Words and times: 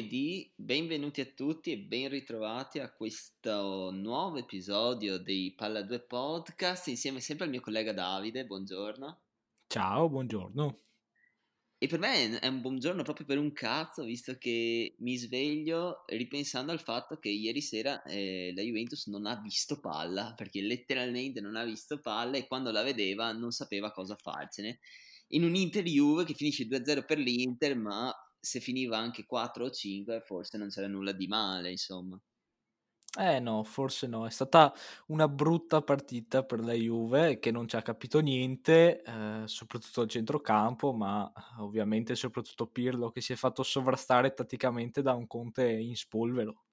Lunedì, 0.00 0.50
benvenuti 0.56 1.20
a 1.20 1.26
tutti 1.26 1.72
e 1.72 1.76
ben 1.76 2.08
ritrovati 2.08 2.78
a 2.78 2.90
questo 2.90 3.90
nuovo 3.92 4.38
episodio 4.38 5.18
dei 5.18 5.52
Palla 5.54 5.82
2 5.82 6.00
Podcast 6.00 6.86
insieme 6.86 7.20
sempre 7.20 7.44
al 7.44 7.50
mio 7.50 7.60
collega 7.60 7.92
Davide, 7.92 8.46
buongiorno. 8.46 9.20
Ciao, 9.66 10.08
buongiorno. 10.08 10.78
E 11.76 11.86
per 11.86 11.98
me 11.98 12.38
è 12.38 12.46
un 12.46 12.62
buongiorno 12.62 13.02
proprio 13.02 13.26
per 13.26 13.36
un 13.36 13.52
cazzo, 13.52 14.02
visto 14.04 14.38
che 14.38 14.94
mi 15.00 15.16
sveglio 15.18 16.04
ripensando 16.06 16.72
al 16.72 16.80
fatto 16.80 17.18
che 17.18 17.28
ieri 17.28 17.60
sera 17.60 18.02
eh, 18.04 18.54
la 18.56 18.62
Juventus 18.62 19.06
non 19.08 19.26
ha 19.26 19.38
visto 19.38 19.80
palla, 19.80 20.32
perché 20.34 20.62
letteralmente 20.62 21.42
non 21.42 21.56
ha 21.56 21.64
visto 21.64 22.00
palla 22.00 22.38
e 22.38 22.46
quando 22.46 22.70
la 22.70 22.82
vedeva 22.82 23.32
non 23.32 23.50
sapeva 23.50 23.92
cosa 23.92 24.16
farcene. 24.16 24.78
In 25.32 25.44
un 25.44 25.54
Inter-Juve 25.54 26.24
che 26.24 26.32
finisce 26.32 26.64
2-0 26.64 27.04
per 27.04 27.18
l'Inter, 27.18 27.76
ma 27.76 28.10
se 28.40 28.60
finiva 28.60 28.98
anche 28.98 29.26
4 29.26 29.66
o 29.66 29.70
5 29.70 30.20
forse 30.22 30.58
non 30.58 30.68
c'era 30.68 30.88
nulla 30.88 31.12
di 31.12 31.26
male, 31.26 31.70
insomma. 31.70 32.20
Eh 33.18 33.40
no, 33.40 33.64
forse 33.64 34.06
no, 34.06 34.24
è 34.24 34.30
stata 34.30 34.72
una 35.08 35.26
brutta 35.26 35.82
partita 35.82 36.44
per 36.44 36.60
la 36.60 36.72
Juve 36.74 37.40
che 37.40 37.50
non 37.50 37.66
ci 37.66 37.74
ha 37.74 37.82
capito 37.82 38.20
niente, 38.20 39.02
eh, 39.02 39.42
soprattutto 39.46 40.02
al 40.02 40.08
centrocampo, 40.08 40.92
ma 40.92 41.32
eh, 41.36 41.60
ovviamente 41.60 42.14
soprattutto 42.14 42.68
Pirlo 42.68 43.10
che 43.10 43.20
si 43.20 43.32
è 43.32 43.36
fatto 43.36 43.64
sovrastare 43.64 44.32
tatticamente 44.32 45.02
da 45.02 45.14
un 45.14 45.26
Conte 45.26 45.68
in 45.68 45.96
spolvero. 45.96 46.66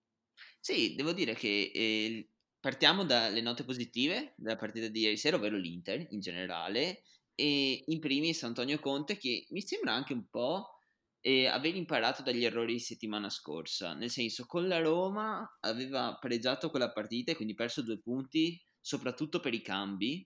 Sì, 0.59 0.95
devo 0.95 1.13
dire 1.13 1.33
che 1.33 1.71
eh, 1.73 2.29
partiamo 2.59 3.03
dalle 3.05 3.41
note 3.41 3.63
positive 3.63 4.33
della 4.37 4.55
partita 4.55 4.87
di 4.87 5.02
ieri 5.02 5.17
sera, 5.17 5.37
ovvero 5.37 5.57
l'Inter 5.57 6.07
in 6.11 6.19
generale, 6.19 7.03
e 7.35 7.83
in 7.85 7.99
primis 7.99 8.43
Antonio 8.43 8.79
Conte 8.79 9.17
che 9.17 9.47
mi 9.52 9.61
sembra 9.61 9.93
anche 9.93 10.13
un 10.13 10.27
po' 10.29 10.77
e 11.28 11.45
aver 11.45 11.75
imparato 11.75 12.23
dagli 12.23 12.45
errori 12.45 12.72
di 12.72 12.80
settimana 12.80 13.30
scorsa, 13.30 13.94
nel 13.94 14.09
senso 14.09 14.45
con 14.45 14.66
la 14.66 14.80
Roma 14.80 15.45
aveva 15.59 16.17
pareggiato 16.17 16.70
quella 16.70 16.94
partita 16.94 17.31
e 17.31 17.36
quindi 17.36 17.53
perso 17.53 17.81
due 17.81 18.00
punti, 18.00 18.58
soprattutto 18.80 19.42
per 19.42 19.53
i 19.53 19.61
cambi, 19.61 20.25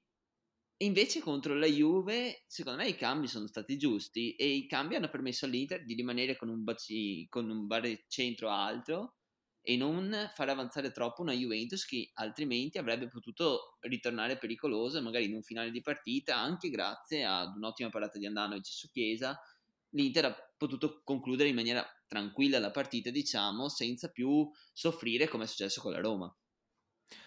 e 0.78 0.86
invece 0.86 1.20
contro 1.20 1.56
la 1.56 1.66
Juve, 1.66 2.44
secondo 2.46 2.84
me 2.84 2.88
i 2.88 2.96
cambi 2.96 3.26
sono 3.28 3.48
stati 3.48 3.78
giusti 3.78 4.36
e 4.36 4.48
i 4.48 4.68
cambi 4.68 4.94
hanno 4.94 5.10
permesso 5.10 5.46
all'Inter 5.46 5.84
di 5.86 5.96
rimanere 5.96 6.36
con 6.36 6.50
un, 6.50 6.64
baci, 6.64 7.26
con 7.30 7.50
un 7.50 7.66
baricentro 7.66 8.50
alto 8.52 9.16
e 9.60 9.78
non 9.78 10.30
far 10.36 10.50
avanzare 10.50 10.92
troppo 10.92 11.24
una 11.24 11.34
Juventus 11.34 11.84
che 11.84 12.12
altrimenti 12.14 12.78
avrebbe 12.78 13.08
potuto 13.08 13.78
ritornare 13.80 14.38
pericolosa 14.38 15.02
magari 15.02 15.26
in 15.26 15.34
un 15.34 15.42
finale 15.42 15.72
di 15.72 15.82
partita 15.82 16.38
anche 16.38 16.70
grazie 16.70 17.24
ad 17.26 17.56
un'ottima 17.56 17.90
parata 17.90 18.20
di 18.20 18.28
Andanovic 18.28 18.68
su 18.68 18.88
Chiesa 18.92 19.36
l'Inter 19.92 20.26
ha 20.26 20.54
potuto 20.58 21.02
concludere 21.04 21.50
in 21.50 21.56
maniera 21.56 21.86
tranquilla 22.08 22.60
la 22.60 22.72
partita, 22.72 23.10
diciamo, 23.10 23.70
senza 23.70 24.10
più 24.10 24.50
soffrire 24.74 25.28
come 25.28 25.46
è 25.46 25.48
successo 25.48 25.82
con 25.82 25.92
la 25.92 26.00
Roma. 26.02 26.36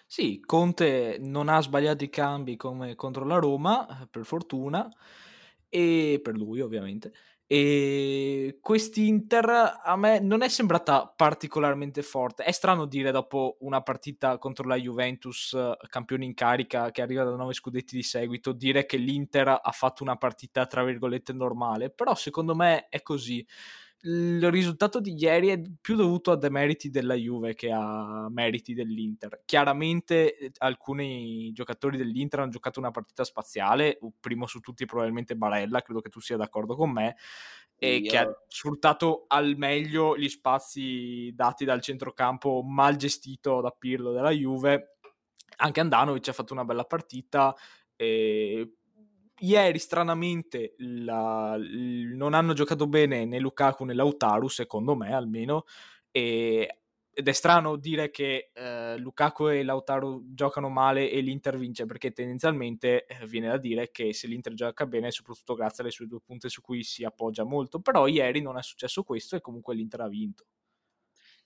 Sì, 0.07 0.39
Conte 0.45 1.17
non 1.19 1.49
ha 1.49 1.61
sbagliato 1.61 2.03
i 2.03 2.09
cambi 2.09 2.55
come 2.55 2.95
contro 2.95 3.25
la 3.25 3.37
Roma, 3.37 4.01
eh, 4.03 4.07
per 4.07 4.25
fortuna, 4.25 4.89
e 5.69 6.19
per 6.23 6.35
lui 6.35 6.61
ovviamente. 6.61 7.13
E 7.47 8.57
quest'Inter 8.59 9.79
a 9.83 9.95
me 9.95 10.19
non 10.19 10.41
è 10.41 10.49
sembrata 10.49 11.07
particolarmente 11.15 12.01
forte. 12.01 12.43
È 12.43 12.51
strano 12.51 12.85
dire 12.85 13.11
dopo 13.11 13.57
una 13.59 13.81
partita 13.81 14.39
contro 14.39 14.67
la 14.67 14.75
Juventus, 14.75 15.55
campione 15.87 16.25
in 16.25 16.33
carica 16.33 16.89
che 16.89 17.03
arriva 17.03 17.23
da 17.23 17.35
nove 17.35 17.53
scudetti 17.53 17.95
di 17.95 18.01
seguito, 18.01 18.51
dire 18.51 18.87
che 18.87 18.97
l'Inter 18.97 19.47
ha 19.61 19.71
fatto 19.71 20.01
una 20.01 20.15
partita 20.15 20.65
tra 20.65 20.83
virgolette 20.83 21.33
normale, 21.33 21.91
però 21.91 22.15
secondo 22.15 22.55
me 22.55 22.87
è 22.89 23.03
così 23.03 23.45
il 24.05 24.51
risultato 24.51 24.99
di 24.99 25.15
ieri 25.17 25.49
è 25.49 25.61
più 25.81 25.95
dovuto 25.95 26.31
a 26.31 26.37
demeriti 26.37 26.89
della 26.89 27.15
Juve 27.15 27.55
che 27.55 27.71
a 27.71 28.27
meriti 28.29 28.73
dell'Inter. 28.73 29.41
Chiaramente 29.45 30.37
eh, 30.37 30.51
alcuni 30.59 31.51
giocatori 31.51 31.97
dell'Inter 31.97 32.41
hanno 32.41 32.51
giocato 32.51 32.79
una 32.79 32.91
partita 32.91 33.23
spaziale, 33.23 33.99
primo 34.19 34.45
su 34.45 34.59
tutti 34.59 34.85
probabilmente 34.85 35.35
Barella, 35.35 35.81
credo 35.81 36.01
che 36.01 36.09
tu 36.09 36.19
sia 36.19 36.37
d'accordo 36.37 36.75
con 36.75 36.91
me, 36.91 37.15
e 37.77 37.97
Io... 37.97 38.09
che 38.09 38.17
ha 38.17 38.43
sfruttato 38.47 39.25
al 39.27 39.55
meglio 39.57 40.15
gli 40.17 40.29
spazi 40.29 41.31
dati 41.33 41.65
dal 41.65 41.81
centrocampo 41.81 42.61
mal 42.63 42.95
gestito 42.95 43.59
da 43.59 43.71
Pirlo 43.71 44.11
della 44.11 44.31
Juve. 44.31 44.97
Anche 45.57 45.79
Andanovic 45.79 46.27
ha 46.27 46.33
fatto 46.33 46.53
una 46.53 46.65
bella 46.65 46.85
partita. 46.85 47.55
E 47.95 48.75
ieri 49.39 49.79
stranamente 49.79 50.75
la, 50.79 51.55
l, 51.57 52.13
non 52.15 52.33
hanno 52.33 52.53
giocato 52.53 52.87
bene 52.87 53.25
né 53.25 53.39
Lukaku 53.39 53.83
né 53.85 53.93
Lautaro, 53.93 54.47
secondo 54.47 54.95
me 54.95 55.13
almeno, 55.13 55.65
e, 56.11 56.79
ed 57.11 57.27
è 57.27 57.31
strano 57.31 57.77
dire 57.77 58.09
che 58.11 58.51
eh, 58.53 58.97
Lukaku 58.97 59.47
e 59.47 59.63
Lautaro 59.63 60.21
giocano 60.25 60.69
male 60.69 61.09
e 61.09 61.21
l'Inter 61.21 61.57
vince, 61.57 61.85
perché 61.85 62.11
tendenzialmente 62.11 63.05
eh, 63.05 63.25
viene 63.27 63.47
da 63.47 63.57
dire 63.57 63.89
che 63.91 64.13
se 64.13 64.27
l'Inter 64.27 64.53
gioca 64.53 64.85
bene 64.85 65.07
è 65.07 65.11
soprattutto 65.11 65.53
grazie 65.55 65.83
alle 65.83 65.91
sue 65.91 66.07
due 66.07 66.19
punte 66.21 66.49
su 66.49 66.61
cui 66.61 66.83
si 66.83 67.03
appoggia 67.03 67.43
molto, 67.43 67.79
però 67.79 68.07
ieri 68.07 68.41
non 68.41 68.57
è 68.57 68.61
successo 68.63 69.03
questo 69.03 69.35
e 69.35 69.41
comunque 69.41 69.75
l'Inter 69.75 70.01
ha 70.01 70.07
vinto. 70.09 70.45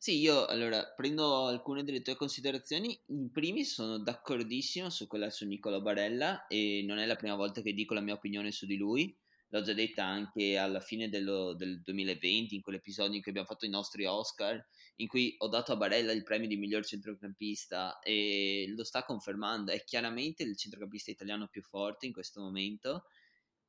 Sì, 0.02 0.18
io 0.18 0.46
allora 0.46 0.86
prendo 0.96 1.48
alcune 1.48 1.84
delle 1.84 2.02
tue 2.02 2.16
considerazioni. 2.16 2.98
In 3.08 3.32
primis 3.32 3.74
sono 3.74 3.98
d'accordissimo 4.00 4.90
su 4.90 5.08
quella 5.08 5.30
su 5.30 5.46
Nicola 5.46 5.82
Barella 5.82 6.48
e 6.48 6.84
non 6.86 7.00
è 7.00 7.06
la 7.06 7.18
prima 7.18 7.36
volta 7.36 7.62
che 7.62 7.74
dico 7.74 7.94
la 7.94 8.00
mia 8.00 8.14
opinione 8.14 8.52
su 8.52 8.66
di 8.66 8.78
lui. 8.78 9.14
L'ho 9.50 9.62
già 9.62 9.74
detta 9.74 10.06
anche 10.06 10.56
alla 10.58 10.80
fine 10.80 11.10
dello, 11.10 11.54
del 11.54 11.82
2020, 11.82 12.56
in 12.56 12.62
quell'episodio 12.62 13.16
in 13.16 13.22
cui 13.22 13.32
abbiamo 13.32 13.50
fatto 13.50 13.66
i 13.66 13.70
nostri 13.70 14.06
Oscar, 14.06 14.66
in 14.98 15.08
cui 15.08 15.36
ho 15.40 15.48
dato 15.50 15.74
a 15.74 15.76
Barella 15.76 16.14
il 16.14 16.24
premio 16.24 16.48
di 16.48 16.56
miglior 16.56 16.86
centrocampista 16.86 18.00
e 18.00 18.72
lo 18.74 18.86
sta 18.86 19.04
confermando. 19.04 19.72
È 19.74 19.84
chiaramente 19.84 20.44
il 20.44 20.56
centrocampista 20.56 21.12
italiano 21.12 21.48
più 21.48 21.62
forte 21.62 22.06
in 22.06 22.14
questo 22.14 22.40
momento 22.40 23.04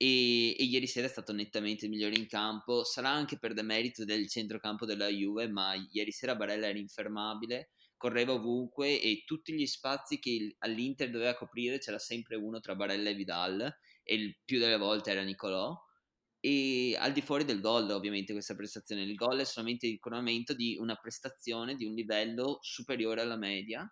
e, 0.03 0.57
e, 0.59 0.65
ieri 0.65 0.87
sera 0.87 1.07
è 1.07 1.11
stato 1.11 1.35
nettamente 1.35 1.85
il 1.85 1.91
migliore 1.91 2.17
in 2.17 2.27
campo, 2.27 2.85
sarà 2.85 3.11
anche 3.11 3.39
per 3.39 3.53
demerito 3.53 4.07
del 4.07 4.31
centrocampo 4.31 4.87
della 4.87 5.09
Juve, 5.09 5.47
ma 5.47 5.75
ieri 5.93 6.11
sera 6.11 6.35
Barella 6.35 6.69
era 6.69 6.79
infermabile, 6.79 7.73
correva 7.99 8.33
ovunque 8.33 8.99
e 8.99 9.25
tutti 9.27 9.53
gli 9.53 9.67
spazi 9.67 10.19
che 10.19 10.57
all'Inter 10.61 11.11
doveva 11.11 11.35
coprire 11.35 11.77
c'era 11.77 11.99
sempre 11.99 12.37
uno 12.37 12.61
tra 12.61 12.75
Barella 12.75 13.11
e 13.11 13.15
Vidal 13.15 13.61
e 14.03 14.15
il 14.15 14.39
più 14.43 14.59
delle 14.59 14.79
volte 14.79 15.11
era 15.11 15.23
Nicolò. 15.23 15.79
E 16.41 16.97
al 16.99 17.13
di 17.13 17.21
fuori 17.21 17.45
del 17.45 17.61
gol 17.61 17.91
ovviamente 17.91 18.33
questa 18.33 18.55
prestazione. 18.55 19.03
Il 19.03 19.15
gol 19.15 19.41
è 19.41 19.45
solamente 19.45 19.87
il 19.87 19.99
coronamento 19.99 20.55
di 20.55 20.79
una 20.81 20.97
prestazione 20.97 21.75
di 21.75 21.85
un 21.85 21.93
livello 21.93 22.57
superiore 22.63 23.21
alla 23.21 23.37
media 23.37 23.87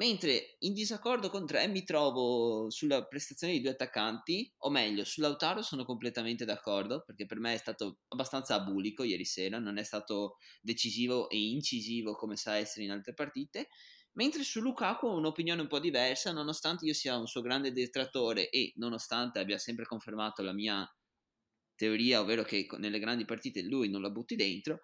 Mentre 0.00 0.56
in 0.60 0.72
disaccordo 0.72 1.28
con 1.28 1.44
te 1.44 1.68
mi 1.68 1.84
trovo 1.84 2.70
sulla 2.70 3.04
prestazione 3.04 3.52
di 3.52 3.60
due 3.60 3.72
attaccanti, 3.72 4.50
o 4.60 4.70
meglio, 4.70 5.04
sull'Autaro 5.04 5.60
sono 5.60 5.84
completamente 5.84 6.46
d'accordo, 6.46 7.02
perché 7.04 7.26
per 7.26 7.38
me 7.38 7.52
è 7.52 7.58
stato 7.58 7.98
abbastanza 8.08 8.54
abulico 8.54 9.02
ieri 9.02 9.26
sera, 9.26 9.58
non 9.58 9.76
è 9.76 9.82
stato 9.82 10.38
decisivo 10.62 11.28
e 11.28 11.36
incisivo 11.36 12.14
come 12.14 12.36
sa 12.36 12.54
essere 12.54 12.86
in 12.86 12.92
altre 12.92 13.12
partite. 13.12 13.68
Mentre 14.12 14.42
su 14.42 14.62
Lukaku 14.62 15.06
ho 15.06 15.18
un'opinione 15.18 15.60
un 15.60 15.68
po' 15.68 15.78
diversa, 15.78 16.32
nonostante 16.32 16.86
io 16.86 16.94
sia 16.94 17.18
un 17.18 17.26
suo 17.26 17.42
grande 17.42 17.70
detrattore 17.70 18.48
e 18.48 18.72
nonostante 18.76 19.38
abbia 19.38 19.58
sempre 19.58 19.84
confermato 19.84 20.40
la 20.40 20.54
mia 20.54 20.90
teoria, 21.74 22.20
ovvero 22.20 22.42
che 22.42 22.66
nelle 22.78 22.98
grandi 22.98 23.26
partite 23.26 23.60
lui 23.60 23.90
non 23.90 24.00
la 24.00 24.10
butti 24.10 24.34
dentro, 24.34 24.80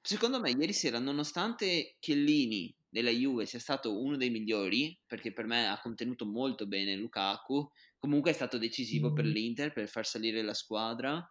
secondo 0.00 0.40
me 0.40 0.50
ieri 0.50 0.72
sera, 0.72 0.98
nonostante 0.98 1.96
Chiellini 1.98 2.74
della 2.88 3.10
Juve 3.10 3.46
sia 3.46 3.58
stato 3.58 4.00
uno 4.00 4.16
dei 4.16 4.30
migliori, 4.30 4.98
perché 5.06 5.32
per 5.32 5.46
me 5.46 5.68
ha 5.68 5.80
contenuto 5.80 6.26
molto 6.26 6.66
bene 6.66 6.96
Lukaku, 6.96 7.70
comunque 7.98 8.30
è 8.30 8.34
stato 8.34 8.58
decisivo 8.58 9.10
mm. 9.10 9.14
per 9.14 9.24
l'Inter 9.24 9.72
per 9.72 9.88
far 9.88 10.06
salire 10.06 10.42
la 10.42 10.54
squadra 10.54 11.22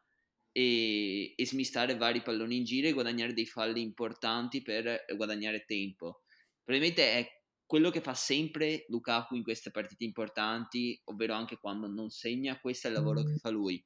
e, 0.51 1.33
e 1.35 1.45
smistare 1.45 1.97
vari 1.97 2.21
palloni 2.21 2.57
in 2.57 2.63
giro 2.63 2.87
e 2.87 2.93
guadagnare 2.93 3.33
dei 3.33 3.45
falli 3.45 3.81
importanti 3.81 4.61
per 4.61 5.05
guadagnare 5.15 5.65
tempo. 5.65 6.21
Probabilmente 6.63 7.11
è 7.13 7.27
quello 7.65 7.89
che 7.89 8.01
fa 8.01 8.13
sempre 8.13 8.85
Lukaku 8.87 9.35
in 9.35 9.43
queste 9.43 9.71
partite 9.71 10.03
importanti, 10.03 10.99
ovvero 11.05 11.33
anche 11.33 11.57
quando 11.57 11.87
non 11.87 12.09
segna, 12.09 12.59
questo 12.59 12.87
è 12.87 12.89
il 12.89 12.95
lavoro 12.95 13.23
che 13.23 13.33
mm. 13.33 13.37
fa 13.37 13.49
lui. 13.49 13.83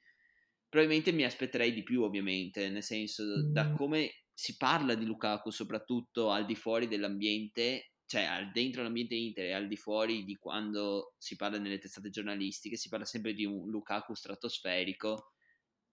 Probabilmente 0.69 1.11
mi 1.11 1.23
aspetterei 1.23 1.73
di 1.73 1.83
più, 1.83 2.03
ovviamente, 2.03 2.69
nel 2.69 2.83
senso 2.83 3.23
da 3.49 3.69
mm. 3.69 3.75
come 3.75 4.20
si 4.33 4.57
parla 4.57 4.95
di 4.95 5.05
Lukaku 5.05 5.49
soprattutto 5.51 6.31
al 6.31 6.45
di 6.45 6.55
fuori 6.55 6.87
dell'ambiente, 6.87 7.93
cioè 8.05 8.49
dentro 8.53 8.83
l'ambiente 8.83 9.15
Inter 9.15 9.45
e 9.45 9.53
al 9.53 9.67
di 9.67 9.77
fuori 9.77 10.23
di 10.23 10.35
quando 10.35 11.13
si 11.17 11.35
parla 11.35 11.57
nelle 11.57 11.79
testate 11.79 12.09
giornalistiche, 12.09 12.75
si 12.75 12.89
parla 12.89 13.05
sempre 13.05 13.33
di 13.33 13.45
un 13.45 13.69
Lukaku 13.69 14.13
stratosferico. 14.13 15.33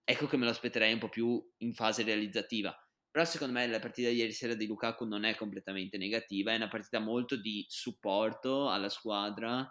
Ecco 0.03 0.27
che 0.27 0.37
me 0.37 0.45
lo 0.45 0.51
aspetterei 0.51 0.93
un 0.93 0.99
po' 0.99 1.09
più 1.09 1.41
in 1.57 1.73
fase 1.73 2.03
realizzativa. 2.03 2.75
Però 3.11 3.25
secondo 3.25 3.53
me 3.53 3.65
la 3.67 3.79
partita 3.79 4.09
di 4.09 4.15
ieri 4.15 4.31
sera 4.31 4.53
di 4.53 4.67
Lukaku 4.67 5.05
non 5.05 5.23
è 5.23 5.35
completamente 5.35 5.97
negativa, 5.97 6.51
è 6.51 6.55
una 6.55 6.67
partita 6.67 6.99
molto 6.99 7.35
di 7.35 7.65
supporto 7.67 8.69
alla 8.69 8.89
squadra, 8.89 9.67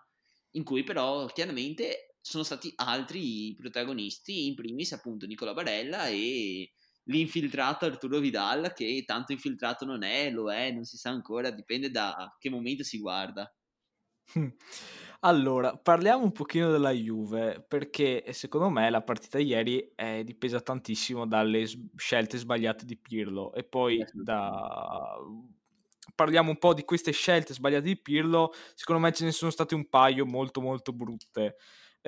in 0.53 0.65
cui 0.65 0.83
però 0.83 1.27
chiaramente 1.27 2.17
sono 2.21 2.43
stati 2.43 2.73
altri 2.77 3.55
protagonisti, 3.57 4.47
in 4.47 4.55
primis 4.55 4.93
appunto 4.93 5.27
Nicola 5.27 5.55
Barella 5.55 6.09
e 6.09 6.73
l'infiltrato 7.09 7.85
Arturo 7.85 8.19
Vidal, 8.19 8.73
che 8.73 9.03
tanto 9.07 9.33
infiltrato 9.33 9.85
non 9.85 10.03
è, 10.03 10.31
lo 10.31 10.51
è, 10.53 10.71
non 10.71 10.85
si 10.85 10.97
sa 10.97 11.11
ancora, 11.11 11.51
dipende 11.51 11.91
da 11.91 12.35
che 12.39 12.51
momento 12.51 12.85
si 12.85 12.99
guarda. 12.99 13.53
Allora, 15.23 15.77
parliamo 15.77 16.23
un 16.23 16.31
pochino 16.31 16.71
della 16.71 16.93
Juve, 16.93 17.65
perché 17.67 18.25
secondo 18.33 18.69
me 18.71 18.89
la 18.89 19.03
partita 19.03 19.41
ieri 19.41 19.93
è 19.97 20.23
dipesa 20.23 20.61
tantissimo 20.61 21.27
dalle 21.27 21.67
scelte 21.97 22.39
sbagliate 22.39 22.85
di 22.85 22.97
Pirlo 22.97 23.53
e 23.53 23.65
poi 23.65 24.05
da... 24.13 25.17
parliamo 26.15 26.51
un 26.51 26.59
po' 26.59 26.73
di 26.73 26.85
queste 26.85 27.11
scelte 27.11 27.53
sbagliate 27.53 27.83
di 27.83 28.01
Pirlo, 28.01 28.53
secondo 28.77 29.03
me 29.03 29.13
ce 29.13 29.25
ne 29.25 29.33
sono 29.33 29.51
state 29.51 29.75
un 29.75 29.89
paio 29.89 30.25
molto 30.25 30.61
molto 30.61 30.93
brutte. 30.93 31.57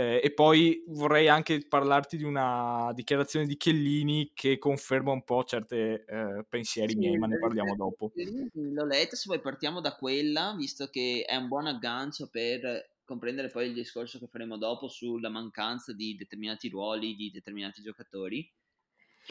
Eh, 0.00 0.20
e 0.24 0.32
poi 0.32 0.82
vorrei 0.86 1.28
anche 1.28 1.66
parlarti 1.68 2.16
di 2.16 2.24
una 2.24 2.90
dichiarazione 2.94 3.44
di 3.44 3.58
Chiellini 3.58 4.30
che 4.32 4.56
conferma 4.56 5.12
un 5.12 5.22
po' 5.24 5.44
certi 5.44 5.74
eh, 5.74 6.42
pensieri 6.48 6.92
sì, 6.92 6.98
miei, 6.98 7.18
ma 7.18 7.26
ne 7.26 7.38
parliamo 7.38 7.76
dopo. 7.76 8.10
L'ho 8.54 8.86
letta, 8.86 9.14
se 9.14 9.28
poi 9.28 9.40
partiamo 9.40 9.82
da 9.82 9.94
quella, 9.96 10.54
visto 10.56 10.86
che 10.86 11.24
è 11.28 11.36
un 11.36 11.48
buon 11.48 11.66
aggancio 11.66 12.28
per 12.28 12.92
comprendere 13.04 13.48
poi 13.48 13.66
il 13.66 13.74
discorso 13.74 14.18
che 14.18 14.26
faremo 14.26 14.56
dopo 14.56 14.88
sulla 14.88 15.28
mancanza 15.28 15.92
di 15.92 16.16
determinati 16.16 16.70
ruoli, 16.70 17.14
di 17.14 17.30
determinati 17.30 17.82
giocatori. 17.82 18.50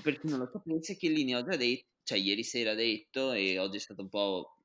Per 0.04 0.20
chi 0.20 0.28
non 0.28 0.38
lo 0.38 0.50
sapesse, 0.52 0.98
Chiellini 0.98 1.34
oggi 1.34 1.50
ha 1.50 1.58
detto, 1.58 1.86
cioè 2.04 2.20
ieri 2.20 2.44
sera 2.44 2.72
ha 2.72 2.76
detto, 2.76 3.32
e 3.32 3.58
oggi 3.58 3.78
è 3.78 3.80
stato 3.80 4.04
un 4.04 4.10
po' 4.10 4.56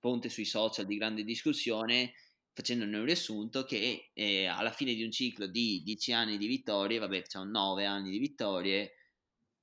fonte 0.00 0.28
sui 0.28 0.44
social 0.44 0.84
di 0.84 0.98
grande 0.98 1.24
discussione, 1.24 2.12
facendone 2.56 2.96
un 2.96 3.04
riassunto, 3.04 3.64
che 3.64 4.12
eh, 4.14 4.46
alla 4.46 4.70
fine 4.70 4.94
di 4.94 5.04
un 5.04 5.10
ciclo 5.10 5.46
di 5.46 5.82
10 5.84 6.12
anni 6.14 6.38
di 6.38 6.46
vittorie, 6.46 6.98
vabbè, 6.98 7.20
c'è 7.22 7.38
un 7.38 7.50
9 7.50 7.84
anni 7.84 8.08
di 8.08 8.18
vittorie, 8.18 8.92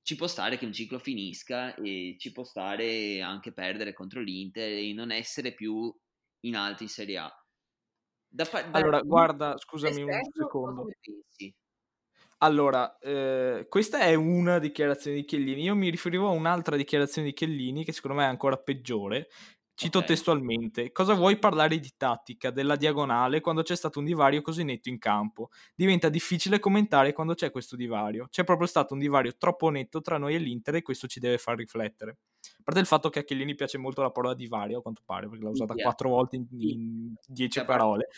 ci 0.02 0.14
può 0.14 0.28
stare 0.28 0.56
che 0.56 0.64
un 0.64 0.72
ciclo 0.72 1.00
finisca 1.00 1.74
e 1.74 2.14
ci 2.18 2.30
può 2.30 2.44
stare 2.44 3.20
anche 3.20 3.52
perdere 3.52 3.92
contro 3.92 4.20
l'Inter 4.20 4.70
e 4.70 4.92
non 4.92 5.10
essere 5.10 5.54
più 5.54 5.92
in 6.44 6.54
alto 6.54 6.84
in 6.84 6.88
Serie 6.88 7.18
A. 7.18 7.44
Da, 8.28 8.44
da, 8.44 8.70
allora, 8.70 9.00
guarda, 9.00 9.54
scusami 9.58 10.02
un 10.02 10.20
secondo. 10.32 10.86
Allora, 12.38 12.98
eh, 12.98 13.66
questa 13.68 14.00
è 14.00 14.14
una 14.14 14.58
dichiarazione 14.58 15.16
di 15.16 15.24
Chiellini. 15.24 15.62
Io 15.62 15.74
mi 15.74 15.88
riferivo 15.88 16.28
a 16.28 16.32
un'altra 16.32 16.76
dichiarazione 16.76 17.28
di 17.28 17.34
Chiellini 17.34 17.84
che 17.84 17.92
secondo 17.92 18.18
me 18.18 18.24
è 18.24 18.28
ancora 18.28 18.58
peggiore. 18.58 19.28
Cito 19.74 19.98
okay. 19.98 20.10
testualmente: 20.10 20.92
Cosa 20.92 21.14
vuoi 21.14 21.36
parlare 21.38 21.78
di 21.78 21.92
tattica, 21.96 22.50
della 22.50 22.76
diagonale, 22.76 23.40
quando 23.40 23.62
c'è 23.62 23.74
stato 23.74 23.98
un 23.98 24.04
divario 24.04 24.40
così 24.40 24.62
netto 24.62 24.88
in 24.88 24.98
campo? 24.98 25.50
Diventa 25.74 26.08
difficile 26.08 26.60
commentare 26.60 27.12
quando 27.12 27.34
c'è 27.34 27.50
questo 27.50 27.74
divario. 27.74 28.28
C'è 28.30 28.44
proprio 28.44 28.68
stato 28.68 28.94
un 28.94 29.00
divario 29.00 29.36
troppo 29.36 29.68
netto 29.70 30.00
tra 30.00 30.16
noi 30.16 30.36
e 30.36 30.38
l'Inter 30.38 30.76
e 30.76 30.82
questo 30.82 31.08
ci 31.08 31.18
deve 31.18 31.38
far 31.38 31.56
riflettere. 31.56 32.18
A 32.58 32.62
parte 32.62 32.80
il 32.80 32.86
fatto 32.86 33.10
che 33.10 33.18
a 33.18 33.22
Chiellini 33.24 33.56
piace 33.56 33.76
molto 33.78 34.00
la 34.02 34.10
parola 34.10 34.34
divario, 34.34 34.78
a 34.78 34.82
quanto 34.82 35.02
pare, 35.04 35.28
perché 35.28 35.42
l'ha 35.42 35.50
usata 35.50 35.74
yeah. 35.74 35.84
quattro 35.84 36.08
volte 36.08 36.36
in, 36.36 36.46
in 36.50 37.14
dieci 37.26 37.58
yeah. 37.58 37.66
parole. 37.66 38.08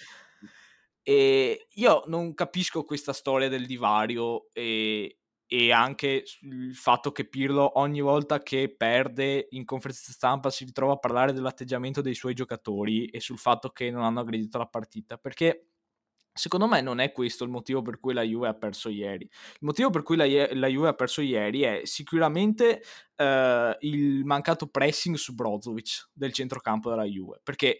E 1.02 1.68
io 1.70 2.02
non 2.06 2.34
capisco 2.34 2.84
questa 2.84 3.12
storia 3.12 3.48
del 3.48 3.64
divario 3.64 4.48
e, 4.52 5.18
e 5.46 5.72
anche 5.72 6.24
il 6.40 6.74
fatto 6.74 7.12
che 7.12 7.24
Pirlo 7.24 7.78
ogni 7.78 8.00
volta 8.00 8.42
che 8.42 8.74
perde 8.76 9.46
in 9.50 9.64
conferenza 9.64 10.10
stampa 10.12 10.50
si 10.50 10.64
ritrova 10.64 10.94
a 10.94 10.98
parlare 10.98 11.32
dell'atteggiamento 11.32 12.00
dei 12.00 12.14
suoi 12.14 12.34
giocatori 12.34 13.06
e 13.06 13.20
sul 13.20 13.38
fatto 13.38 13.70
che 13.70 13.90
non 13.90 14.02
hanno 14.02 14.20
aggredito 14.20 14.58
la 14.58 14.66
partita, 14.66 15.16
perché 15.16 15.68
secondo 16.32 16.66
me 16.66 16.80
non 16.80 16.98
è 16.98 17.12
questo 17.12 17.44
il 17.44 17.50
motivo 17.50 17.80
per 17.80 17.98
cui 17.98 18.12
la 18.12 18.22
Juve 18.22 18.48
ha 18.48 18.54
perso 18.54 18.88
ieri. 18.88 19.24
Il 19.24 19.58
motivo 19.60 19.90
per 19.90 20.02
cui 20.02 20.16
la, 20.16 20.26
la 20.54 20.66
Juve 20.66 20.88
ha 20.88 20.94
perso 20.94 21.20
ieri 21.20 21.62
è 21.62 21.80
sicuramente 21.84 22.82
uh, 23.16 23.76
il 23.80 24.24
mancato 24.24 24.66
pressing 24.66 25.14
su 25.14 25.34
Brozovic 25.34 26.10
del 26.12 26.32
centrocampo 26.32 26.90
della 26.90 27.04
Juve, 27.04 27.40
perché 27.42 27.78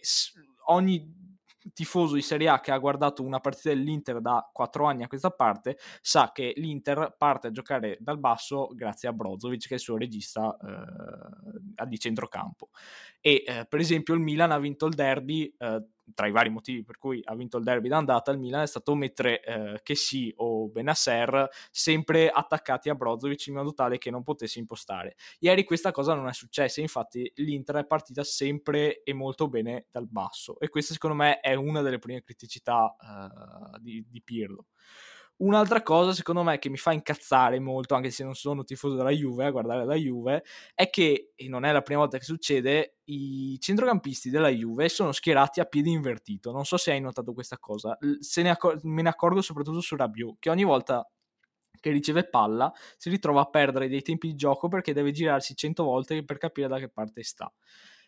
ogni 0.67 1.26
tifoso 1.73 2.15
di 2.15 2.21
Serie 2.21 2.49
A 2.49 2.59
che 2.59 2.71
ha 2.71 2.77
guardato 2.77 3.23
una 3.23 3.39
partita 3.39 3.69
dell'Inter 3.69 4.21
da 4.21 4.49
quattro 4.51 4.85
anni 4.85 5.03
a 5.03 5.07
questa 5.07 5.29
parte 5.29 5.77
sa 6.01 6.31
che 6.33 6.53
l'Inter 6.55 7.15
parte 7.17 7.47
a 7.47 7.51
giocare 7.51 7.97
dal 7.99 8.19
basso 8.19 8.69
grazie 8.73 9.09
a 9.09 9.13
Brozovic 9.13 9.63
che 9.67 9.69
è 9.69 9.73
il 9.73 9.79
suo 9.79 9.97
regista 9.97 10.55
eh, 10.57 11.87
di 11.87 11.99
centrocampo. 11.99 12.69
E 13.19 13.43
eh, 13.45 13.65
per 13.67 13.79
esempio 13.79 14.13
il 14.13 14.21
Milan 14.21 14.51
ha 14.51 14.59
vinto 14.59 14.85
il 14.85 14.93
derby 14.93 15.53
eh, 15.57 15.83
tra 16.13 16.27
i 16.27 16.31
vari 16.31 16.49
motivi 16.49 16.83
per 16.83 16.97
cui 16.97 17.21
ha 17.23 17.35
vinto 17.35 17.57
il 17.57 17.63
derby 17.63 17.89
d'andata 17.89 18.31
il 18.31 18.39
Milan 18.39 18.63
è 18.63 18.67
stato 18.67 18.95
mettere 18.95 19.41
eh, 19.41 19.79
Chessy 19.83 20.33
o 20.37 20.67
Benasser 20.69 21.49
sempre 21.71 22.29
attaccati 22.29 22.89
a 22.89 22.95
Brozovic 22.95 23.47
in 23.47 23.55
modo 23.55 23.73
tale 23.73 23.97
che 23.97 24.09
non 24.09 24.23
potesse 24.23 24.59
impostare. 24.59 25.15
Ieri 25.39 25.63
questa 25.63 25.91
cosa 25.91 26.13
non 26.13 26.27
è 26.27 26.33
successa, 26.33 26.81
infatti 26.81 27.31
l'Inter 27.35 27.77
è 27.77 27.85
partita 27.85 28.23
sempre 28.23 29.03
e 29.03 29.13
molto 29.13 29.47
bene 29.47 29.87
dal 29.91 30.07
basso 30.07 30.59
e 30.59 30.69
questa 30.69 30.93
secondo 30.93 31.15
me 31.15 31.39
è 31.39 31.53
una 31.53 31.81
delle 31.81 31.99
prime 31.99 32.21
criticità 32.21 32.95
uh, 32.99 33.77
di, 33.79 34.05
di 34.07 34.21
Pirlo. 34.21 34.67
Un'altra 35.39 35.83
cosa, 35.83 36.13
secondo 36.13 36.41
me, 36.41 36.57
che 36.57 36.67
mi 36.69 36.77
fa 36.77 36.93
incazzare 36.93 37.59
molto, 37.59 37.93
anche 37.93 38.09
se 38.09 38.23
non 38.23 38.33
sono 38.33 38.63
tifoso 38.63 38.95
della 38.95 39.11
Juve, 39.11 39.45
a 39.45 39.51
guardare 39.51 39.85
la 39.85 39.93
Juve, 39.93 40.43
è 40.73 40.89
che, 40.89 41.33
e 41.35 41.47
non 41.47 41.63
è 41.63 41.71
la 41.71 41.83
prima 41.83 41.99
volta 41.99 42.17
che 42.17 42.23
succede, 42.23 42.95
i 43.05 43.55
centrocampisti 43.59 44.31
della 44.31 44.49
Juve 44.49 44.89
sono 44.89 45.11
schierati 45.11 45.59
a 45.59 45.65
piedi 45.65 45.91
invertito. 45.91 46.51
Non 46.51 46.65
so 46.65 46.77
se 46.77 46.91
hai 46.91 46.99
notato 47.01 47.33
questa 47.33 47.59
cosa. 47.59 47.95
Ne 48.01 48.49
accor- 48.49 48.79
me 48.83 49.03
ne 49.03 49.09
accorgo 49.09 49.41
soprattutto 49.41 49.79
su 49.81 49.95
Rabiot, 49.95 50.37
che 50.39 50.49
ogni 50.49 50.63
volta 50.63 51.07
che 51.79 51.91
riceve 51.91 52.27
palla 52.27 52.71
si 52.97 53.09
ritrova 53.09 53.41
a 53.41 53.45
perdere 53.45 53.87
dei 53.87 54.01
tempi 54.01 54.27
di 54.29 54.35
gioco 54.35 54.67
perché 54.67 54.93
deve 54.93 55.11
girarsi 55.11 55.55
100 55.55 55.83
volte 55.83 56.23
per 56.25 56.37
capire 56.39 56.67
da 56.67 56.79
che 56.79 56.89
parte 56.89 57.21
sta. 57.21 57.51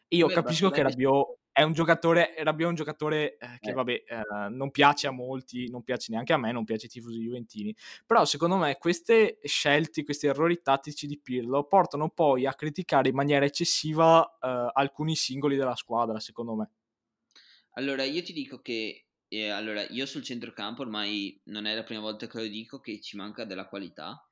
Io 0.10 0.28
Beh, 0.28 0.34
capisco 0.34 0.70
che 0.70 0.82
Rabiot 0.82 1.38
è 1.52 1.64
un 1.64 1.74
giocatore, 1.74 2.34
Rabiot 2.38 2.68
è 2.68 2.70
un 2.70 2.76
giocatore 2.76 3.38
eh, 3.38 3.58
che, 3.60 3.72
eh. 3.72 3.74
vabbè, 3.74 3.92
eh, 3.92 4.50
non 4.50 4.72
piace 4.72 5.08
a 5.08 5.12
molti, 5.12 5.70
non 5.70 5.84
piace 5.84 6.12
neanche 6.12 6.34
a 6.34 6.38
me, 6.38 6.52
non 6.52 6.64
piace 6.64 6.86
ai 6.86 6.92
tifosi 6.92 7.20
juventini, 7.20 7.76
però 8.06 8.24
secondo 8.26 8.56
me 8.56 8.78
queste 8.78 9.40
scelte, 9.44 10.04
questi 10.04 10.28
errori 10.28 10.62
tattici 10.62 11.06
di 11.06 11.20
Pirlo 11.20 11.66
portano 11.66 12.10
poi 12.10 12.46
a 12.46 12.54
criticare 12.54 13.10
in 13.10 13.16
maniera 13.16 13.46
eccessiva 13.46 14.38
eh, 14.42 14.70
alcuni 14.74 15.16
singoli 15.16 15.58
della 15.58 15.76
squadra, 15.76 16.20
secondo 16.20 16.56
me. 16.56 16.70
Allora, 17.74 18.04
io 18.04 18.24
ti 18.24 18.34
dico 18.34 18.62
che 18.62 19.06
eh, 19.28 19.50
allora, 19.50 19.86
io 19.90 20.06
sul 20.06 20.24
centrocampo 20.24 20.82
ormai 20.82 21.40
non 21.46 21.66
è 21.66 21.76
la 21.76 21.84
prima 21.84 22.02
volta 22.02 22.26
che 22.26 22.40
lo 22.40 22.48
dico 22.48 22.80
che 22.80 23.00
ci 23.00 23.16
manca 23.16 23.46
della 23.46 23.68
qualità, 23.68 24.28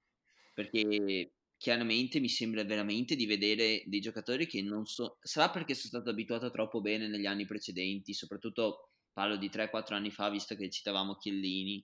perché 0.53 1.31
chiaramente 1.57 2.19
mi 2.19 2.29
sembra 2.29 2.63
veramente 2.63 3.15
di 3.15 3.25
vedere 3.25 3.83
dei 3.85 3.99
giocatori 3.99 4.47
che 4.47 4.61
non 4.61 4.85
so, 4.85 5.17
sarà 5.21 5.49
perché 5.49 5.73
sono 5.73 5.89
stato 5.89 6.09
abituato 6.09 6.51
troppo 6.51 6.81
bene 6.81 7.07
negli 7.07 7.25
anni 7.25 7.45
precedenti, 7.45 8.13
soprattutto 8.13 8.91
parlo 9.11 9.35
di 9.35 9.49
3-4 9.49 9.95
anni 9.95 10.11
fa, 10.11 10.29
visto 10.29 10.55
che 10.55 10.69
citavamo 10.69 11.15
Chiellini 11.15 11.83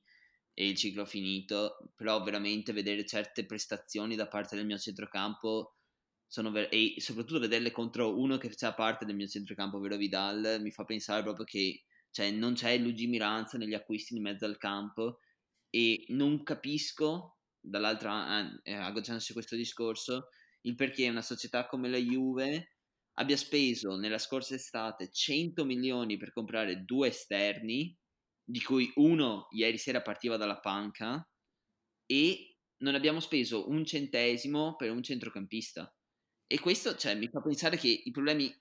e 0.53 0.67
il 0.67 0.75
ciclo 0.75 1.05
finito, 1.05 1.91
però 1.95 2.21
veramente 2.21 2.73
vedere 2.73 3.05
certe 3.05 3.45
prestazioni 3.45 4.15
da 4.15 4.27
parte 4.27 4.55
del 4.55 4.67
mio 4.67 4.77
centrocampo 4.77 5.77
ver- 6.51 6.71
e 6.71 6.95
soprattutto 6.97 7.39
vederle 7.39 7.71
contro 7.71 8.17
uno 8.19 8.37
che 8.37 8.49
faceva 8.49 8.73
parte 8.73 9.05
del 9.05 9.15
mio 9.15 9.27
centrocampo, 9.27 9.77
ovvero 9.77 9.97
Vidal, 9.97 10.59
mi 10.61 10.71
fa 10.71 10.83
pensare 10.83 11.23
proprio 11.23 11.45
che 11.45 11.83
cioè, 12.11 12.29
non 12.29 12.53
c'è 12.53 12.77
lungimiranza 12.77 13.57
negli 13.57 13.73
acquisti 13.73 14.15
in 14.15 14.21
mezzo 14.21 14.45
al 14.45 14.57
campo 14.57 15.19
e 15.71 16.05
non 16.09 16.43
capisco 16.43 17.37
dall'altra, 17.63 18.61
eh, 18.61 18.73
agganciandosi 18.73 19.33
questo 19.33 19.55
discorso, 19.55 20.29
il 20.61 20.75
perché 20.75 21.09
una 21.09 21.21
società 21.21 21.65
come 21.65 21.89
la 21.89 21.97
Juve 21.97 22.75
abbia 23.15 23.37
speso 23.37 23.95
nella 23.95 24.17
scorsa 24.17 24.55
estate 24.55 25.09
100 25.11 25.65
milioni 25.65 26.17
per 26.17 26.33
comprare 26.33 26.83
due 26.83 27.07
esterni, 27.09 27.95
di 28.43 28.61
cui 28.61 28.91
uno 28.95 29.47
ieri 29.51 29.77
sera 29.77 30.01
partiva 30.01 30.35
dalla 30.35 30.59
panca, 30.59 31.25
e 32.05 32.57
non 32.77 32.95
abbiamo 32.95 33.19
speso 33.19 33.69
un 33.69 33.85
centesimo 33.85 34.75
per 34.75 34.91
un 34.91 35.01
centrocampista. 35.01 35.91
E 36.45 36.59
questo 36.59 36.95
cioè, 36.95 37.15
mi 37.15 37.29
fa 37.29 37.39
pensare 37.41 37.77
che 37.77 37.87
i 37.87 38.11
problemi 38.11 38.53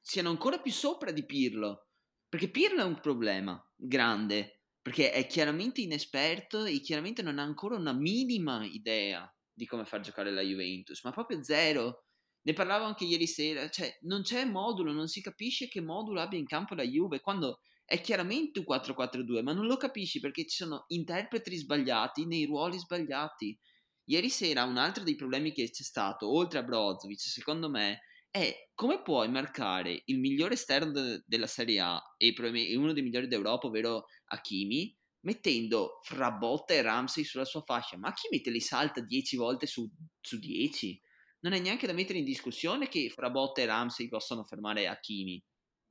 siano 0.00 0.28
ancora 0.28 0.60
più 0.60 0.72
sopra 0.72 1.10
di 1.12 1.24
Pirlo, 1.24 1.88
perché 2.28 2.50
Pirlo 2.50 2.82
è 2.82 2.84
un 2.84 3.00
problema 3.00 3.60
grande, 3.74 4.59
perché 4.82 5.12
è 5.12 5.26
chiaramente 5.26 5.80
inesperto 5.80 6.64
e 6.64 6.80
chiaramente 6.80 7.22
non 7.22 7.38
ha 7.38 7.42
ancora 7.42 7.76
una 7.76 7.92
minima 7.92 8.64
idea 8.64 9.30
di 9.52 9.66
come 9.66 9.84
far 9.84 10.00
giocare 10.00 10.30
la 10.32 10.40
Juventus, 10.42 11.02
ma 11.04 11.10
proprio 11.10 11.42
zero. 11.42 12.04
Ne 12.42 12.54
parlavo 12.54 12.86
anche 12.86 13.04
ieri 13.04 13.26
sera, 13.26 13.68
cioè 13.68 13.98
non 14.02 14.22
c'è 14.22 14.46
modulo, 14.46 14.92
non 14.92 15.08
si 15.08 15.20
capisce 15.20 15.68
che 15.68 15.82
modulo 15.82 16.20
abbia 16.20 16.38
in 16.38 16.46
campo 16.46 16.74
la 16.74 16.82
Juve 16.82 17.20
quando 17.20 17.60
è 17.84 18.00
chiaramente 18.00 18.60
un 18.60 18.64
4-4-2, 18.66 19.42
ma 19.42 19.52
non 19.52 19.66
lo 19.66 19.76
capisci 19.76 20.20
perché 20.20 20.46
ci 20.46 20.56
sono 20.62 20.84
interpreti 20.88 21.56
sbagliati 21.56 22.24
nei 22.24 22.46
ruoli 22.46 22.78
sbagliati. 22.78 23.58
Ieri 24.04 24.30
sera 24.30 24.64
un 24.64 24.78
altro 24.78 25.04
dei 25.04 25.16
problemi 25.16 25.52
che 25.52 25.68
c'è 25.68 25.82
stato, 25.82 26.32
oltre 26.32 26.60
a 26.60 26.62
Brozovic, 26.62 27.20
secondo 27.20 27.68
me, 27.68 28.00
è 28.30 28.70
come 28.74 29.02
puoi 29.02 29.28
marcare 29.28 30.02
il 30.06 30.18
migliore 30.18 30.54
esterno 30.54 30.92
de- 30.92 31.22
della 31.26 31.46
Serie 31.46 31.80
A 31.80 32.00
e 32.16 32.34
uno 32.76 32.92
dei 32.92 33.02
migliori 33.02 33.26
d'Europa, 33.26 33.66
ovvero 33.66 34.06
Hakimi, 34.26 34.96
mettendo 35.22 35.98
Frabotta 36.02 36.72
e 36.74 36.82
Ramsey 36.82 37.24
sulla 37.24 37.44
sua 37.44 37.62
fascia. 37.62 37.98
Ma 37.98 38.08
Hakimi 38.08 38.40
te 38.40 38.50
li 38.50 38.60
salta 38.60 39.00
10 39.00 39.36
volte 39.36 39.66
su, 39.66 39.90
10. 40.20 41.00
non 41.40 41.52
è 41.52 41.58
neanche 41.58 41.86
da 41.86 41.92
mettere 41.92 42.18
in 42.18 42.24
discussione 42.24 42.88
che 42.88 43.10
fra 43.10 43.30
Botta 43.30 43.62
e 43.62 43.66
Ramsey 43.66 44.08
possano 44.08 44.44
fermare 44.44 44.86
Hakimi. 44.86 45.42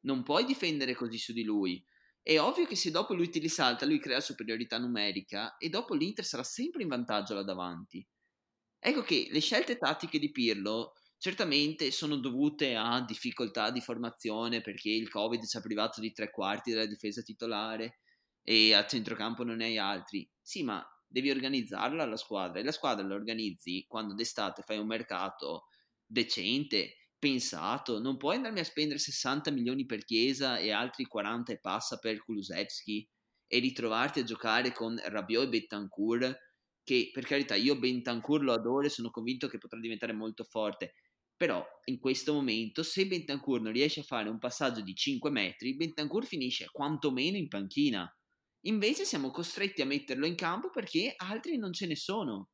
Non 0.02 0.24
puoi 0.24 0.46
difendere 0.46 0.94
così 0.94 1.18
su 1.18 1.34
di 1.34 1.44
lui. 1.44 1.84
È 2.22 2.40
ovvio 2.40 2.66
che 2.66 2.76
se 2.76 2.92
dopo 2.92 3.14
lui 3.14 3.30
ti 3.30 3.40
risalta, 3.40 3.86
lui 3.86 4.00
crea 4.00 4.22
superiorità 4.22 4.78
numerica 4.78 5.58
e 5.58 5.70
dopo 5.70 5.94
l'Inter 5.94 6.24
sarà 6.24 6.44
sempre 6.44 6.84
in 6.84 6.88
vantaggio 6.88 7.34
là 7.34 7.44
davanti. 7.44 8.06
Ecco 8.78 9.02
che 9.02 9.28
le 9.30 9.40
scelte 9.42 9.78
tattiche 9.78 10.20
di 10.20 10.32
Pirlo 10.32 10.94
certamente 11.20 11.92
sono 11.92 12.16
dovute 12.16 12.76
a 12.76 13.04
difficoltà 13.06 13.72
di 13.72 13.82
formazione 13.82 14.62
perché 14.62 14.90
il 14.90 15.10
Covid 15.10 15.46
ci 15.46 15.58
ha 15.58 15.62
privato 15.62 16.00
di 16.00 16.14
tre 16.14 16.32
quarti 16.32 16.72
della 16.72 16.86
difesa 16.86 17.22
titolare 17.22 18.00
e 18.42 18.74
a 18.74 18.86
centrocampo 18.86 19.44
non 19.44 19.60
hai 19.60 19.78
altri. 19.78 20.28
Sì, 20.42 20.64
ma 20.64 20.84
devi 21.06 21.30
organizzarla 21.30 22.06
la 22.06 22.18
squadra 22.18 22.60
e 22.60 22.64
la 22.64 22.72
squadra 22.72 23.06
la 23.06 23.16
organizzi 23.16 23.86
quando 23.88 24.14
d'estate 24.14 24.64
fai 24.64 24.78
un 24.78 24.88
mercato 24.88 25.66
decente, 26.06 27.10
pensato, 27.20 28.00
non 28.00 28.16
puoi 28.18 28.38
andarmi 28.38 28.62
a 28.62 28.64
spendere 28.64 28.98
60 28.98 29.52
milioni 29.52 29.86
per 29.86 30.06
Chiesa 30.06 30.58
e 30.58 30.72
altri 30.72 31.06
40 31.06 31.52
e 31.52 31.60
passa 31.60 31.98
per 31.98 32.24
Kulusevski 32.24 33.08
e 33.46 33.60
ritrovarti 33.60 34.22
a 34.22 34.24
giocare 34.24 34.72
con 34.72 34.98
Rabiot 35.04 35.46
e 35.46 35.50
Bettancourt 35.50 36.48
che 36.82 37.10
per 37.12 37.26
carità 37.26 37.56
io 37.56 37.78
Bentancur 37.78 38.42
lo 38.42 38.54
adoro 38.54 38.88
e 38.88 38.90
sono 38.90 39.12
convinto 39.12 39.48
che 39.48 39.60
potrà 39.60 39.80
diventare 39.80 40.14
molto 40.14 40.44
forte 40.44 40.94
però 41.40 41.66
in 41.86 42.00
questo 42.00 42.34
momento 42.34 42.84
se 42.84 43.08
Bentancur 43.08 43.62
non 43.62 43.72
riesce 43.72 44.02
a 44.02 44.04
fare 44.04 44.28
un 44.28 44.40
passaggio 44.40 44.82
di 44.82 44.94
5 44.94 45.30
metri 45.30 45.78
Bentancur 45.78 46.26
finisce 46.26 46.68
quantomeno 46.70 47.38
in 47.38 47.48
panchina. 47.48 48.06
Invece 48.66 49.06
siamo 49.06 49.32
costretti 49.32 49.82
a 49.82 49.86
metterlo 49.86 50.26
in 50.26 50.36
campo 50.36 50.70
perché 50.70 51.14
altri 51.16 51.56
non 51.56 51.72
ce 51.72 51.88
ne 51.88 51.96
sono. 51.96 52.50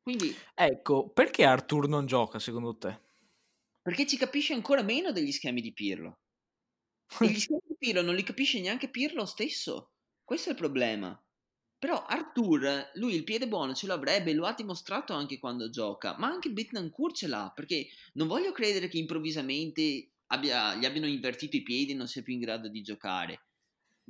Quindi 0.00 0.32
ecco 0.54 1.10
perché 1.10 1.44
Artur 1.44 1.88
non 1.88 2.06
gioca 2.06 2.38
secondo 2.38 2.76
te? 2.76 3.08
perché 3.82 4.06
ci 4.06 4.16
capisce 4.16 4.52
ancora 4.52 4.82
meno 4.82 5.10
degli 5.10 5.32
schemi 5.32 5.60
di 5.60 5.72
Pirlo. 5.72 6.20
E 7.20 7.26
gli 7.26 7.40
schemi 7.40 7.62
di 7.66 7.76
Pirlo 7.76 8.02
non 8.02 8.14
li 8.14 8.22
capisce 8.22 8.60
neanche 8.60 8.88
Pirlo 8.88 9.26
stesso. 9.26 9.94
Questo 10.22 10.50
è 10.50 10.52
il 10.52 10.58
problema 10.58 11.20
però 11.80 12.04
Artur, 12.04 12.90
lui 12.96 13.14
il 13.14 13.24
piede 13.24 13.48
buono 13.48 13.72
ce 13.72 13.86
l'avrebbe, 13.86 14.34
lo 14.34 14.44
ha 14.44 14.52
dimostrato 14.52 15.14
anche 15.14 15.38
quando 15.38 15.70
gioca, 15.70 16.14
ma 16.18 16.28
anche 16.28 16.50
Bittencourt 16.50 17.16
ce 17.16 17.26
l'ha, 17.26 17.50
perché 17.54 17.88
non 18.12 18.28
voglio 18.28 18.52
credere 18.52 18.88
che 18.88 18.98
improvvisamente 18.98 20.10
abbia, 20.26 20.74
gli 20.74 20.84
abbiano 20.84 21.06
invertito 21.06 21.56
i 21.56 21.62
piedi 21.62 21.92
e 21.92 21.94
non 21.94 22.06
sia 22.06 22.22
più 22.22 22.34
in 22.34 22.40
grado 22.40 22.68
di 22.68 22.82
giocare, 22.82 23.46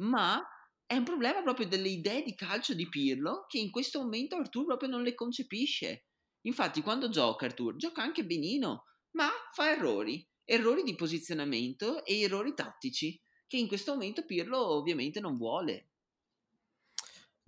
ma 0.01 0.45
è 0.85 0.97
un 0.97 1.05
problema 1.05 1.43
proprio 1.43 1.69
delle 1.69 1.89
idee 1.89 2.25
di 2.25 2.35
calcio 2.35 2.75
di 2.75 2.89
Pirlo 2.89 3.47
che 3.47 3.59
in 3.59 3.71
questo 3.71 4.01
momento 4.01 4.35
Artur 4.35 4.65
proprio 4.65 4.89
non 4.89 5.05
le 5.05 5.15
concepisce. 5.15 6.07
Infatti 6.41 6.83
quando 6.83 7.09
gioca 7.09 7.47
Artur 7.47 7.77
gioca 7.77 8.03
anche 8.03 8.25
benino, 8.25 8.87
ma 9.13 9.29
fa 9.53 9.71
errori, 9.71 10.27
errori 10.45 10.83
di 10.83 10.97
posizionamento 10.97 12.05
e 12.05 12.23
errori 12.23 12.53
tattici, 12.55 13.17
che 13.47 13.57
in 13.57 13.69
questo 13.69 13.93
momento 13.93 14.25
Pirlo 14.25 14.59
ovviamente 14.75 15.21
non 15.21 15.37
vuole. 15.37 15.90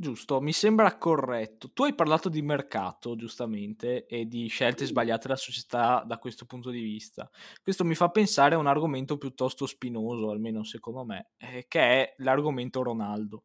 Giusto, 0.03 0.41
mi 0.41 0.53
sembra 0.53 0.99
corretto. 0.99 1.71
Tu 1.73 1.85
hai 1.85 1.95
parlato 1.95 2.29
di 2.29 2.43
mercato, 2.43 3.15
giustamente, 3.15 4.05
e 4.07 4.27
di 4.27 4.49
scelte 4.49 4.85
sbagliate 4.85 5.29
della 5.29 5.37
società 5.39 6.03
da 6.05 6.19
questo 6.19 6.45
punto 6.45 6.71
di 6.71 6.81
vista. 6.81 7.31
Questo 7.63 7.85
mi 7.85 7.95
fa 7.95 8.09
pensare 8.09 8.57
a 8.57 8.59
un 8.59 8.67
argomento 8.67 9.17
piuttosto 9.17 9.65
spinoso, 9.65 10.31
almeno 10.31 10.65
secondo 10.65 11.05
me, 11.05 11.31
eh, 11.37 11.67
che 11.69 11.81
è 11.81 12.15
l'argomento 12.17 12.83
Ronaldo. 12.83 13.45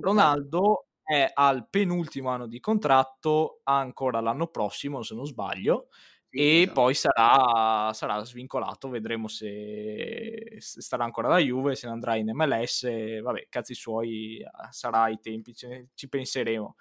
Ronaldo 0.00 0.86
è 1.02 1.30
al 1.34 1.68
penultimo 1.68 2.30
anno 2.30 2.46
di 2.46 2.58
contratto, 2.58 3.60
ha 3.64 3.78
ancora 3.78 4.20
l'anno 4.20 4.46
prossimo, 4.46 5.02
se 5.02 5.14
non 5.14 5.26
sbaglio, 5.26 5.88
e 6.30 6.62
esatto. 6.62 6.72
poi 6.72 6.94
sarà, 6.94 7.92
sarà, 7.92 8.24
svincolato, 8.24 8.88
vedremo 8.88 9.26
se, 9.26 10.56
se, 10.58 10.80
starà 10.80 11.04
ancora 11.04 11.28
da 11.28 11.38
Juve, 11.38 11.74
se 11.74 11.86
ne 11.86 11.92
andrà 11.92 12.14
in 12.14 12.30
MLS, 12.32 13.20
vabbè, 13.20 13.46
cazzi 13.48 13.74
suoi, 13.74 14.40
sarà 14.70 15.02
ai 15.02 15.18
tempi, 15.20 15.52
ci 15.54 16.08
penseremo. 16.08 16.76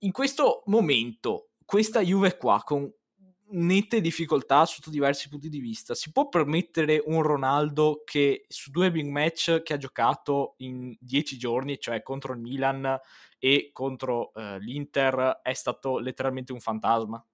In 0.00 0.12
questo 0.12 0.62
momento, 0.66 1.50
questa 1.64 2.00
Juve 2.00 2.36
qua, 2.36 2.62
con 2.64 2.90
nette 3.52 4.00
difficoltà 4.00 4.64
sotto 4.64 4.90
diversi 4.90 5.28
punti 5.28 5.48
di 5.48 5.60
vista, 5.60 5.94
si 5.94 6.12
può 6.12 6.28
permettere 6.28 7.02
un 7.04 7.22
Ronaldo 7.22 8.02
che 8.04 8.44
su 8.48 8.70
due 8.70 8.90
big 8.90 9.06
match 9.06 9.62
che 9.62 9.72
ha 9.72 9.78
giocato 9.78 10.54
in 10.58 10.94
dieci 11.00 11.36
giorni, 11.36 11.78
cioè 11.78 12.02
contro 12.02 12.32
il 12.32 12.38
Milan 12.38 12.98
e 13.38 13.70
contro 13.72 14.30
uh, 14.34 14.58
l'Inter, 14.58 15.40
è 15.42 15.52
stato 15.52 15.98
letteralmente 15.98 16.52
un 16.52 16.60
fantasma? 16.60 17.24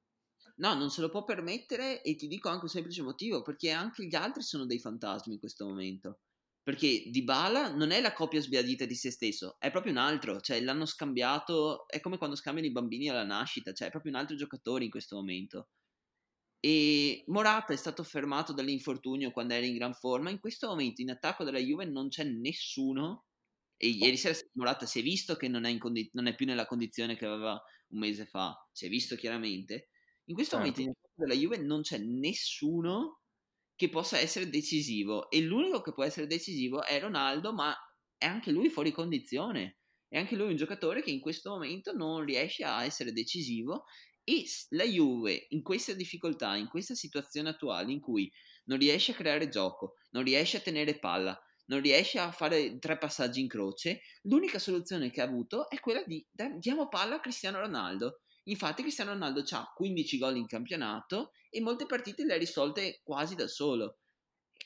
No, 0.59 0.75
non 0.75 0.91
se 0.91 1.03
lo 1.03 1.11
può 1.11 1.25
permettere 1.25 2.03
e 2.03 2.15
ti 2.15 2.27
dico 2.29 2.49
anche 2.49 2.65
un 2.65 2.71
semplice 2.71 3.03
motivo, 3.03 3.43
perché 3.43 3.71
anche 3.71 4.07
gli 4.07 4.15
altri 4.15 4.43
sono 4.43 4.65
dei 4.65 4.79
fantasmi 4.79 5.35
in 5.35 5.39
questo 5.39 5.67
momento. 5.67 6.21
Perché 6.63 7.05
Dybala 7.11 7.75
non 7.75 7.91
è 7.91 8.01
la 8.01 8.13
copia 8.13 8.41
sbiadita 8.41 8.87
di 8.87 8.95
se 8.95 9.11
stesso, 9.11 9.57
è 9.61 9.71
proprio 9.71 9.93
un 9.93 9.99
altro, 9.99 10.41
cioè 10.41 10.61
l'hanno 10.63 10.87
scambiato, 10.87 11.87
è 11.89 12.01
come 12.01 12.17
quando 12.19 12.37
scambiano 12.37 12.69
i 12.69 12.73
bambini 12.73 13.09
alla 13.09 13.25
nascita, 13.25 13.73
cioè 13.73 13.89
è 13.89 13.91
proprio 13.91 14.13
un 14.13 14.19
altro 14.19 14.35
giocatore 14.35 14.85
in 14.85 14.91
questo 14.91 15.17
momento. 15.17 15.69
E 16.59 17.23
Morata 17.29 17.73
è 17.73 17.77
stato 17.77 18.03
fermato 18.03 18.53
dall'infortunio 18.53 19.31
quando 19.31 19.55
era 19.55 19.67
in 19.67 19.75
gran 19.75 19.95
forma, 19.95 20.31
in 20.31 20.41
questo 20.41 20.69
momento 20.69 21.03
in 21.03 21.11
attacco 21.11 21.45
della 21.45 21.59
Juve 21.61 21.85
non 21.85 22.09
c'è 22.09 22.25
nessuno 22.25 23.27
e 23.77 23.89
ieri 23.89 24.17
sera 24.17 24.37
Morata 24.55 24.87
si 24.87 25.01
è 25.01 25.03
visto 25.03 25.37
che 25.37 25.49
non 25.49 25.65
è, 25.65 25.79
condi- 25.79 26.11
non 26.15 26.27
è 26.27 26.35
più 26.35 26.47
nella 26.47 26.67
condizione 26.67 27.17
che 27.17 27.27
aveva 27.27 27.63
un 27.89 27.99
mese 28.01 28.25
fa, 28.27 28.57
si 28.73 28.87
è 28.87 28.89
visto 28.89 29.15
chiaramente 29.17 29.91
in 30.27 30.35
questo 30.35 30.57
certo. 30.57 30.81
momento 30.81 30.99
della 31.15 31.35
Juve 31.35 31.59
non 31.59 31.83
c'è 31.83 31.99
nessuno 31.99 33.21
che 33.75 33.89
possa 33.89 34.19
essere 34.19 34.49
decisivo 34.49 35.31
e 35.31 35.41
l'unico 35.43 35.83
che 35.83 35.93
può 35.93 36.05
essere 36.05 36.27
decisivo 36.27 36.83
è 36.83 36.99
Ronaldo, 36.99 37.53
ma 37.53 37.75
è 38.17 38.25
anche 38.25 38.51
lui 38.51 38.69
fuori 38.69 38.91
condizione. 38.93 39.79
È 40.09 40.19
anche 40.19 40.37
lui 40.37 40.51
un 40.51 40.57
giocatore 40.57 41.03
che 41.03 41.11
in 41.11 41.21
questo 41.21 41.51
momento 41.51 41.93
non 41.93 42.25
riesce 42.25 42.65
a 42.65 42.85
essere 42.85 43.13
decisivo 43.13 43.85
e 44.25 44.45
la 44.71 44.85
Juve 44.85 45.47
in 45.51 45.63
questa 45.63 45.93
difficoltà, 45.93 46.57
in 46.57 46.69
questa 46.69 46.95
situazione 46.95 47.51
attuale 47.51 47.93
in 47.93 48.01
cui 48.01 48.31
non 48.65 48.79
riesce 48.79 49.13
a 49.13 49.15
creare 49.15 49.49
gioco, 49.49 49.95
non 50.11 50.25
riesce 50.25 50.57
a 50.57 50.61
tenere 50.61 50.99
palla, 50.99 51.39
non 51.67 51.81
riesce 51.81 52.19
a 52.19 52.31
fare 52.33 52.79
tre 52.79 52.99
passaggi 52.99 53.41
in 53.41 53.49
croce, 53.49 54.01
l'unica 54.23 54.59
soluzione 54.59 55.11
che 55.11 55.21
ha 55.21 55.25
avuto 55.25 55.69
è 55.69 55.79
quella 55.81 56.03
di 56.05 56.25
diamo 56.59 56.89
palla 56.89 57.17
a 57.17 57.21
Cristiano 57.21 57.61
Ronaldo. 57.61 58.21
Infatti 58.49 58.83
Cristiano 58.83 59.13
Ronaldo 59.13 59.43
ha 59.51 59.73
15 59.75 60.19
gol 60.19 60.37
in 60.37 60.47
campionato 60.47 61.33
e 61.51 61.61
molte 61.61 61.87
partite 61.87 62.25
le 62.25 62.35
ha 62.35 62.39
risolte 62.39 63.01
quasi 63.03 63.35
da 63.35 63.49
solo. 63.49 63.99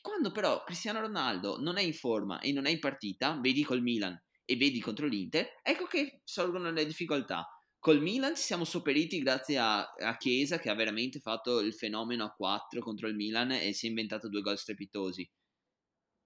Quando 0.03 0.33
però 0.33 0.65
Cristiano 0.65 1.01
Ronaldo 1.01 1.61
non 1.61 1.77
è 1.77 1.83
in 1.83 1.95
forma 1.95 2.41
e 2.41 2.53
non 2.53 2.67
è 2.67 2.71
in 2.71 2.79
partita, 2.79 3.39
vedi 3.41 3.63
col 3.65 3.83
Milan 3.83 4.21
e 4.45 4.57
vedi 4.57 4.81
contro 4.81 5.07
l'Inter, 5.07 5.61
ecco 5.63 5.87
che 5.87 6.21
sorgono 6.25 6.71
le 6.71 6.87
difficoltà. 6.87 7.47
Col 7.79 8.03
Milan 8.03 8.37
ci 8.37 8.43
siamo 8.43 8.65
sopperiti 8.65 9.21
grazie 9.21 9.57
a, 9.57 9.81
a 9.81 10.17
Chiesa 10.19 10.59
che 10.59 10.69
ha 10.69 10.75
veramente 10.75 11.19
fatto 11.19 11.61
il 11.61 11.73
fenomeno 11.73 12.25
a 12.25 12.35
4 12.35 12.81
contro 12.83 13.09
il 13.09 13.15
Milan 13.15 13.53
e 13.53 13.73
si 13.73 13.87
è 13.87 13.89
inventato 13.89 14.29
due 14.29 14.43
gol 14.43 14.59
strepitosi. 14.59 15.29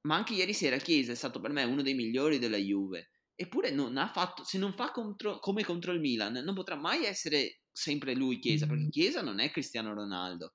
Ma 0.08 0.16
anche 0.16 0.34
ieri 0.34 0.52
sera 0.52 0.76
Chiesa 0.78 1.12
è 1.12 1.14
stato 1.14 1.40
per 1.40 1.52
me 1.52 1.62
uno 1.62 1.82
dei 1.82 1.94
migliori 1.94 2.38
della 2.38 2.56
Juve 2.56 3.10
Eppure 3.36 3.70
non 3.70 3.96
ha 3.96 4.08
fatto, 4.08 4.44
se 4.44 4.58
non 4.58 4.72
fa 4.72 4.90
contro, 4.90 5.38
come 5.40 5.64
contro 5.64 5.92
il 5.92 6.00
Milan, 6.00 6.34
non 6.34 6.54
potrà 6.54 6.76
mai 6.76 7.04
essere 7.04 7.62
sempre 7.72 8.14
lui 8.14 8.38
Chiesa, 8.38 8.66
perché 8.66 8.88
Chiesa 8.88 9.22
non 9.22 9.40
è 9.40 9.50
Cristiano 9.50 9.92
Ronaldo. 9.92 10.54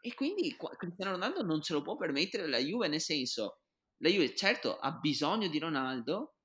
E 0.00 0.14
quindi 0.14 0.56
Cristiano 0.78 1.12
Ronaldo 1.12 1.42
non 1.42 1.62
ce 1.62 1.72
lo 1.72 1.82
può 1.82 1.96
permettere 1.96 2.46
la 2.48 2.58
Juve, 2.58 2.88
nel 2.88 3.00
senso, 3.00 3.60
la 3.98 4.08
Juve 4.08 4.34
certo 4.34 4.78
ha 4.78 4.92
bisogno 4.92 5.48
di 5.48 5.58
Ronaldo, 5.58 6.36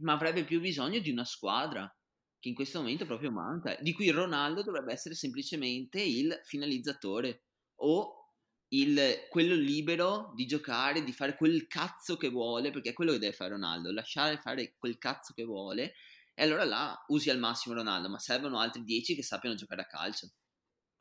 ma 0.00 0.12
avrebbe 0.12 0.44
più 0.44 0.60
bisogno 0.60 0.98
di 0.98 1.10
una 1.10 1.24
squadra 1.24 1.90
che 2.38 2.48
in 2.48 2.54
questo 2.54 2.78
momento 2.78 3.06
proprio 3.06 3.30
manca, 3.30 3.76
di 3.80 3.92
cui 3.92 4.10
Ronaldo 4.10 4.62
dovrebbe 4.62 4.92
essere 4.92 5.14
semplicemente 5.14 6.00
il 6.00 6.38
finalizzatore 6.44 7.44
o 7.80 8.25
il, 8.68 9.26
quello 9.28 9.54
libero 9.54 10.32
di 10.34 10.46
giocare, 10.46 11.04
di 11.04 11.12
fare 11.12 11.36
quel 11.36 11.66
cazzo 11.66 12.16
che 12.16 12.28
vuole, 12.28 12.70
perché 12.70 12.90
è 12.90 12.92
quello 12.92 13.12
che 13.12 13.18
deve 13.18 13.32
fare 13.34 13.50
Ronaldo, 13.50 13.92
lasciare 13.92 14.38
fare 14.38 14.74
quel 14.78 14.98
cazzo 14.98 15.32
che 15.34 15.44
vuole, 15.44 15.94
e 16.34 16.42
allora 16.42 16.64
là 16.64 17.04
usi 17.08 17.30
al 17.30 17.38
massimo 17.38 17.74
Ronaldo, 17.74 18.08
ma 18.08 18.18
servono 18.18 18.58
altri 18.58 18.82
10 18.82 19.14
che 19.14 19.22
sappiano 19.22 19.54
giocare 19.54 19.82
a 19.82 19.86
calcio. 19.86 20.30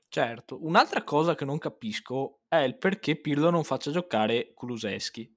Certo, 0.08 0.64
un'altra 0.64 1.04
cosa 1.04 1.36
che 1.36 1.44
non 1.44 1.58
capisco 1.58 2.44
è 2.48 2.58
il 2.58 2.78
perché 2.78 3.20
Pirlo 3.20 3.50
non 3.50 3.66
faccia 3.66 3.92
giocare 3.92 4.54
Kuluseschi. 4.54 5.30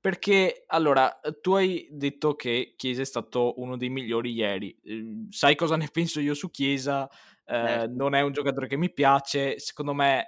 Perché 0.00 0.64
allora 0.68 1.18
tu 1.40 1.54
hai 1.54 1.88
detto 1.90 2.36
che 2.36 2.74
Chiesa 2.76 3.00
è 3.02 3.04
stato 3.06 3.58
uno 3.60 3.76
dei 3.76 3.88
migliori 3.88 4.32
ieri. 4.32 4.78
Ehm, 4.84 5.30
sai 5.30 5.56
cosa 5.56 5.76
ne 5.76 5.88
penso 5.90 6.20
io 6.20 6.34
su 6.34 6.50
Chiesa? 6.50 7.08
Eh, 7.46 7.86
non 7.88 8.14
è 8.14 8.22
un 8.22 8.32
giocatore 8.32 8.66
che 8.66 8.76
mi 8.76 8.92
piace. 8.92 9.58
Secondo 9.58 9.92
me, 9.92 10.26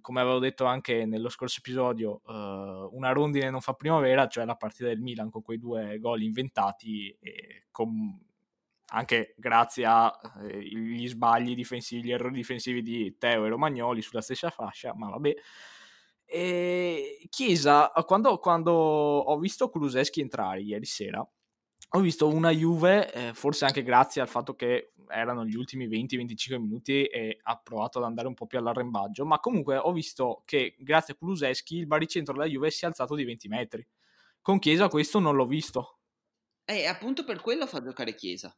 come 0.00 0.20
avevo 0.20 0.38
detto 0.38 0.64
anche 0.64 1.06
nello 1.06 1.28
scorso 1.28 1.58
episodio, 1.58 2.20
uh, 2.24 2.94
una 2.94 3.12
rondine 3.12 3.50
non 3.50 3.60
fa 3.60 3.72
primavera, 3.72 4.26
cioè 4.26 4.44
la 4.44 4.56
partita 4.56 4.86
del 4.86 5.00
Milan 5.00 5.30
con 5.30 5.42
quei 5.42 5.58
due 5.58 5.98
gol 5.98 6.22
inventati 6.22 7.16
con 7.70 8.24
anche 8.88 9.34
grazie 9.36 9.84
agli 9.84 11.04
eh, 11.04 11.08
sbagli 11.08 11.54
difensivi, 11.54 12.04
gli 12.04 12.12
errori 12.12 12.34
difensivi 12.34 12.82
di 12.82 13.16
Teo 13.18 13.44
e 13.44 13.48
Romagnoli 13.48 14.02
sulla 14.02 14.20
stessa 14.20 14.50
fascia, 14.50 14.94
ma 14.94 15.08
vabbè. 15.10 15.34
E 16.24 17.26
Chiesa, 17.30 17.90
quando, 18.04 18.38
quando 18.38 18.72
ho 18.72 19.38
visto 19.38 19.68
Kuluseschi 19.70 20.20
entrare 20.20 20.60
ieri 20.60 20.84
sera, 20.84 21.26
ho 21.90 22.00
visto 22.00 22.28
una 22.28 22.50
Juve, 22.50 23.12
eh, 23.12 23.34
forse 23.34 23.64
anche 23.64 23.82
grazie 23.82 24.20
al 24.20 24.28
fatto 24.28 24.54
che 24.54 24.92
erano 25.08 25.44
gli 25.44 25.54
ultimi 25.54 25.86
20-25 25.88 26.58
minuti 26.58 27.04
e 27.04 27.38
ha 27.42 27.56
provato 27.56 27.98
ad 27.98 28.04
andare 28.04 28.28
un 28.28 28.34
po' 28.34 28.46
più 28.46 28.58
all'arrembaggio, 28.58 29.24
ma 29.24 29.38
comunque 29.38 29.76
ho 29.76 29.92
visto 29.92 30.42
che 30.44 30.74
grazie 30.78 31.14
a 31.14 31.16
Kuluseschi 31.16 31.76
il 31.76 31.86
baricentro 31.86 32.32
della 32.34 32.46
Juve 32.46 32.70
si 32.70 32.84
è 32.84 32.88
alzato 32.88 33.14
di 33.14 33.24
20 33.24 33.48
metri. 33.48 33.86
Con 34.40 34.58
Chiesa 34.58 34.88
questo 34.88 35.18
non 35.18 35.34
l'ho 35.34 35.46
visto. 35.46 35.98
E 36.64 36.80
eh, 36.80 36.86
appunto 36.86 37.24
per 37.24 37.40
quello 37.40 37.66
fa 37.66 37.82
giocare 37.82 38.14
Chiesa. 38.14 38.56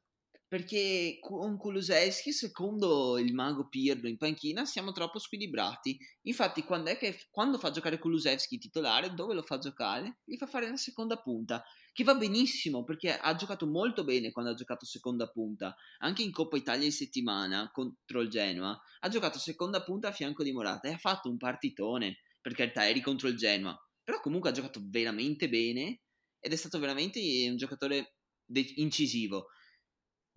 Perché 0.49 1.19
con 1.21 1.59
Kulusevski, 1.59 2.33
secondo 2.33 3.19
il 3.19 3.35
mago 3.35 3.69
Pirlo 3.69 4.09
in 4.09 4.17
panchina, 4.17 4.65
siamo 4.65 4.93
troppo 4.93 5.19
squilibrati. 5.19 5.99
Infatti, 6.23 6.63
quando, 6.63 6.91
che, 6.97 7.27
quando 7.31 7.59
fa 7.59 7.71
giocare 7.71 7.99
Kulusevski 7.99 8.57
titolare, 8.57 9.13
dove 9.13 9.35
lo 9.35 9.43
fa 9.43 9.59
giocare? 9.59 10.21
Gli 10.25 10.39
fa 10.39 10.47
fare 10.47 10.71
la 10.71 10.77
seconda 10.77 11.19
punta, 11.19 11.63
che 11.93 12.03
va 12.03 12.15
benissimo 12.15 12.83
perché 12.83 13.15
ha 13.15 13.35
giocato 13.35 13.67
molto 13.67 14.05
bene 14.05 14.33
quando 14.33 14.53
ha 14.53 14.55
giocato 14.55 14.87
seconda 14.87 15.29
punta. 15.29 15.77
Anche 15.99 16.23
in 16.23 16.33
Coppa 16.33 16.57
Italia 16.57 16.87
in 16.87 16.93
settimana 16.93 17.71
contro 17.71 18.23
il 18.23 18.31
Genoa, 18.31 18.81
ha 19.01 19.09
giocato 19.11 19.39
seconda 19.39 19.83
punta 19.83 20.09
a 20.09 20.13
fianco 20.13 20.43
di 20.43 20.53
Morata 20.53 20.89
e 20.89 20.93
ha 20.93 20.99
fatto 20.99 21.29
un 21.29 21.37
partitone. 21.37 22.21
Per 22.41 22.55
carità, 22.55 22.89
eri 22.89 23.03
contro 23.03 23.29
il 23.29 23.37
Genoa, 23.37 23.79
però 24.03 24.19
comunque 24.21 24.49
ha 24.49 24.55
giocato 24.55 24.81
veramente 24.83 25.51
bene 25.51 26.01
ed 26.41 26.53
è 26.53 26.57
stato 26.57 26.79
veramente 26.79 27.21
un 27.51 27.59
giocatore 27.59 28.15
de- 28.47 28.73
incisivo 28.77 29.49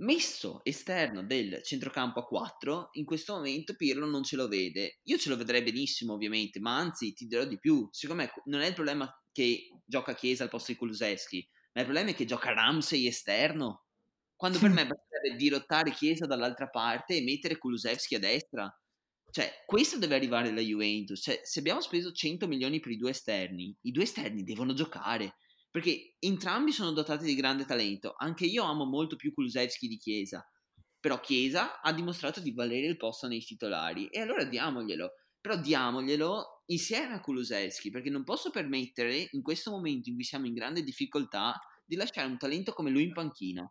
messo 0.01 0.62
esterno 0.63 1.24
del 1.24 1.62
centrocampo 1.63 2.20
a 2.20 2.25
4, 2.25 2.89
in 2.93 3.05
questo 3.05 3.34
momento 3.34 3.75
Pirlo 3.75 4.05
non 4.05 4.24
ce 4.24 4.36
lo 4.36 4.48
vede. 4.48 5.00
Io 5.03 5.17
ce 5.17 5.29
lo 5.29 5.38
vedrei 5.38 5.63
benissimo, 5.63 6.13
ovviamente, 6.13 6.60
ma 6.60 6.77
anzi 6.77 7.13
ti 7.13 7.25
dirò 7.25 7.46
di 7.46 7.60
più. 7.60 7.88
Secondo 7.91 8.24
me 8.24 8.31
non 8.46 8.62
è 8.62 8.67
il 8.67 8.74
problema 8.74 9.10
che 9.31 9.70
gioca 9.86 10.13
Chiesa 10.13 10.43
al 10.43 10.50
posto 10.50 10.72
di 10.72 10.77
Kuluseschi, 10.77 11.48
ma 11.74 11.81
il 11.81 11.88
problema 11.88 12.12
è 12.12 12.15
che 12.15 12.25
gioca 12.25 12.53
Ramsey 12.53 13.08
esterno. 13.08 13.86
Quando 14.36 14.60
per 14.60 14.70
me 14.70 14.88
basterebbe 14.88 15.38
dirottare 15.38 15.91
Chiesa 15.91 16.25
dall'altra 16.25 16.67
parte 16.67 17.15
e 17.15 17.22
mettere 17.22 17.58
Kulusevski 17.58 18.15
a 18.15 18.20
destra. 18.20 18.75
Cioè, 19.29 19.63
questo 19.65 19.98
deve 19.98 20.15
arrivare 20.15 20.50
alla 20.50 20.62
Juventus. 20.62 21.22
Cioè, 21.22 21.39
se 21.43 21.60
abbiamo 21.60 21.79
speso 21.79 22.12
100 22.12 22.48
milioni 22.48 22.79
per 22.79 22.91
i 22.91 22.98
due 22.98 23.12
esterni, 23.12 23.74
i 23.81 23.91
due 23.91 24.03
esterni 24.03 24.43
devono 24.43 24.74
giocare 24.74 25.36
perché 25.72 26.16
entrambi 26.20 26.74
sono 26.74 26.92
dotati 26.92 27.24
di 27.24 27.34
grande 27.34 27.63
talento. 27.66 28.13
Anche 28.18 28.46
io 28.46 28.63
amo 28.63 28.84
molto 28.86 29.16
più 29.16 29.34
Kulusevski 29.34 29.88
di 29.88 29.98
Chiesa, 29.98 30.46
però 31.00 31.20
Chiesa 31.22 31.80
ha 31.82 31.94
dimostrato 31.94 32.42
di 32.42 32.51
valere 32.51 32.88
il 32.88 32.98
posto 32.98 33.28
nei 33.28 33.40
titolari 33.40 34.08
e 34.08 34.20
allora 34.20 34.44
diamoglielo. 34.44 35.13
Però 35.40 35.56
diamoglielo 35.56 36.63
insieme 36.68 37.16
a 37.16 37.22
Kulusevski, 37.22 37.90
perché 37.90 38.12
non 38.12 38.24
posso 38.24 38.51
permettere 38.51 39.30
in 39.32 39.42
questo 39.42 39.72
momento 39.72 40.10
in 40.10 40.16
cui 40.16 40.24
siamo 40.24 40.46
in 40.46 40.54
grande 40.54 40.84
difficoltà 40.84 41.60
di 41.84 41.96
lasciare 41.96 42.28
un 42.28 42.38
talento 42.38 42.74
come 42.74 42.92
lui 42.92 43.04
in 43.04 43.13
panchina. 43.13 43.70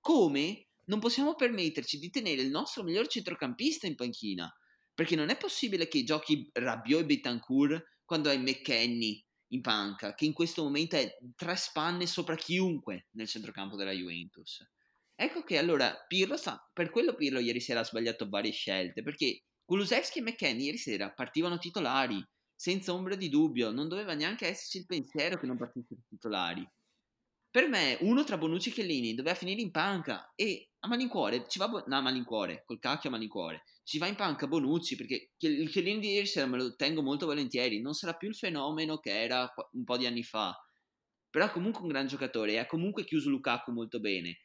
Come 0.00 0.68
non 0.86 1.00
possiamo 1.00 1.34
permetterci 1.34 1.98
di 1.98 2.08
tenere 2.08 2.40
il 2.40 2.50
nostro 2.50 2.82
miglior 2.82 3.08
centrocampista 3.08 3.86
in 3.86 3.94
panchina, 3.94 4.50
perché 4.94 5.16
non 5.16 5.28
è 5.28 5.36
possibile 5.36 5.88
che 5.88 6.04
giochi 6.04 6.48
Rabiot 6.52 7.02
e 7.02 7.04
Betancourt 7.04 7.84
quando 8.04 8.30
hai 8.30 8.38
McKenny, 8.38 9.22
in 9.52 9.60
panca, 9.60 10.14
che 10.14 10.24
in 10.24 10.32
questo 10.32 10.62
momento 10.62 10.96
è 10.96 11.16
tre 11.36 11.56
spanne 11.56 12.06
sopra 12.06 12.36
chiunque 12.36 13.08
nel 13.12 13.28
centrocampo 13.28 13.76
della 13.76 13.92
Juventus. 13.92 14.66
Ecco 15.14 15.42
che 15.42 15.58
allora 15.58 15.94
Pirlo 16.06 16.36
sta, 16.36 16.68
per 16.72 16.90
quello 16.90 17.14
Pirlo 17.14 17.38
ieri 17.38 17.60
sera 17.60 17.80
ha 17.80 17.84
sbagliato 17.84 18.28
varie 18.28 18.52
scelte, 18.52 19.02
perché 19.02 19.44
Kulusevski 19.64 20.18
e 20.18 20.22
McKenny 20.22 20.64
ieri 20.64 20.78
sera 20.78 21.10
partivano 21.12 21.58
titolari, 21.58 22.22
senza 22.54 22.92
ombra 22.92 23.14
di 23.14 23.28
dubbio, 23.28 23.70
non 23.70 23.88
doveva 23.88 24.14
neanche 24.14 24.46
esserci 24.46 24.78
il 24.78 24.86
pensiero 24.86 25.38
che 25.38 25.46
non 25.46 25.56
partissero 25.56 26.00
titolari. 26.08 26.66
Per 27.52 27.68
me, 27.68 27.98
uno 28.00 28.24
tra 28.24 28.38
Bonucci 28.38 28.70
e 28.70 28.72
Chiellini 28.72 29.14
doveva 29.14 29.34
finire 29.34 29.60
in 29.60 29.70
panca 29.70 30.32
e 30.34 30.70
a 30.78 30.88
malincuore 30.88 31.46
ci 31.48 31.58
va. 31.58 31.68
Bo- 31.68 31.84
no, 31.86 31.96
a 31.98 32.00
malincuore, 32.00 32.62
col 32.64 32.78
cacchio 32.78 33.10
a 33.10 33.12
malincuore. 33.12 33.64
Ci 33.82 33.98
va 33.98 34.06
in 34.06 34.14
panca 34.14 34.46
Bonucci 34.46 34.96
perché 34.96 35.32
il 35.36 35.68
Chiellini 35.68 36.00
di 36.00 36.12
ieri 36.12 36.24
sera 36.24 36.46
me 36.46 36.56
lo 36.56 36.74
tengo 36.76 37.02
molto 37.02 37.26
volentieri. 37.26 37.82
Non 37.82 37.92
sarà 37.92 38.14
più 38.14 38.28
il 38.28 38.36
fenomeno 38.36 38.96
che 39.00 39.10
era 39.10 39.52
un 39.72 39.84
po' 39.84 39.98
di 39.98 40.06
anni 40.06 40.22
fa. 40.22 40.58
Però 41.28 41.44
è 41.44 41.50
comunque 41.50 41.82
un 41.82 41.88
gran 41.88 42.06
giocatore 42.06 42.52
e 42.52 42.58
ha 42.58 42.64
comunque 42.64 43.04
chiuso 43.04 43.28
Lukaku 43.28 43.70
molto 43.70 44.00
bene. 44.00 44.38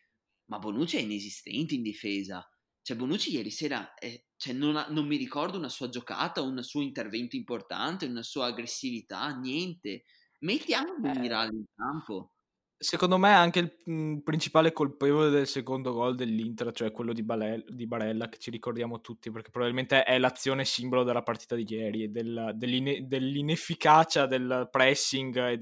Ma 0.48 0.60
Bonucci 0.60 0.98
è 0.98 1.02
inesistente 1.02 1.76
in 1.76 1.84
difesa. 1.84 2.46
Cioè, 2.82 2.98
Bonucci 2.98 3.32
ieri 3.32 3.52
sera 3.52 3.94
è, 3.94 4.22
cioè, 4.36 4.52
non, 4.52 4.76
ha, 4.76 4.88
non 4.90 5.08
mi 5.08 5.16
ricordo 5.16 5.58
una 5.58 5.70
sua 5.70 5.88
giocata, 5.88 6.42
un 6.42 6.62
suo 6.62 6.82
intervento 6.82 7.38
importante, 7.38 8.06
una 8.06 8.22
sua 8.22 8.48
aggressività, 8.48 9.30
niente. 9.40 10.04
Mettiamo 10.40 10.98
Miral 11.00 11.54
in 11.54 11.64
campo 11.74 12.34
Secondo 12.80 13.18
me 13.18 13.34
anche 13.34 13.58
il 13.60 13.76
mhmm, 13.86 14.20
principale 14.20 14.72
colpevole 14.72 15.32
del 15.32 15.48
secondo 15.48 15.94
gol 15.94 16.14
dell'Inter, 16.14 16.72
cioè 16.74 16.92
quello 16.92 17.12
di 17.12 17.24
Balel 17.24 17.66
di 17.68 17.88
Barella, 17.88 18.30
che 18.30 18.38
ci 18.38 18.52
ricordiamo 18.52 19.02
tutti, 19.02 19.32
perché 19.32 19.50
probabilmente 19.50 20.04
è 20.04 20.20
l'azione 20.20 20.64
simbolo 20.64 21.04
della 21.04 21.24
partita 21.24 21.56
di 21.56 21.66
ieri 21.68 22.04
e 22.04 22.10
del 22.10 22.52
dell'ine 22.54 23.08
dell'inefficacia 23.08 24.28
del 24.28 24.68
pressing 24.72 25.36
e 25.38 25.60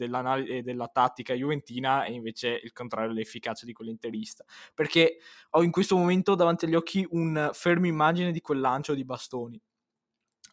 e 0.47 0.61
della 0.61 0.87
tattica 0.89 1.33
juventina 1.33 2.03
e 2.03 2.11
invece 2.11 2.59
il 2.61 2.73
contrario 2.73 3.13
l'efficacia 3.13 3.65
di 3.65 3.71
quella 3.71 3.91
interista. 3.91 4.43
Perché 4.73 5.19
ho 5.51 5.63
in 5.63 5.71
questo 5.71 5.95
momento 5.95 6.35
davanti 6.35 6.65
agli 6.65 6.75
occhi 6.75 7.07
un 7.11 7.49
fermo 7.53 7.87
immagine 7.87 8.31
di 8.33 8.41
quel 8.41 8.59
lancio 8.59 8.93
di 8.93 9.05
bastoni. 9.05 9.57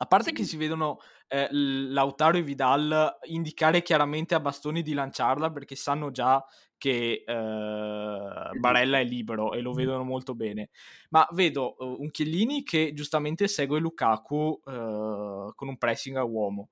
A 0.03 0.07
parte 0.07 0.33
che 0.33 0.43
si 0.43 0.57
vedono 0.57 0.99
eh, 1.29 1.47
Lautaro 1.53 2.37
e 2.37 2.43
Vidal 2.43 3.19
indicare 3.27 3.83
chiaramente 3.83 4.35
a 4.35 4.41
Bastoni 4.41 4.83
di 4.83 4.95
lanciarla 4.95 5.53
perché 5.53 5.77
sanno 5.77 6.11
già 6.11 6.45
che 6.77 7.23
eh, 7.25 8.59
Barella 8.59 8.99
è 8.99 9.05
libero 9.05 9.53
e 9.53 9.61
lo 9.61 9.73
vedono 9.73 10.03
molto 10.03 10.35
bene. 10.35 10.71
Ma 11.11 11.25
vedo 11.31 11.77
uh, 11.79 11.97
un 12.01 12.11
Chiellini 12.11 12.65
che 12.65 12.93
giustamente 12.95 13.47
segue 13.47 13.79
Lukaku 13.79 14.61
uh, 14.65 15.55
con 15.55 15.69
un 15.69 15.79
pressing 15.79 16.17
a 16.17 16.25
uomo. 16.25 16.71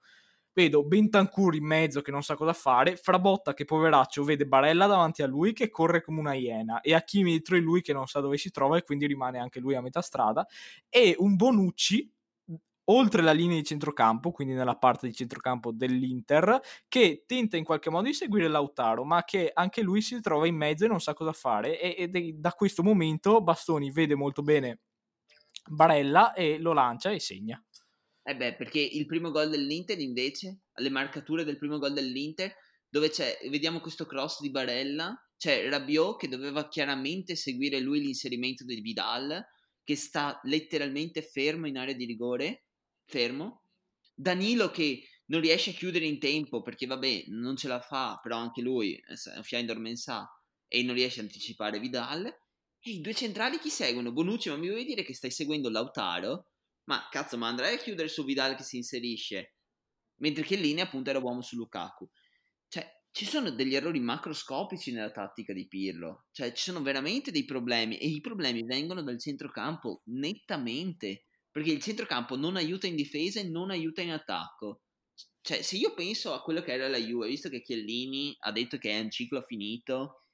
Vedo 0.53 0.85
Bentancur 0.85 1.55
in 1.55 1.67
mezzo 1.67 2.01
che 2.01 2.11
non 2.11 2.25
sa 2.25 2.35
cosa 2.35 2.53
fare, 2.53 2.97
Frabotta 2.97 3.55
che 3.55 3.65
poveraccio 3.65 4.25
vede 4.25 4.45
Barella 4.45 4.87
davanti 4.89 5.23
a 5.23 5.29
lui 5.29 5.53
che 5.53 5.71
corre 5.71 6.03
come 6.03 6.19
una 6.19 6.35
iena 6.35 6.81
e 6.81 6.95
Hakimi 6.95 7.31
dietro 7.31 7.55
di 7.55 7.63
lui 7.63 7.81
che 7.81 7.93
non 7.93 8.09
sa 8.09 8.19
dove 8.19 8.39
si 8.39 8.51
trova 8.51 8.77
e 8.77 8.83
quindi 8.83 9.07
rimane 9.07 9.39
anche 9.39 9.61
lui 9.61 9.77
a 9.77 9.81
metà 9.81 10.01
strada 10.01 10.45
e 10.89 11.15
un 11.19 11.37
Bonucci 11.37 12.13
oltre 12.91 13.23
la 13.23 13.33
linea 13.33 13.57
di 13.57 13.65
centrocampo, 13.65 14.31
quindi 14.33 14.55
nella 14.55 14.77
parte 14.77 15.07
di 15.07 15.15
centrocampo 15.15 15.73
dell'Inter, 15.73 16.61
che 16.89 17.25
tenta 17.27 17.57
in 17.57 17.65
qualche 17.65 17.91
modo 17.91 18.07
di 18.07 18.15
seguire 18.15 18.49
Lautaro, 18.49 19.05
ma 19.05 19.25
che 19.25 19.51
anche 19.53 19.83
lui 19.83 20.03
si 20.03 20.21
trova 20.21 20.47
in 20.47 20.57
mezzo 20.57 20.85
e 20.85 20.89
non 20.89 21.01
sa 21.01 21.15
cosa 21.15 21.33
fare. 21.33 21.79
ed 21.81 22.17
è 22.17 22.21
da 22.33 22.53
questo 22.53 22.83
momento 22.83 23.41
Bastoni 23.41 23.91
vede 23.91 24.15
molto 24.15 24.43
bene 24.43 24.81
Barella 25.69 26.33
e 26.33 26.59
lo 26.59 26.73
lancia 26.73 27.11
e 27.11 27.21
segna. 27.21 27.63
Eh 28.23 28.37
beh, 28.37 28.57
perché 28.57 28.81
il 28.81 29.07
primo 29.07 29.31
gol 29.31 29.51
dell'Inter 29.51 29.99
invece, 29.99 30.61
alle 30.73 30.91
marcature 30.91 31.45
del 31.45 31.59
primo 31.59 31.79
gol 31.79 31.93
dell'Inter, 31.93 32.55
dove 32.89 33.09
c'è, 33.09 33.39
vediamo 33.49 33.81
questo 33.81 34.05
cross 34.05 34.41
di 34.41 34.51
Barella, 34.51 35.15
c'è 35.37 35.69
Rabiot 35.69 36.19
che 36.19 36.29
doveva 36.29 36.69
chiaramente 36.69 37.35
seguire 37.35 37.81
lui 37.81 38.01
l'inserimento 38.01 38.65
di 38.65 38.81
Vidal, 38.81 39.43
che 39.83 39.97
sta 39.97 40.39
letteralmente 40.45 41.23
fermo 41.23 41.67
in 41.67 41.79
area 41.79 41.95
di 41.95 42.05
rigore 42.05 42.65
fermo. 43.11 43.65
Danilo 44.15 44.71
che 44.71 45.03
non 45.27 45.41
riesce 45.41 45.71
a 45.71 45.75
chiudere 45.75 46.07
in 46.07 46.19
tempo 46.19 46.63
perché 46.63 46.87
vabbè 46.87 47.25
non 47.29 47.57
ce 47.57 47.69
la 47.69 47.81
fa, 47.81 48.19
però 48.23 48.37
anche 48.37 48.61
lui 48.61 48.95
è 48.95 49.37
un 49.37 49.43
Fiandor 49.43 49.79
Mensah 49.79 50.29
e 50.67 50.83
non 50.83 50.95
riesce 50.95 51.21
a 51.21 51.23
anticipare 51.23 51.81
Vidal. 51.81 52.27
E 52.27 52.91
i 52.91 53.01
due 53.01 53.15
centrali 53.15 53.59
chi 53.59 53.69
seguono? 53.69 54.13
Bonucci, 54.13 54.49
ma 54.49 54.57
mi 54.57 54.69
vuoi 54.69 54.85
dire 54.85 55.03
che 55.03 55.15
stai 55.15 55.31
seguendo 55.31 55.69
Lautaro? 55.69 56.51
Ma 56.85 57.09
cazzo, 57.11 57.37
ma 57.37 57.49
andrai 57.49 57.75
a 57.75 57.79
chiudere 57.79 58.09
su 58.09 58.25
Vidal 58.25 58.57
che 58.57 58.63
si 58.63 58.77
inserisce? 58.77 59.57
Mentre 60.17 60.45
che 60.45 60.55
in 60.55 60.63
linea 60.63 60.85
appunto 60.85 61.11
era 61.11 61.19
uomo 61.19 61.43
su 61.43 61.57
Lukaku. 61.57 62.09
Cioè, 62.69 62.89
ci 63.13 63.25
sono 63.25 63.51
degli 63.51 63.75
errori 63.75 64.01
macroscopici 64.01 64.93
nella 64.93 65.11
tattica 65.11 65.53
di 65.53 65.67
Pirlo. 65.67 66.27
Cioè, 66.33 66.53
ci 66.53 66.63
sono 66.63 66.83
veramente 66.83 67.31
dei 67.31 67.45
problemi 67.45 67.99
e 67.99 68.07
i 68.07 68.21
problemi 68.21 68.65
vengono 68.65 69.03
dal 69.03 69.21
centrocampo 69.21 70.03
nettamente 70.07 71.27
perché 71.51 71.71
il 71.71 71.83
centrocampo 71.83 72.37
non 72.37 72.57
aiuta 72.57 72.87
in 72.87 72.97
difesa 72.97 73.41
e 73.41 73.45
non 73.45 73.71
aiuta 73.71 74.03
in 74.03 74.13
attacco. 74.13 74.83
Cioè, 75.43 75.63
se 75.63 75.77
io 75.77 75.95
penso 75.95 76.33
a 76.33 76.43
quello 76.43 76.63
che 76.63 76.73
era 76.73 76.89
la 76.89 76.99
Juve, 76.99 77.29
visto 77.29 77.49
che 77.49 77.63
Chiellini 77.63 78.37
ha 78.41 78.53
detto 78.53 78.77
che 78.79 78.91
è 78.91 79.01
un 79.01 79.11
ciclo 79.11 79.43
finito 79.43 80.25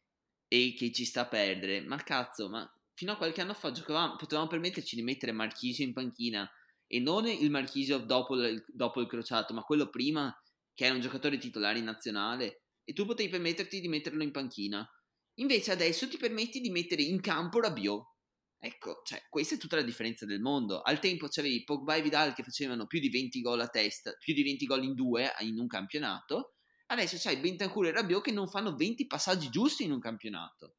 e 0.49 0.75
che 0.77 0.93
ci 0.93 1.05
sta 1.05 1.23
a 1.23 1.29
perdere, 1.29 1.81
ma 1.81 1.97
cazzo, 1.97 2.49
ma 2.49 2.69
fino 2.95 3.13
a 3.13 3.17
qualche 3.17 3.41
anno 3.41 3.55
fa 3.55 3.71
giocavamo, 3.71 4.17
potevamo 4.17 4.49
permetterci 4.49 4.97
di 4.97 5.03
mettere 5.03 5.33
Marchisio 5.33 5.85
in 5.85 5.93
panchina 5.93 6.51
e 6.87 7.01
non 7.01 7.27
il 7.27 7.51
Marchisio 7.51 7.99
dopo 7.99 8.35
il, 8.35 8.65
dopo 8.69 9.01
il 9.01 9.07
crociato, 9.07 9.53
ma 9.55 9.63
quello 9.63 9.89
prima 9.91 10.35
che 10.73 10.85
era 10.85 10.95
un 10.95 11.01
giocatore 11.01 11.39
titolare 11.39 11.79
in 11.79 11.85
nazionale 11.85 12.63
e 12.85 12.93
tu 12.93 13.05
potevi 13.05 13.29
permetterti 13.29 13.81
di 13.81 13.89
metterlo 13.89 14.23
in 14.23 14.31
panchina. 14.31 14.89
Invece 15.39 15.73
adesso 15.73 16.09
ti 16.09 16.17
permetti 16.17 16.61
di 16.61 16.71
mettere 16.71 17.03
in 17.03 17.21
campo 17.21 17.61
Rabiot. 17.61 18.16
Ecco, 18.59 19.03
cioè, 19.05 19.23
questa 19.29 19.55
è 19.55 19.59
tutta 19.59 19.77
la 19.77 19.83
differenza 19.83 20.27
del 20.27 20.40
mondo. 20.40 20.83
Al 20.83 20.99
tempo 20.99 21.29
c'avevi 21.29 21.62
Pogba 21.64 21.95
e 21.95 22.03
Vidal 22.03 22.35
che 22.35 22.42
facevano 22.42 22.87
più 22.87 22.99
di 23.01 23.11
20 23.11 23.40
gol 23.40 23.61
a 23.61 23.69
testa, 23.69 24.12
più 24.19 24.35
di 24.35 24.42
20 24.42 24.66
gol 24.66 24.85
in 24.85 24.95
due 24.95 25.33
in 25.40 25.59
un 25.59 25.66
campionato. 25.66 26.55
Adesso 26.87 27.16
c'hai 27.19 27.37
Bentancur 27.38 27.87
e 27.87 27.92
Rabiot 27.92 28.23
che 28.23 28.33
non 28.33 28.49
fanno 28.49 28.75
20 28.75 29.07
passaggi 29.07 29.51
giusti 29.51 29.85
in 29.85 29.92
un 29.92 30.01
campionato. 30.01 30.77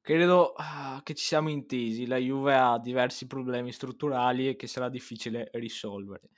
Credo 0.00 0.54
uh, 0.56 1.00
che 1.04 1.14
ci 1.14 1.24
siamo 1.24 1.48
intesi, 1.48 2.06
la 2.06 2.16
Juve 2.16 2.56
ha 2.56 2.76
diversi 2.80 3.28
problemi 3.28 3.70
strutturali 3.70 4.48
e 4.48 4.56
che 4.56 4.66
sarà 4.66 4.88
difficile 4.88 5.48
risolvere. 5.52 6.30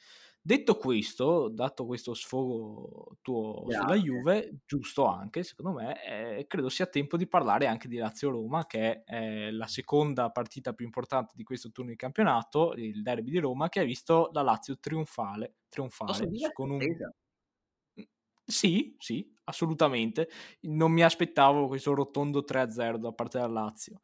Detto 0.47 0.77
questo, 0.77 1.49
dato 1.49 1.87
questo 1.87 2.13
sfogo 2.13 3.17
tuo 3.23 3.63
Grazie. 3.63 3.81
sulla 3.81 3.95
Juve, 3.97 4.59
giusto 4.67 5.07
anche 5.07 5.43
secondo 5.43 5.73
me, 5.81 6.05
eh, 6.05 6.47
credo 6.47 6.69
sia 6.69 6.85
tempo 6.85 7.17
di 7.17 7.27
parlare 7.27 7.67
anche 7.67 7.89
di 7.89 7.97
Lazio-Roma, 7.97 8.67
che 8.67 9.05
è 9.05 9.51
la 9.51 9.67
seconda 9.67 10.29
partita 10.29 10.75
più 10.75 10.85
importante 10.85 11.33
di 11.35 11.45
questo 11.45 11.71
turno 11.71 11.93
di 11.93 11.97
campionato, 11.97 12.75
il 12.75 13.01
derby 13.01 13.31
di 13.31 13.39
Roma, 13.39 13.71
che 13.71 13.81
ha 13.81 13.85
visto 13.85 14.29
la 14.35 14.43
Lazio 14.43 14.79
trionfale, 14.79 15.55
trionfale 15.71 16.29
con 16.53 16.73
un... 16.73 16.79
Sì, 18.47 18.95
sì, 18.99 19.35
assolutamente. 19.45 20.29
Non 20.65 20.93
mi 20.93 21.03
aspettavo 21.03 21.69
questo 21.69 21.95
rotondo 21.95 22.45
3-0 22.45 22.99
da 22.99 23.13
parte 23.13 23.39
della 23.39 23.51
Lazio 23.51 24.03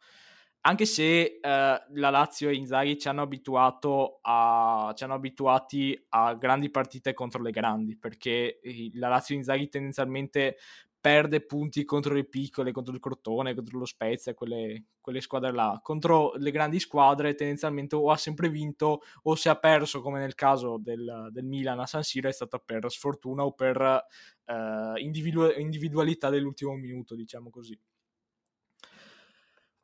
anche 0.63 0.85
se 0.85 1.39
eh, 1.41 1.41
la 1.43 2.11
Lazio 2.11 2.49
e 2.49 2.55
Inzaghi 2.55 2.99
ci 2.99 3.09
hanno 3.09 3.23
a 3.23 4.93
ci 4.95 5.05
hanno 5.05 5.15
abituati 5.15 6.07
a 6.11 6.35
grandi 6.35 6.71
partite 6.71 7.15
contro 7.15 7.43
le 7.43 7.51
grandi 7.51 7.97
perché 7.97 8.61
la 8.95 9.09
Lazio 9.09 9.35
e 9.35 9.39
Inzaghi 9.39 9.69
tendenzialmente 9.69 10.57
perde 11.01 11.41
punti 11.41 11.85
contro 11.85 12.13
le 12.13 12.25
piccole, 12.25 12.73
contro 12.73 12.93
il 12.93 13.01
Crotone, 13.01 13.55
contro 13.55 13.79
lo 13.79 13.87
Spezia, 13.87 14.35
quelle, 14.35 14.85
quelle 15.01 15.21
squadre 15.23 15.51
là. 15.53 15.81
Contro 15.83 16.35
le 16.37 16.51
grandi 16.51 16.79
squadre 16.79 17.35
tendenzialmente 17.35 17.95
o 17.97 18.11
ha 18.11 18.17
sempre 18.17 18.51
vinto 18.51 19.01
o 19.23 19.35
se 19.35 19.49
ha 19.49 19.57
perso, 19.57 20.03
come 20.03 20.19
nel 20.21 20.35
caso 20.35 20.77
del, 20.79 21.29
del 21.31 21.45
Milan 21.45 21.81
a 21.81 21.87
San 21.87 22.03
Siro, 22.03 22.29
è 22.29 22.33
stata 22.33 22.59
per 22.59 22.91
sfortuna 22.91 23.45
o 23.45 23.53
per 23.53 24.05
eh, 24.45 24.93
individu- 24.99 25.57
individualità 25.57 26.29
dell'ultimo 26.29 26.75
minuto, 26.75 27.15
diciamo 27.15 27.49
così. 27.51 27.79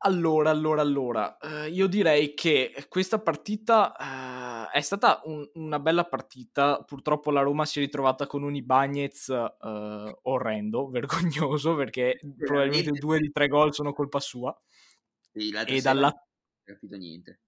Allora, 0.07 0.51
allora, 0.51 0.83
allora, 0.83 1.37
uh, 1.42 1.69
io 1.69 1.88
direi 1.88 2.33
che 2.35 2.87
questa 2.88 3.19
partita 3.19 3.92
uh, 3.99 4.71
è 4.71 4.81
stata 4.81 5.21
un, 5.25 5.45
una 5.55 5.81
bella 5.81 6.05
partita. 6.05 6.81
Purtroppo 6.85 7.33
la 7.33 7.40
Roma 7.40 7.64
si 7.64 7.81
è 7.81 7.83
ritrovata 7.83 8.29
con 8.29 8.45
un 8.45 8.55
Ibagnez 8.55 9.27
uh, 9.27 10.19
orrendo, 10.23 10.88
vergognoso, 10.90 11.75
perché 11.75 12.21
probabilmente 12.37 12.92
due 12.92 13.19
di 13.19 13.33
tre 13.33 13.49
gol 13.49 13.75
sono 13.75 13.92
colpa 13.92 14.21
sua. 14.21 14.57
Sì, 15.33 15.51
e 15.51 15.81
dalla... 15.81 16.09
non 16.09 16.21
capito 16.62 16.97
niente. 16.97 17.40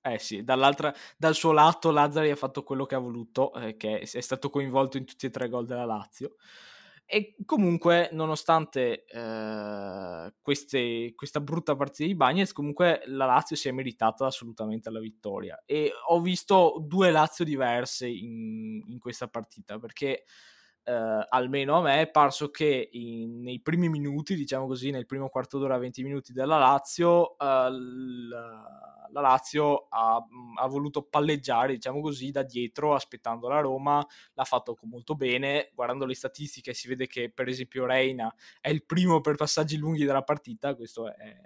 Eh 0.00 0.18
sì, 0.18 0.42
dall'altra, 0.42 0.94
dal 1.18 1.34
suo 1.34 1.52
lato 1.52 1.90
Lazzari 1.90 2.30
ha 2.30 2.36
fatto 2.36 2.62
quello 2.62 2.86
che 2.86 2.94
ha 2.94 2.98
voluto, 2.98 3.52
eh, 3.56 3.76
che 3.76 3.98
è 3.98 4.20
stato 4.22 4.48
coinvolto 4.48 4.96
in 4.96 5.04
tutti 5.04 5.26
e 5.26 5.30
tre 5.30 5.44
i 5.44 5.50
gol 5.50 5.66
della 5.66 5.84
Lazio. 5.84 6.36
E 7.12 7.34
comunque, 7.44 8.08
nonostante 8.12 9.04
eh, 9.04 10.32
queste, 10.40 11.12
questa 11.16 11.40
brutta 11.40 11.74
partita 11.74 12.04
di 12.04 12.14
Bagnets, 12.14 12.52
comunque 12.52 13.02
la 13.06 13.26
Lazio 13.26 13.56
si 13.56 13.66
è 13.66 13.72
meritata 13.72 14.26
assolutamente 14.26 14.90
la 14.90 15.00
vittoria. 15.00 15.60
E 15.66 15.90
ho 16.06 16.20
visto 16.20 16.76
due 16.86 17.10
Lazio 17.10 17.44
diverse 17.44 18.06
in, 18.06 18.80
in 18.86 18.98
questa 19.00 19.26
partita, 19.26 19.80
perché 19.80 20.22
eh, 20.84 21.26
almeno 21.28 21.76
a 21.76 21.82
me 21.82 22.00
è 22.02 22.10
parso 22.10 22.50
che 22.50 22.88
in, 22.92 23.42
nei 23.42 23.60
primi 23.60 23.88
minuti, 23.88 24.34
diciamo 24.34 24.66
così, 24.66 24.90
nel 24.90 25.06
primo 25.06 25.28
quarto 25.28 25.58
d'ora, 25.58 25.78
20 25.78 26.02
minuti 26.02 26.32
della 26.32 26.58
Lazio, 26.58 27.38
eh, 27.38 27.70
la, 27.70 29.08
la, 29.10 29.20
Lazio 29.20 29.86
ha, 29.90 30.24
ha, 30.56 30.66
voluto 30.66 31.02
palleggiare, 31.02 31.74
diciamo 31.74 32.00
così, 32.00 32.30
da 32.30 32.42
dietro, 32.42 32.94
aspettando 32.94 33.48
la 33.48 33.60
Roma, 33.60 34.04
l'ha 34.34 34.44
fatto 34.44 34.76
molto 34.82 35.14
bene, 35.14 35.70
guardando 35.74 36.06
le 36.06 36.14
statistiche 36.14 36.74
si 36.74 36.88
vede 36.88 37.06
che 37.06 37.30
per 37.30 37.48
esempio 37.48 37.86
Reina 37.86 38.32
è 38.60 38.70
il 38.70 38.84
primo 38.84 39.20
per 39.20 39.36
passaggi 39.36 39.76
lunghi 39.76 40.04
della 40.04 40.22
partita, 40.22 40.74
questo 40.74 41.14
è 41.14 41.36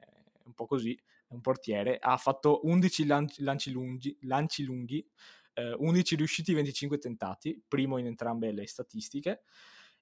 un 0.44 0.52
po' 0.52 0.66
così, 0.66 0.94
è 0.94 1.32
un 1.32 1.40
portiere, 1.40 1.98
ha 2.00 2.16
fatto 2.16 2.60
11 2.64 3.06
lanci, 3.06 3.42
lanci, 3.42 3.70
lunghi, 3.72 4.16
lanci 4.22 4.62
lunghi 4.64 5.06
eh, 5.54 5.74
11 5.78 6.16
riusciti, 6.16 6.54
25 6.54 6.98
tentati, 6.98 7.62
primo 7.66 7.98
in 7.98 8.06
entrambe 8.06 8.52
le 8.52 8.66
statistiche. 8.66 9.42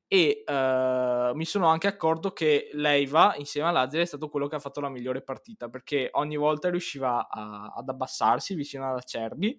E 0.06 0.44
eh, 0.46 1.30
mi 1.34 1.44
sono 1.46 1.68
anche 1.68 1.86
accorto 1.86 2.32
che 2.32 2.68
Leiva, 2.72 3.34
insieme 3.36 3.68
a 3.68 3.70
Lazio, 3.70 4.00
è 4.00 4.04
stato 4.04 4.28
quello 4.28 4.46
che 4.46 4.56
ha 4.56 4.60
fatto 4.60 4.80
la 4.80 4.90
migliore 4.90 5.22
partita 5.22 5.70
perché 5.70 6.10
ogni 6.12 6.36
volta 6.36 6.68
riusciva 6.68 7.28
a, 7.30 7.72
ad 7.74 7.88
abbassarsi 7.88 8.54
vicino 8.54 8.90
ad 8.90 8.98
Acerbi 8.98 9.58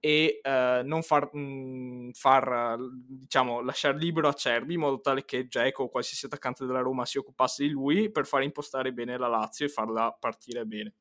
e 0.00 0.38
eh, 0.40 0.82
non 0.84 1.02
far, 1.02 1.34
mh, 1.34 1.40
mm, 1.40 2.10
far 2.12 2.76
diciamo, 2.78 3.60
lasciare 3.60 3.98
libero 3.98 4.28
Acerbi 4.28 4.74
in 4.74 4.80
modo 4.80 5.00
tale 5.00 5.24
che 5.24 5.48
Jack 5.48 5.80
o 5.80 5.88
qualsiasi 5.88 6.26
attaccante 6.26 6.64
della 6.64 6.80
Roma 6.80 7.04
si 7.04 7.18
occupasse 7.18 7.64
di 7.64 7.70
lui 7.70 8.10
per 8.10 8.26
far 8.26 8.42
impostare 8.42 8.92
bene 8.92 9.18
la 9.18 9.26
Lazio 9.26 9.66
e 9.66 9.68
farla 9.68 10.12
partire 10.12 10.64
bene. 10.64 10.94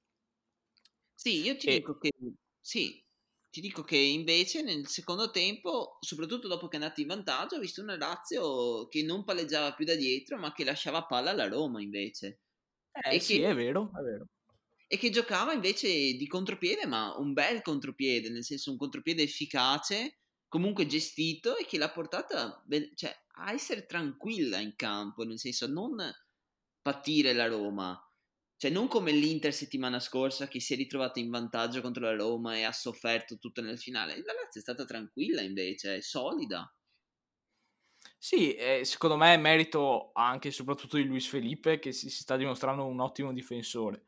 Sì, 1.14 1.42
io 1.42 1.56
ti 1.56 1.68
e... 1.68 1.74
dico 1.74 1.98
che 1.98 2.12
sì, 2.60 3.04
ti 3.58 3.64
dico 3.64 3.82
che 3.82 3.98
invece 3.98 4.62
nel 4.62 4.86
secondo 4.86 5.32
tempo, 5.32 5.98
soprattutto 6.00 6.48
dopo 6.48 6.68
che 6.68 6.78
è 6.78 6.80
andato 6.80 7.02
in 7.02 7.08
vantaggio, 7.08 7.56
ho 7.56 7.60
visto 7.60 7.82
una 7.82 7.98
Lazio 7.98 8.88
che 8.88 9.02
non 9.02 9.24
palleggiava 9.24 9.74
più 9.74 9.84
da 9.84 9.96
dietro, 9.96 10.38
ma 10.38 10.54
che 10.54 10.64
lasciava 10.64 11.08
palla 11.08 11.32
alla 11.32 11.48
Roma 11.48 11.82
invece. 11.82 12.42
Eh 12.92 13.16
e 13.16 13.20
sì, 13.20 13.40
che, 13.40 13.50
è 13.50 13.56
vero, 13.56 13.90
è 13.98 14.04
vero. 14.04 14.28
E 14.86 14.98
che 15.00 15.10
giocava 15.10 15.54
invece 15.54 15.88
di 15.90 16.28
contropiede, 16.28 16.86
ma 16.86 17.18
un 17.18 17.34
bel 17.34 17.64
contropiede, 17.64 18.30
nel 18.30 18.44
senso 18.44 18.70
un 18.70 18.78
contropiede 18.78 19.24
efficace, 19.24 20.20
comunque 20.48 20.86
gestito 20.86 21.58
e 21.58 21.66
che 21.66 21.80
l'ha 21.80 21.90
portata 21.90 22.64
cioè, 22.94 23.12
a 23.38 23.54
essere 23.54 23.88
tranquilla 23.88 24.60
in 24.60 24.76
campo, 24.76 25.24
nel 25.24 25.40
senso 25.40 25.66
non 25.66 25.98
patire 26.80 27.34
la 27.34 27.48
Roma 27.48 28.00
cioè, 28.58 28.72
non 28.72 28.88
come 28.88 29.12
l'Inter 29.12 29.54
settimana 29.54 30.00
scorsa 30.00 30.48
che 30.48 30.60
si 30.60 30.74
è 30.74 30.76
ritrovata 30.76 31.20
in 31.20 31.30
vantaggio 31.30 31.82
contro 31.82 32.04
la 32.04 32.16
Roma 32.16 32.56
e 32.58 32.64
ha 32.64 32.72
sofferto 32.72 33.38
tutto 33.38 33.62
nel 33.62 33.78
finale. 33.80 34.16
La 34.18 34.34
Lazio 34.34 34.60
è 34.60 34.64
stata 34.64 34.84
tranquilla 34.84 35.42
invece, 35.42 35.98
è 35.98 36.02
solida. 36.02 36.72
Sì, 38.20 38.56
eh, 38.56 38.84
secondo 38.84 39.16
me 39.16 39.34
è 39.34 39.38
merito 39.38 40.12
anche 40.14 40.48
e 40.48 40.52
soprattutto 40.52 40.98
di 40.98 41.04
Luis 41.04 41.28
Felipe 41.28 41.80
che 41.80 41.92
si, 41.92 42.10
si 42.10 42.22
sta 42.22 42.36
dimostrando 42.36 42.86
un 42.86 43.00
ottimo 43.00 43.32
difensore 43.32 44.06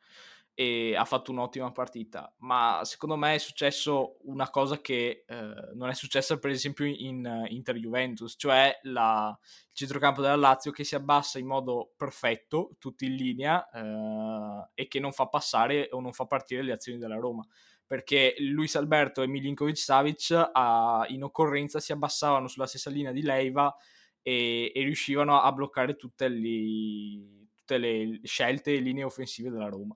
e 0.59 0.93
ha 0.93 1.05
fatto 1.05 1.31
un'ottima 1.31 1.71
partita, 1.71 2.35
ma 2.39 2.81
secondo 2.83 3.15
me 3.15 3.35
è 3.35 3.37
successo 3.37 4.17
una 4.23 4.49
cosa 4.49 4.81
che 4.81 5.23
eh, 5.25 5.53
non 5.73 5.87
è 5.87 5.93
successa 5.93 6.37
per 6.37 6.49
esempio 6.51 6.83
in 6.83 7.45
Inter-Juventus, 7.47 8.35
cioè 8.37 8.77
la, 8.81 9.33
il 9.41 9.69
centrocampo 9.71 10.19
della 10.19 10.35
Lazio 10.35 10.71
che 10.71 10.83
si 10.83 10.95
abbassa 10.95 11.39
in 11.39 11.45
modo 11.45 11.93
perfetto, 11.95 12.75
tutti 12.77 13.05
in 13.05 13.15
linea, 13.15 13.69
eh, 13.69 14.69
e 14.73 14.89
che 14.89 14.99
non 14.99 15.13
fa 15.13 15.27
passare 15.27 15.87
o 15.91 16.01
non 16.01 16.11
fa 16.11 16.25
partire 16.25 16.61
le 16.61 16.73
azioni 16.73 16.97
della 16.99 17.15
Roma 17.15 17.47
perché 17.87 18.35
Luis 18.39 18.75
Alberto 18.75 19.21
e 19.21 19.27
Milinkovic 19.27 19.77
Savic 19.77 20.49
a, 20.51 21.05
in 21.07 21.23
occorrenza 21.23 21.79
si 21.79 21.93
abbassavano 21.93 22.49
sulla 22.49 22.67
stessa 22.67 22.89
linea 22.89 23.13
di 23.13 23.21
Leiva 23.21 23.73
e, 24.21 24.73
e 24.75 24.83
riuscivano 24.83 25.39
a 25.39 25.49
bloccare 25.53 25.95
tutte, 25.95 26.27
li, 26.27 27.47
tutte 27.55 27.77
le 27.77 28.19
scelte 28.23 28.73
e 28.73 28.79
linee 28.79 29.05
offensive 29.05 29.49
della 29.49 29.69
Roma. 29.69 29.95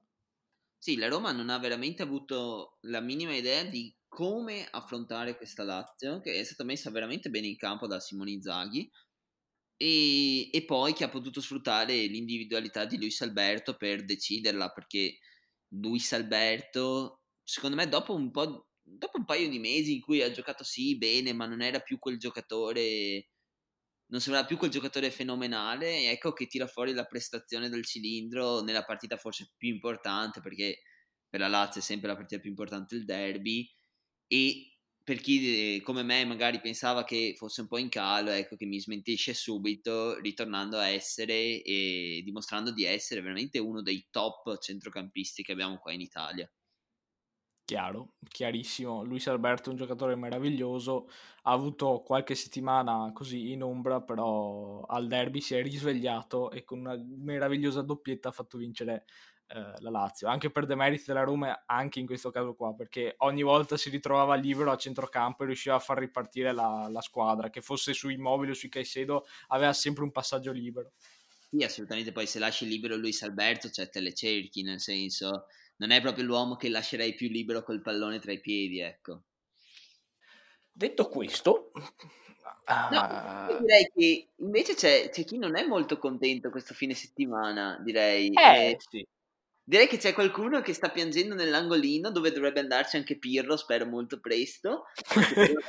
Sì, 0.84 0.98
la 0.98 1.08
Roma 1.08 1.32
non 1.32 1.50
ha 1.50 1.58
veramente 1.60 2.02
avuto 2.02 2.80
la 2.82 3.00
minima 3.00 3.34
idea 3.34 3.64
di 3.64 3.96
come 4.06 4.68
affrontare 4.70 5.38
questa 5.38 5.64
Lazio, 5.64 6.20
che 6.20 6.34
è 6.38 6.44
stata 6.44 6.66
messa 6.66 6.92
veramente 6.92 7.30
bene 7.30 7.48
in 7.48 7.56
campo 7.56 7.88
da 7.88 8.02
Simone 8.02 8.42
Zaghi, 8.42 8.92
e, 9.78 10.50
e, 10.52 10.66
poi 10.66 10.92
che 10.92 11.06
ha 11.06 11.10
potuto 11.10 11.40
sfruttare 11.40 11.96
l'individualità 12.08 12.84
di 12.84 12.98
Luis 12.98 13.22
Alberto 13.22 13.78
per 13.78 14.04
deciderla, 14.04 14.72
perché 14.72 15.20
Luis 15.70 16.12
Alberto, 16.12 17.22
secondo 17.42 17.78
me, 17.78 17.88
dopo 17.88 18.14
un, 18.14 18.30
po', 18.30 18.68
dopo 18.82 19.20
un 19.20 19.26
paio 19.26 19.48
di 19.48 19.60
mesi 19.60 19.94
in 19.94 20.02
cui 20.02 20.22
ha 20.22 20.32
giocato 20.32 20.66
sì 20.66 20.98
bene, 20.98 21.32
ma 21.32 21.46
non 21.46 21.62
era 21.62 21.80
più 21.80 21.98
quel 21.98 22.18
giocatore 22.18 23.30
non 24.14 24.22
sembrava 24.22 24.46
più 24.46 24.58
quel 24.58 24.70
giocatore 24.70 25.10
fenomenale, 25.10 26.12
ecco 26.12 26.34
che 26.34 26.46
tira 26.46 26.68
fuori 26.68 26.94
la 26.94 27.06
prestazione 27.06 27.68
del 27.68 27.84
cilindro 27.84 28.62
nella 28.62 28.84
partita 28.84 29.18
forse 29.18 29.54
più 29.58 29.70
importante, 29.70 30.40
perché 30.40 30.84
per 31.28 31.40
la 31.40 31.48
Lazio 31.48 31.82
è 31.82 31.84
sempre 31.84 32.10
la 32.10 32.16
partita 32.16 32.40
più 32.40 32.52
importante 32.52 32.94
il 32.94 33.06
derby, 33.06 33.68
e 34.28 34.68
per 35.04 35.20
chi 35.20 35.82
come 35.84 36.04
me 36.04 36.26
magari 36.26 36.62
pensava 36.62 37.04
che 37.04 37.34
fosse 37.36 37.62
un 37.62 37.68
po' 37.68 37.80
in 37.80 37.90
calo, 37.90 38.30
ecco 38.30 38.56
che 38.56 38.66
mi 38.68 38.80
smentisce 38.80 39.34
subito, 39.34 40.20
ritornando 40.20 40.78
a 40.78 40.90
essere 40.90 41.64
e 41.64 42.22
dimostrando 42.24 42.72
di 42.72 42.84
essere 42.84 43.22
veramente 43.22 43.58
uno 43.58 43.82
dei 43.82 44.08
top 44.12 44.60
centrocampisti 44.60 45.42
che 45.42 45.54
abbiamo 45.54 45.80
qua 45.80 45.92
in 45.92 46.02
Italia. 46.02 46.48
Chiaro, 47.66 48.16
chiarissimo. 48.28 49.04
Luis 49.04 49.26
Alberto 49.28 49.70
è 49.70 49.72
un 49.72 49.78
giocatore 49.78 50.16
meraviglioso, 50.16 51.08
ha 51.44 51.52
avuto 51.52 52.02
qualche 52.06 52.36
settimana 52.36 53.10
così 53.14 53.54
in 53.54 53.64
ombra, 53.64 54.02
però 54.02 54.82
al 54.82 55.08
derby 55.08 55.40
si 55.40 55.56
è 55.56 55.62
risvegliato 55.62 56.52
e 56.52 56.66
con 56.66 56.80
una 56.80 57.02
meravigliosa 57.02 57.82
doppietta 57.82 58.30
ha 58.30 58.32
fatto 58.34 58.58
vincere 58.58 59.06
eh, 59.48 59.74
la 59.78 59.90
Lazio. 59.90 60.28
Anche 60.28 60.52
per 60.52 60.66
demeriti 60.66 61.06
della 61.08 61.24
Roma, 61.24 61.64
anche 61.66 62.02
in 62.02 62.06
questo 62.06 62.32
caso 62.32 62.54
qua, 62.54 62.74
perché 62.76 63.16
ogni 63.20 63.44
volta 63.44 63.78
si 63.78 63.90
ritrovava 63.90 64.36
libero 64.36 64.70
a 64.72 64.78
centrocampo 64.78 65.44
e 65.44 65.46
riusciva 65.46 65.76
a 65.76 65.80
far 65.80 66.00
ripartire 66.00 66.52
la, 66.52 66.90
la 66.92 67.02
squadra, 67.02 67.50
che 67.50 67.62
fosse 67.62 67.94
su 67.94 68.10
Immobile 68.10 68.52
o 68.52 68.56
su 68.56 68.68
Caicedo, 68.68 69.26
aveva 69.48 69.72
sempre 69.72 70.04
un 70.04 70.12
passaggio 70.12 70.52
libero. 70.52 70.92
Sì, 71.50 71.64
assolutamente, 71.64 72.12
poi 72.12 72.28
se 72.28 72.40
lasci 72.40 72.68
libero 72.68 72.98
Luis 72.98 73.22
Alberto, 73.22 73.70
cioè 73.70 73.88
te 73.90 74.02
le 74.02 74.14
cerchi, 74.14 74.64
nel 74.64 74.82
senso 74.82 75.46
non 75.78 75.92
è 75.92 76.02
proprio 76.02 76.24
l'uomo 76.26 76.56
che 76.56 76.70
lascerei 76.70 77.14
più 77.14 77.30
libero 77.30 77.64
col 77.64 77.82
pallone 77.82 78.20
tra 78.20 78.32
i 78.32 78.40
piedi, 78.40 78.80
ecco. 78.80 79.24
Detto 80.72 81.08
questo, 81.08 81.72
no, 82.92 83.48
uh... 83.50 83.60
direi 83.60 83.92
che 83.94 84.30
invece 84.38 84.76
c'è, 84.76 85.10
c'è, 85.10 85.24
chi 85.24 85.38
non 85.38 85.56
è 85.56 85.66
molto 85.66 85.98
contento 85.98 86.50
questo 86.50 86.74
fine 86.74 86.94
settimana, 86.94 87.80
direi. 87.84 88.30
Eh, 88.30 88.70
e... 88.70 88.78
sì. 88.80 89.06
Direi 89.66 89.88
che 89.88 89.98
c'è 89.98 90.14
qualcuno 90.14 90.62
che 90.62 90.74
sta 90.74 90.90
piangendo 90.90 91.36
nell'angolino 91.36 92.12
dove 92.12 92.32
dovrebbe 92.32 92.60
andarci 92.60 92.98
anche 92.98 93.18
Pirlo, 93.18 93.56
spero 93.56 93.86
molto 93.86 94.20
presto. 94.20 94.86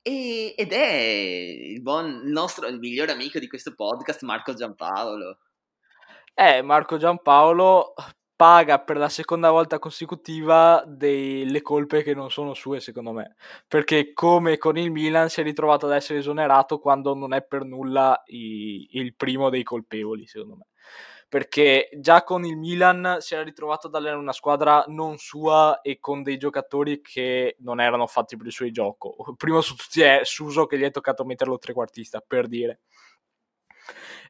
e, 0.00 0.54
ed 0.56 0.72
è 0.72 0.92
il, 0.92 1.82
buon, 1.82 2.22
il 2.24 2.32
nostro 2.32 2.66
il 2.66 2.78
migliore 2.78 3.12
amico 3.12 3.38
di 3.38 3.46
questo 3.46 3.74
podcast, 3.74 4.22
Marco 4.22 4.54
Giampaolo. 4.54 5.38
Eh, 6.32 6.62
Marco 6.62 6.96
Giampaolo 6.96 7.92
paga 8.44 8.78
per 8.78 8.98
la 8.98 9.08
seconda 9.08 9.50
volta 9.50 9.78
consecutiva 9.78 10.84
delle 10.86 11.62
colpe 11.62 12.02
che 12.02 12.12
non 12.12 12.30
sono 12.30 12.52
sue, 12.52 12.78
secondo 12.78 13.12
me. 13.12 13.36
Perché 13.66 14.12
come 14.12 14.58
con 14.58 14.76
il 14.76 14.90
Milan 14.90 15.30
si 15.30 15.40
è 15.40 15.42
ritrovato 15.42 15.86
ad 15.86 15.92
essere 15.92 16.18
esonerato 16.18 16.78
quando 16.78 17.14
non 17.14 17.32
è 17.32 17.42
per 17.42 17.64
nulla 17.64 18.22
i, 18.26 18.86
il 18.98 19.14
primo 19.14 19.48
dei 19.48 19.62
colpevoli, 19.62 20.26
secondo 20.26 20.56
me. 20.56 20.66
Perché 21.26 21.88
già 21.98 22.22
con 22.22 22.44
il 22.44 22.58
Milan 22.58 23.16
si 23.20 23.32
era 23.32 23.42
ritrovato 23.42 23.86
ad 23.86 23.94
allenare 23.94 24.20
una 24.20 24.34
squadra 24.34 24.84
non 24.88 25.16
sua 25.16 25.80
e 25.80 25.98
con 25.98 26.22
dei 26.22 26.36
giocatori 26.36 27.00
che 27.00 27.56
non 27.60 27.80
erano 27.80 28.06
fatti 28.06 28.36
per 28.36 28.44
il 28.44 28.52
suo 28.52 28.70
gioco. 28.70 29.16
Primo 29.38 29.62
su 29.62 29.74
tutti 29.74 30.02
è 30.02 30.20
Suso 30.22 30.66
che 30.66 30.76
gli 30.76 30.82
è 30.82 30.90
toccato 30.90 31.24
metterlo 31.24 31.56
trequartista, 31.56 32.22
per 32.24 32.46
dire. 32.46 32.80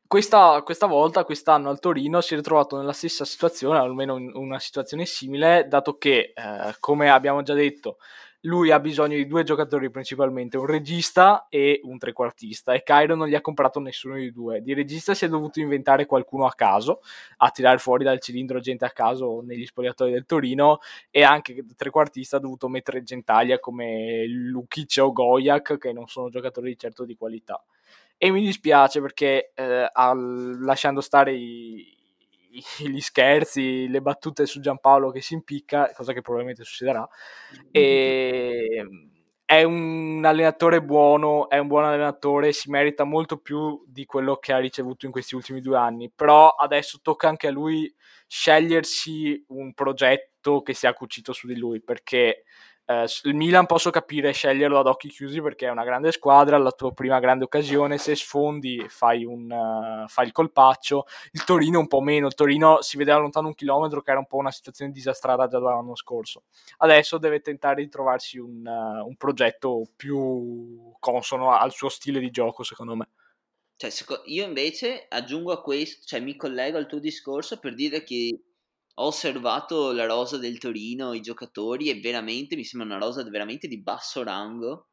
Questa, 0.07 0.63
questa, 0.63 0.87
volta, 0.87 1.25
quest'anno 1.25 1.71
al 1.71 1.81
Torino, 1.81 2.21
si 2.21 2.35
è 2.35 2.37
ritrovato 2.37 2.77
nella 2.77 2.93
stessa 2.93 3.25
situazione, 3.25 3.79
almeno 3.79 4.17
in 4.17 4.31
una 4.35 4.61
situazione 4.61 5.07
simile, 5.07 5.67
dato 5.69 5.97
che, 5.99 6.33
eh, 6.35 6.75
come 6.79 7.11
abbiamo 7.11 7.43
già 7.43 7.55
detto, 7.55 7.97
lui 8.43 8.71
ha 8.71 8.79
bisogno 8.79 9.17
di 9.17 9.27
due 9.27 9.43
giocatori 9.43 9.91
principalmente, 9.91 10.57
un 10.57 10.67
regista 10.67 11.47
e 11.49 11.81
un 11.83 11.99
trequartista, 11.99 12.75
e 12.75 12.83
Cairo 12.85 13.17
non 13.17 13.27
gli 13.27 13.35
ha 13.35 13.41
comprato 13.41 13.81
nessuno 13.81 14.15
dei 14.15 14.31
due. 14.31 14.61
Di 14.63 14.75
regista 14.75 15.15
si 15.15 15.25
è 15.25 15.29
dovuto 15.29 15.59
inventare 15.59 16.07
qualcuno 16.07 16.47
a 16.47 16.53
caso, 16.53 17.01
a 17.39 17.51
tirare 17.51 17.79
fuori 17.79 18.05
dal 18.05 18.21
cilindro 18.21 18.61
gente 18.61 18.85
a 18.85 18.91
caso 18.91 19.41
negli 19.41 19.67
spogliatoi 19.67 20.13
del 20.13 20.27
Torino, 20.27 20.79
e 21.11 21.23
anche 21.25 21.65
trequartista 21.75 22.37
ha 22.37 22.41
dovuto 22.41 22.69
mettere 22.69 23.03
gentaglia 23.03 23.59
come 23.59 24.27
Lukic 24.29 24.97
o 25.01 25.13
Goyak, 25.13 25.79
che 25.79 25.93
non 25.93 26.07
sono 26.07 26.29
giocatori 26.29 26.77
certo 26.79 27.05
di 27.05 27.17
qualità 27.17 27.61
e 28.17 28.31
mi 28.31 28.43
dispiace 28.43 29.01
perché 29.01 29.53
eh, 29.55 29.89
al, 29.93 30.59
lasciando 30.61 31.01
stare 31.01 31.33
i, 31.33 31.95
i, 32.51 32.91
gli 32.91 33.01
scherzi, 33.01 33.89
le 33.89 34.01
battute 34.01 34.47
su 34.47 34.61
Giampaolo 34.61 35.11
che 35.11 35.21
si 35.21 35.35
impicca, 35.35 35.93
cosa 35.95 36.13
che 36.13 36.23
probabilmente 36.23 36.65
succederà, 36.65 37.07
e, 37.71 38.87
è 39.47 39.63
un 39.63 40.23
allenatore 40.25 40.83
buono, 40.83 41.49
è 41.51 41.59
un 41.59 41.67
buon 41.67 41.85
allenatore, 41.85 42.53
si 42.53 42.71
merita 42.71 43.05
molto 43.05 43.37
più 43.37 43.85
di 43.87 44.07
quello 44.07 44.37
che 44.37 44.53
ha 44.53 44.59
ricevuto 44.59 45.05
in 45.05 45.13
questi 45.13 45.35
ultimi 45.35 45.61
due 45.61 45.77
anni, 45.77 46.11
però 46.11 46.49
adesso 46.49 47.01
tocca 47.03 47.29
anche 47.29 47.49
a 47.49 47.51
lui 47.51 47.93
scegliersi 48.27 49.45
un 49.49 49.75
progetto 49.75 50.63
che 50.63 50.73
sia 50.73 50.95
cucito 50.95 51.33
su 51.33 51.47
di 51.47 51.57
lui, 51.57 51.83
perché 51.83 52.45
eh, 52.87 53.07
il 53.23 53.35
Milan 53.35 53.65
posso 53.65 53.91
capire 53.91 54.33
sceglierlo 54.33 54.79
ad 54.79 54.87
occhi 54.87 55.09
chiusi 55.09 55.41
perché 55.41 55.67
è 55.67 55.71
una 55.71 55.85
grande 55.85 56.13
squadra, 56.13 56.59
la 56.59 56.73
tua 56.73 56.93
prima 56.93 57.19
grande 57.19 57.45
occasione, 57.45 57.97
se 57.97 58.15
sfondi 58.15 58.85
fai, 58.89 59.25
un, 59.25 59.51
uh, 59.51 60.07
fai 60.07 60.27
il 60.27 60.33
colpaccio, 60.33 61.07
il 61.33 61.45
Torino 61.45 61.79
un 61.79 61.87
po' 61.87 62.01
meno, 62.01 62.27
il 62.27 62.35
Torino 62.35 62.83
si 62.83 62.99
vedeva 62.99 63.19
lontano 63.19 63.49
un 63.49 63.55
chilometro 63.55 64.03
che 64.03 64.11
era 64.11 64.19
un 64.19 64.27
po' 64.27 64.37
una 64.37 64.51
situazione 64.51 64.93
disastrata 64.93 65.47
già 65.47 65.59
dall'anno 65.59 65.97
scorso, 65.97 66.43
adesso 66.79 67.17
deve 67.17 67.41
tentare 67.41 67.83
di 67.83 67.89
trovarsi 67.89 68.39
un, 68.39 68.67
uh, 68.67 69.07
un 69.07 69.17
progetto 69.17 69.89
più 69.97 70.93
consono 70.99 71.53
al 71.53 71.73
suo 71.73 71.89
stile 71.89 72.21
di 72.21 72.31
gioco 72.31 72.63
secondo 72.63 72.97
me. 72.97 73.09
Cioè, 73.77 73.91
io 74.27 74.45
invece 74.45 75.07
aggiungo 75.09 75.53
a 75.53 75.61
questo, 75.61 76.05
cioè 76.07 76.21
mi 76.21 76.37
collego 76.37 76.77
al 76.77 76.87
tuo 76.87 77.01
discorso 77.01 77.59
per 77.59 77.75
dire 77.75 78.05
che 78.05 78.39
ho 78.95 79.07
osservato 79.07 79.93
la 79.93 80.07
rosa 80.07 80.39
del 80.39 80.59
Torino, 80.59 81.15
i 81.15 81.21
giocatori 81.21 81.89
e 81.89 82.01
veramente 82.01 82.57
mi 82.57 82.65
sembra 82.65 82.97
una 82.97 83.05
rosa 83.05 83.23
veramente 83.25 83.67
di 83.67 83.81
basso 83.81 84.23
rango 84.23 84.89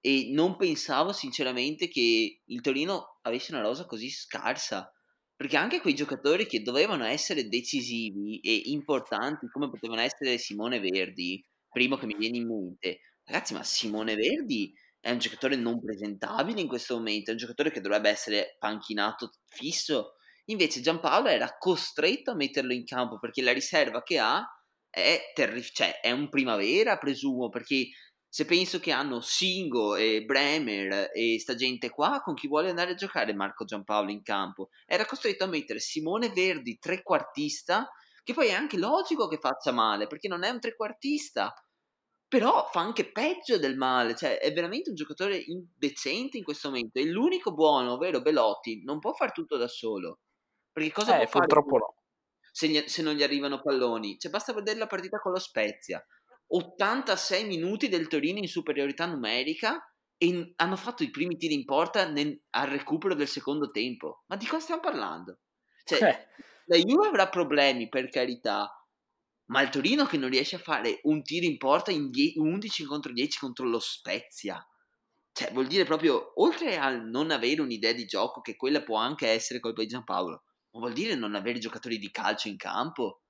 e 0.00 0.30
non 0.32 0.56
pensavo 0.56 1.12
sinceramente 1.12 1.88
che 1.88 2.42
il 2.44 2.60
Torino 2.60 3.18
avesse 3.22 3.52
una 3.52 3.62
rosa 3.62 3.86
così 3.86 4.10
scarsa 4.10 4.90
perché 5.34 5.56
anche 5.56 5.80
quei 5.80 5.94
giocatori 5.94 6.46
che 6.46 6.62
dovevano 6.62 7.04
essere 7.04 7.48
decisivi 7.48 8.40
e 8.40 8.62
importanti 8.66 9.48
come 9.48 9.68
potevano 9.68 10.00
essere 10.00 10.38
Simone 10.38 10.80
Verdi 10.80 11.44
primo 11.68 11.96
che 11.96 12.06
mi 12.06 12.16
viene 12.16 12.38
in 12.38 12.46
mente. 12.46 13.00
Ragazzi 13.24 13.52
ma 13.52 13.62
Simone 13.62 14.14
Verdi 14.14 14.72
è 14.98 15.10
un 15.10 15.18
giocatore 15.18 15.56
non 15.56 15.80
presentabile 15.80 16.60
in 16.60 16.68
questo 16.68 16.96
momento 16.96 17.30
è 17.30 17.32
un 17.32 17.38
giocatore 17.38 17.70
che 17.70 17.80
dovrebbe 17.80 18.08
essere 18.08 18.56
panchinato 18.58 19.30
fisso 19.46 20.15
Invece 20.46 20.80
Giampaolo 20.80 21.28
era 21.28 21.56
costretto 21.58 22.30
a 22.30 22.34
metterlo 22.34 22.72
in 22.72 22.84
campo 22.84 23.18
perché 23.18 23.42
la 23.42 23.52
riserva 23.52 24.02
che 24.02 24.18
ha 24.18 24.44
è, 24.88 25.32
terrif- 25.34 25.72
cioè, 25.74 26.00
è 26.00 26.10
un 26.10 26.28
primavera, 26.28 26.98
presumo, 26.98 27.48
perché 27.48 27.88
se 28.28 28.44
penso 28.44 28.78
che 28.80 28.92
hanno 28.92 29.20
Singo 29.20 29.96
e 29.96 30.24
Bremer 30.24 31.10
e 31.12 31.38
sta 31.40 31.54
gente 31.54 31.90
qua, 31.90 32.20
con 32.22 32.34
chi 32.34 32.48
vuole 32.48 32.68
andare 32.70 32.92
a 32.92 32.94
giocare 32.94 33.34
Marco 33.34 33.64
Giampaolo 33.64 34.10
in 34.10 34.22
campo? 34.22 34.68
Era 34.86 35.06
costretto 35.06 35.44
a 35.44 35.48
mettere 35.48 35.80
Simone 35.80 36.30
Verdi 36.30 36.78
trequartista, 36.78 37.90
che 38.22 38.34
poi 38.34 38.48
è 38.48 38.52
anche 38.52 38.76
logico 38.78 39.26
che 39.28 39.38
faccia 39.38 39.72
male, 39.72 40.06
perché 40.06 40.28
non 40.28 40.44
è 40.44 40.50
un 40.50 40.60
trequartista, 40.60 41.52
però 42.28 42.68
fa 42.70 42.80
anche 42.80 43.10
peggio 43.10 43.58
del 43.58 43.76
male, 43.76 44.14
cioè 44.14 44.38
è 44.38 44.52
veramente 44.52 44.90
un 44.90 44.96
giocatore 44.96 45.36
indecente 45.36 46.36
in 46.36 46.44
questo 46.44 46.68
momento, 46.68 46.98
e 46.98 47.04
l'unico 47.06 47.52
buono, 47.52 47.92
ovvero 47.94 48.20
Belotti, 48.20 48.82
non 48.84 48.98
può 48.98 49.12
fare 49.12 49.32
tutto 49.32 49.56
da 49.56 49.68
solo. 49.68 50.20
Perché 50.76 50.92
cosa 50.92 51.18
eh, 51.18 51.26
può 51.26 51.40
purtroppo 51.40 51.78
no. 51.78 51.94
Se, 52.52 52.86
se, 52.86 53.00
non 53.00 53.14
gli 53.14 53.22
arrivano 53.22 53.62
palloni? 53.62 54.18
Cioè, 54.18 54.30
basta 54.30 54.52
vedere 54.52 54.78
la 54.78 54.86
partita 54.86 55.18
con 55.18 55.32
lo 55.32 55.38
Spezia. 55.38 56.06
86 56.48 57.46
minuti 57.46 57.88
del 57.88 58.08
Torino 58.08 58.40
in 58.40 58.46
superiorità 58.46 59.06
numerica 59.06 59.82
e 60.18 60.26
in, 60.26 60.52
hanno 60.56 60.76
fatto 60.76 61.02
i 61.02 61.10
primi 61.10 61.38
tiri 61.38 61.54
in 61.54 61.64
porta 61.64 62.06
nel, 62.10 62.38
al 62.50 62.68
recupero 62.68 63.14
del 63.14 63.26
secondo 63.26 63.70
tempo. 63.70 64.24
Ma 64.26 64.36
di 64.36 64.44
cosa 64.44 64.60
stiamo 64.60 64.82
parlando? 64.82 65.38
Cioè, 65.82 66.02
eh. 66.02 66.26
la 66.66 66.76
Juve 66.76 67.06
avrà 67.06 67.30
problemi, 67.30 67.88
per 67.88 68.10
carità, 68.10 68.70
ma 69.46 69.62
il 69.62 69.70
Torino 69.70 70.04
che 70.04 70.18
non 70.18 70.28
riesce 70.28 70.56
a 70.56 70.58
fare 70.58 71.00
un 71.04 71.22
tiro 71.22 71.46
in 71.46 71.56
porta 71.56 71.90
in 71.90 72.10
11 72.34 72.84
contro 72.84 73.14
10 73.14 73.38
contro 73.38 73.64
lo 73.64 73.80
Spezia. 73.80 74.62
Cioè, 75.32 75.52
vuol 75.52 75.68
dire 75.68 75.84
proprio, 75.84 76.32
oltre 76.34 76.76
a 76.76 76.90
non 76.90 77.30
avere 77.30 77.62
un'idea 77.62 77.92
di 77.92 78.04
gioco, 78.04 78.42
che 78.42 78.56
quella 78.56 78.82
può 78.82 78.98
anche 78.98 79.26
essere 79.26 79.58
colpa 79.58 79.80
di 79.80 79.88
Giampaolo, 79.88 80.42
vuol 80.78 80.92
dire 80.92 81.14
non 81.14 81.34
avere 81.34 81.58
giocatori 81.58 81.98
di 81.98 82.10
calcio 82.10 82.48
in 82.48 82.56
campo? 82.56 83.22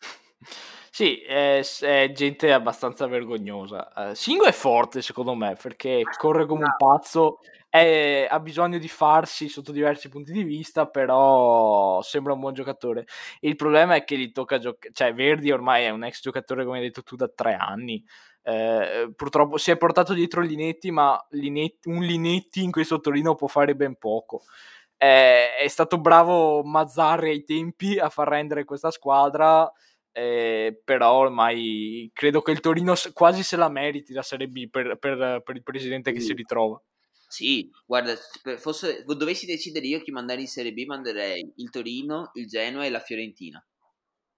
Sì, 0.90 1.20
è, 1.20 1.64
è 1.80 2.10
gente 2.12 2.52
abbastanza 2.52 3.06
vergognosa. 3.06 3.92
Uh, 3.94 4.14
Singo 4.14 4.46
è 4.46 4.52
forte 4.52 5.00
secondo 5.00 5.34
me 5.34 5.56
perché 5.60 6.02
corre 6.16 6.44
come 6.44 6.64
un 6.64 6.74
pazzo, 6.76 7.38
è, 7.68 8.26
ha 8.28 8.40
bisogno 8.40 8.78
di 8.78 8.88
farsi 8.88 9.48
sotto 9.48 9.70
diversi 9.70 10.08
punti 10.08 10.32
di 10.32 10.42
vista, 10.42 10.86
però 10.88 12.00
sembra 12.02 12.32
un 12.32 12.40
buon 12.40 12.54
giocatore. 12.54 13.04
Il 13.40 13.54
problema 13.54 13.94
è 13.94 14.02
che 14.02 14.18
gli 14.18 14.32
tocca 14.32 14.58
giocare, 14.58 14.92
cioè 14.92 15.14
Verdi 15.14 15.52
ormai 15.52 15.84
è 15.84 15.90
un 15.90 16.02
ex 16.02 16.20
giocatore 16.20 16.64
come 16.64 16.78
hai 16.78 16.84
detto 16.84 17.02
tu 17.04 17.14
da 17.14 17.28
tre 17.28 17.54
anni. 17.54 18.02
Eh, 18.42 19.12
purtroppo 19.14 19.56
si 19.58 19.70
è 19.70 19.76
portato 19.76 20.14
dietro 20.14 20.40
Linetti, 20.40 20.90
ma 20.90 21.16
Linetti, 21.30 21.90
un 21.90 22.02
Linetti 22.02 22.62
in 22.62 22.72
questo 22.72 22.98
Torino 22.98 23.34
può 23.34 23.46
fare 23.46 23.76
ben 23.76 23.96
poco 23.96 24.42
eh, 24.98 25.54
è 25.56 25.68
stato 25.68 25.98
bravo 25.98 26.62
Mazzarri 26.64 27.30
ai 27.30 27.44
tempi 27.44 27.98
a 27.98 28.10
far 28.10 28.28
rendere 28.28 28.64
questa 28.64 28.90
squadra, 28.90 29.70
eh, 30.12 30.80
però 30.84 31.12
ormai 31.12 32.10
credo 32.12 32.42
che 32.42 32.50
il 32.50 32.60
Torino 32.60 32.94
quasi 33.12 33.42
se 33.42 33.56
la 33.56 33.68
meriti 33.68 34.12
la 34.12 34.22
Serie 34.22 34.48
B 34.48 34.68
per, 34.68 34.98
per, 34.98 35.42
per 35.44 35.56
il 35.56 35.62
presidente 35.62 36.12
che 36.12 36.20
si 36.20 36.32
ritrova. 36.32 36.82
Sì, 37.28 37.70
guarda, 37.86 38.16
fosse, 38.56 39.04
dovessi 39.04 39.46
decidere 39.46 39.86
io 39.86 40.00
chi 40.00 40.10
mandare 40.10 40.40
in 40.40 40.46
Serie 40.48 40.72
B, 40.72 40.84
manderei 40.86 41.52
il 41.56 41.70
Torino, 41.70 42.30
il 42.34 42.48
Genoa 42.48 42.86
e 42.86 42.90
la 42.90 43.00
Fiorentina. 43.00 43.62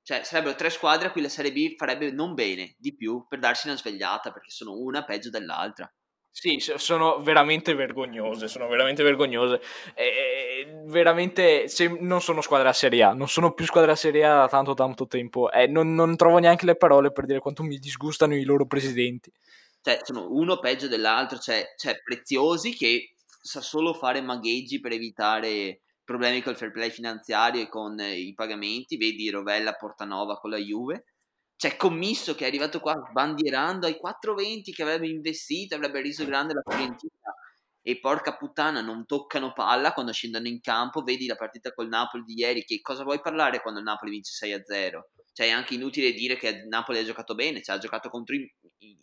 Cioè, 0.03 0.25
sarebbero 0.25 0.57
tre 0.57 0.71
squadre 0.71 1.07
a 1.07 1.13
cui 1.13 1.23
la 1.23 1.29
Serie 1.29 1.53
B 1.53 1.77
farebbe 1.77 2.11
non 2.11 2.35
bene 2.35 2.75
di 2.79 2.97
più 2.97 3.27
per 3.29 3.39
darsi 3.39 3.69
una 3.69 3.77
svegliata, 3.77 4.33
perché 4.33 4.51
sono 4.51 4.77
una 4.77 5.05
peggio 5.05 5.31
dell'altra. 5.31 5.91
Sì, 6.33 6.59
sono 6.59 7.21
veramente 7.21 7.75
vergognose, 7.75 8.49
sono 8.49 8.69
veramente 8.69 9.03
vergognose. 9.03 9.61
E, 9.95 10.05
veramente, 10.87 11.69
se, 11.69 11.89
non 12.01 12.21
sono 12.21 12.41
squadra 12.41 12.73
Serie 12.73 13.03
A, 13.03 13.13
non 13.13 13.29
sono 13.29 13.53
più 13.53 13.65
squadra 13.65 13.95
Serie 13.95 14.25
A 14.25 14.35
da 14.37 14.49
tanto 14.49 14.75
tanto 14.75 15.07
tempo. 15.07 15.51
E 15.51 15.67
non, 15.67 15.95
non 15.95 16.17
trovo 16.17 16.39
neanche 16.39 16.67
le 16.67 16.77
parole 16.77 17.13
per 17.13 17.27
dire 17.27 17.39
quanto 17.41 17.63
mi 17.63 17.79
disgustano 17.79 18.35
i 18.35 18.45
loro 18.45 18.67
presidenti. 18.67 19.33
Cioè, 19.83 20.01
sono 20.03 20.29
uno 20.31 20.59
peggio 20.59 20.89
dell'altro, 20.89 21.39
cioè, 21.39 21.75
cioè 21.77 22.01
Preziosi 22.03 22.75
che 22.75 23.15
sa 23.27 23.61
solo 23.61 23.95
fare 23.95 24.21
magheggi 24.21 24.81
per 24.81 24.93
evitare 24.93 25.81
problemi 26.05 26.43
col 26.43 26.57
fair 26.57 26.73
play 26.73 26.91
finanziario 26.91 27.63
e 27.63 27.69
con 27.69 27.99
eh, 28.01 28.17
i 28.17 28.35
pagamenti, 28.35 28.97
vedi 28.97 29.31
Rovella 29.31 29.73
Portanova 29.75 30.39
con 30.39 30.51
la 30.51 30.59
Juve, 30.59 31.05
c'è 31.57 31.77
Commisso 31.77 32.35
che 32.35 32.45
è 32.45 32.49
arrivato 32.49 32.81
qua 32.81 32.95
bandierando 33.13 33.87
ai 33.87 33.97
420 33.97 34.73
che 34.73 34.83
avrebbe 34.83 35.09
investito, 35.09 35.75
avrebbe 35.75 36.03
reso 36.03 36.25
grande 36.25 36.55
la 36.55 36.63
Fiorentina 36.67 37.13
e 37.83 37.99
porca 37.99 38.37
puttana 38.37 38.81
non 38.81 39.07
toccano 39.07 39.53
palla 39.53 39.93
quando 39.93 40.13
scendono 40.13 40.49
in 40.49 40.61
campo, 40.61 41.03
vedi 41.03 41.27
la 41.27 41.37
partita 41.37 41.73
col 41.73 41.89
Napoli 41.89 42.25
di 42.25 42.39
ieri, 42.39 42.65
che 42.65 42.81
cosa 42.81 43.05
vuoi 43.05 43.21
parlare 43.21 43.61
quando 43.61 43.81
il 43.81 43.87
Napoli 43.87 44.11
vince 44.11 44.33
6-0? 44.33 45.01
Cioè 45.33 45.47
è 45.47 45.51
anche 45.51 45.75
inutile 45.75 46.13
dire 46.13 46.37
che 46.37 46.49
il 46.49 46.69
Napoli 46.69 46.99
ha 46.99 47.05
giocato 47.05 47.35
bene, 47.35 47.63
cioè 47.63 47.77
ha 47.77 47.79
giocato 47.79 48.09
contro 48.09 48.35
i, 48.35 48.53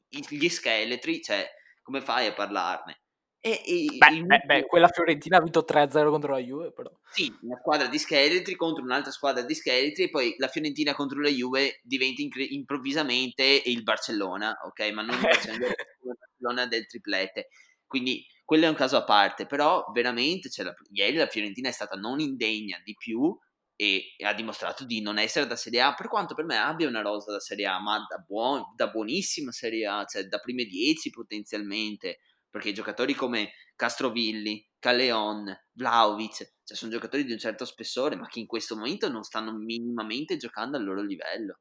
gli 0.08 0.50
scheletri, 0.50 1.22
cioè 1.22 1.48
come 1.82 2.02
fai 2.02 2.28
a 2.28 2.34
parlarne? 2.34 3.02
E, 3.40 3.62
e 3.66 3.98
beh, 3.98 4.24
beh, 4.24 4.40
beh, 4.46 4.66
quella 4.66 4.90
Fiorentina 4.90 5.38
ha 5.38 5.42
vinto 5.42 5.64
3-0 5.64 6.10
contro 6.10 6.34
la 6.34 6.40
Juve, 6.40 6.74
però. 6.74 6.92
Sì, 7.10 7.34
una 7.42 7.58
squadra 7.58 7.88
di 7.88 7.98
scheletri 7.98 8.56
contro 8.56 8.84
un'altra 8.84 9.12
squadra 9.12 9.44
di 9.44 9.54
scheletri 9.54 10.04
e 10.04 10.10
poi 10.10 10.36
la 10.38 10.50
Fiorentina 10.50 10.94
contro 10.94 11.22
la 11.22 11.30
Juve 11.30 11.80
diventa 11.84 12.22
incre- 12.22 12.44
improvvisamente 12.44 13.44
il 13.44 13.84
Barcellona, 13.84 14.58
ok? 14.66 14.92
Ma 14.92 15.04
non 15.04 15.16
il 15.16 15.22
Barcellona 15.22 16.66
del 16.68 16.88
triplete. 16.88 17.48
Quindi 17.86 18.26
quello 18.48 18.64
è 18.64 18.70
un 18.70 18.76
caso 18.76 18.96
a 18.96 19.04
parte, 19.04 19.46
però 19.46 19.92
veramente 19.92 20.50
cioè, 20.50 20.64
la, 20.64 20.74
ieri 20.92 21.18
la 21.18 21.28
Fiorentina 21.28 21.68
è 21.68 21.74
stata 21.74 21.98
non 21.98 22.22
indegna 22.22 22.80
di 22.82 22.96
più 22.96 23.38
e, 23.76 24.14
e, 24.16 24.26
ha 24.26 24.34
dimostrato 24.34 24.86
di 24.86 25.02
non 25.02 25.18
essere 25.18 25.48
da 25.48 25.58
Serie 25.58 25.82
A, 25.82 25.94
per 25.94 26.08
quanto 26.08 26.34
per 26.34 26.46
me 26.46 26.56
abbia 26.56 26.88
una 26.88 27.02
rosa 27.02 27.34
da 27.34 27.42
Serie 27.42 27.66
A, 27.66 27.82
ma 27.82 27.98
da, 28.08 28.20
buon, 28.26 28.64
da 28.74 28.88
buonissima 28.88 29.52
Serie 29.52 29.86
A, 29.86 30.06
cioè 30.06 30.24
da 30.28 30.40
prime 30.40 30.64
10 30.64 31.10
potenzialmente 31.10 32.20
perché 32.50 32.72
giocatori 32.72 33.14
come 33.16 33.52
Castrovilli, 33.76 34.66
Calleon, 34.80 35.54
Vlaovic, 35.74 36.38
cioè 36.64 36.78
sono 36.78 36.92
giocatori 36.92 37.26
di 37.26 37.34
un 37.34 37.40
certo 37.40 37.66
spessore, 37.66 38.16
ma 38.16 38.30
che 38.30 38.40
in 38.40 38.48
questo 38.48 38.78
momento 38.78 39.10
non 39.10 39.24
stanno 39.24 39.52
minimamente 39.52 40.38
giocando 40.38 40.78
al 40.78 40.86
loro 40.86 41.02
livello. 41.02 41.60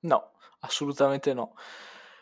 No, 0.00 0.32
assolutamente 0.60 1.32
no. 1.32 1.54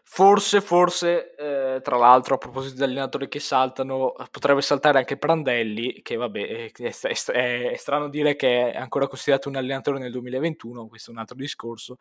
Forse, 0.07 0.61
forse, 0.61 1.35
eh, 1.35 1.81
tra 1.83 1.97
l'altro, 1.97 2.35
a 2.35 2.39
proposito 2.39 2.77
di 2.77 2.83
allenatori 2.83 3.27
che 3.27 3.41
saltano, 3.41 4.13
potrebbe 4.31 4.61
saltare 4.61 4.99
anche 4.99 5.17
Prandelli, 5.17 6.03
che 6.03 6.17
vabbè, 6.17 6.71
è, 6.71 6.71
è, 6.73 7.73
è, 7.73 7.77
strano 7.77 8.09
dire 8.09 8.37
che 8.37 8.71
è 8.71 8.77
ancora 8.77 9.09
considerato 9.09 9.49
un 9.49 9.57
allenatore 9.57 9.99
nel 9.99 10.13
2021, 10.13 10.87
questo 10.87 11.11
è 11.11 11.15
un 11.15 11.21
altro 11.21 11.37
discorso. 11.37 11.97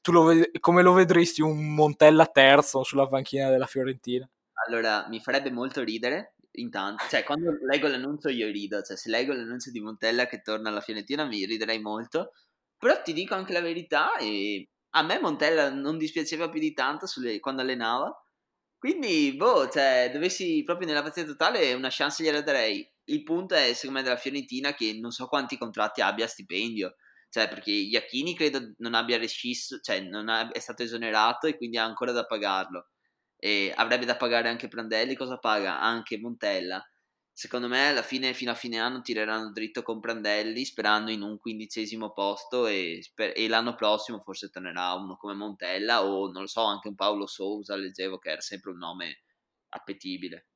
Tu 0.00 0.12
lo 0.12 0.32
come 0.60 0.82
lo 0.82 0.92
vedresti 0.92 1.42
un 1.42 1.74
Montella 1.74 2.26
terzo 2.26 2.84
sulla 2.84 3.06
panchina 3.06 3.50
della 3.50 3.66
Fiorentina? 3.66 4.26
Allora, 4.66 5.06
mi 5.08 5.20
farebbe 5.20 5.50
molto 5.50 5.82
ridere, 5.82 6.36
intanto, 6.52 7.04
cioè 7.10 7.24
quando 7.24 7.50
leggo 7.68 7.88
l'annuncio 7.88 8.28
io 8.28 8.50
rido, 8.50 8.82
cioè 8.82 8.96
se 8.96 9.10
leggo 9.10 9.32
l'annuncio 9.32 9.70
di 9.70 9.80
Montella 9.80 10.26
che 10.26 10.40
torna 10.42 10.70
alla 10.70 10.80
Fiorentina 10.80 11.24
mi 11.24 11.44
riderei 11.44 11.80
molto, 11.80 12.32
però 12.78 13.02
ti 13.02 13.12
dico 13.12 13.34
anche 13.34 13.52
la 13.52 13.60
verità 13.60 14.16
e 14.16 14.68
a 14.98 15.02
me 15.02 15.20
Montella 15.20 15.70
non 15.70 15.96
dispiaceva 15.98 16.48
più 16.48 16.60
di 16.60 16.72
tanto 16.72 17.06
sulle, 17.06 17.40
quando 17.40 17.62
allenava, 17.62 18.12
quindi 18.78 19.34
boh, 19.36 19.68
cioè 19.68 20.10
dovessi 20.12 20.62
proprio 20.64 20.86
nella 20.86 21.02
pazienza 21.02 21.32
totale 21.32 21.72
una 21.74 21.88
chance 21.90 22.22
gliela 22.22 22.42
darei. 22.42 22.86
Il 23.04 23.22
punto 23.22 23.54
è 23.54 23.72
secondo 23.74 23.98
me 23.98 24.04
della 24.04 24.16
Fiorentina 24.16 24.74
che 24.74 24.96
non 25.00 25.10
so 25.10 25.26
quanti 25.28 25.56
contratti 25.58 26.00
abbia 26.00 26.26
a 26.26 26.28
stipendio, 26.28 26.96
cioè 27.30 27.48
perché 27.48 27.70
Iacchini 27.70 28.34
credo 28.36 28.74
non 28.78 28.94
abbia 28.94 29.18
rescisso, 29.18 29.78
cioè 29.80 30.00
non 30.00 30.28
ha, 30.28 30.50
è 30.50 30.58
stato 30.60 30.82
esonerato 30.82 31.46
e 31.46 31.56
quindi 31.56 31.78
ha 31.78 31.84
ancora 31.84 32.12
da 32.12 32.24
pagarlo 32.26 32.88
e 33.38 33.72
avrebbe 33.76 34.04
da 34.04 34.16
pagare 34.16 34.48
anche 34.48 34.68
Prandelli, 34.68 35.14
cosa 35.14 35.38
paga? 35.38 35.80
Anche 35.80 36.18
Montella. 36.18 36.84
Secondo 37.38 37.68
me 37.68 37.90
alla 37.90 38.02
fine, 38.02 38.34
fino 38.34 38.50
a 38.50 38.56
fine 38.56 38.80
anno, 38.80 39.00
tireranno 39.00 39.52
dritto 39.52 39.84
con 39.84 40.00
Prandelli 40.00 40.64
sperando 40.64 41.12
in 41.12 41.22
un 41.22 41.38
quindicesimo 41.38 42.10
posto 42.10 42.66
e, 42.66 42.98
sper- 43.00 43.38
e 43.38 43.46
l'anno 43.46 43.76
prossimo 43.76 44.18
forse 44.18 44.50
tornerà 44.50 44.92
uno 44.94 45.16
come 45.16 45.34
Montella 45.34 46.02
o 46.02 46.32
non 46.32 46.42
lo 46.42 46.48
so, 46.48 46.64
anche 46.64 46.88
un 46.88 46.96
Paolo 46.96 47.28
Sousa, 47.28 47.76
leggevo 47.76 48.18
che 48.18 48.30
era 48.30 48.40
sempre 48.40 48.72
un 48.72 48.78
nome 48.78 49.22
appetibile. 49.68 50.48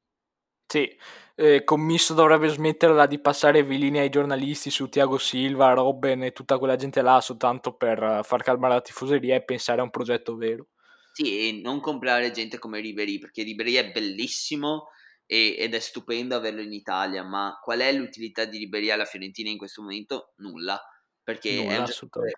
Sì, 0.67 0.93
eh, 1.37 1.63
Commisso 1.63 2.15
dovrebbe 2.15 2.49
smetterla 2.49 3.07
di 3.07 3.21
passare 3.21 3.63
vilini 3.63 4.01
ai 4.01 4.09
giornalisti 4.09 4.69
su 4.69 4.89
Tiago 4.89 5.19
Silva, 5.19 5.75
Robben 5.75 6.25
e 6.25 6.33
tutta 6.33 6.59
quella 6.59 6.75
gente 6.75 7.01
là 7.01 7.21
soltanto 7.21 7.77
per 7.77 8.23
far 8.25 8.43
calmare 8.43 8.75
la 8.75 8.81
tifoseria 8.81 9.37
e 9.37 9.45
pensare 9.45 9.81
a 9.81 9.85
un 9.85 9.91
progetto 9.91 10.35
vero. 10.35 10.67
Sì, 11.13 11.47
e 11.47 11.61
non 11.63 11.79
comprare 11.79 12.33
gente 12.33 12.59
come 12.59 12.81
Ribery, 12.81 13.21
perché 13.21 13.45
Ribery 13.45 13.75
è 13.75 13.93
bellissimo 13.93 14.89
e, 15.27 15.57
ed 15.59 15.75
è 15.75 15.79
stupendo 15.79 16.35
averlo 16.37 16.61
in 16.61 16.73
Italia, 16.73 17.23
ma 17.23 17.59
qual 17.63 17.81
è 17.81 17.93
l'utilità 17.93 18.45
di 18.45 18.59
Ribery 18.59 18.91
alla 18.91 19.05
Fiorentina 19.05 19.51
in 19.51 19.59
questo 19.59 19.83
momento? 19.83 20.33
Nulla, 20.37 20.81
perché 21.23 21.57
Nulla, 21.57 21.73
è 21.73 21.79
un 21.79 21.85
giocatore 21.85 22.33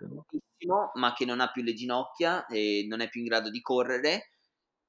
ma 0.95 1.13
che 1.13 1.25
non 1.25 1.41
ha 1.41 1.51
più 1.51 1.63
le 1.63 1.75
ginocchia 1.75 2.47
e 2.47 2.87
non 2.89 3.01
è 3.01 3.09
più 3.09 3.21
in 3.21 3.27
grado 3.27 3.51
di 3.51 3.61
correre 3.61 4.31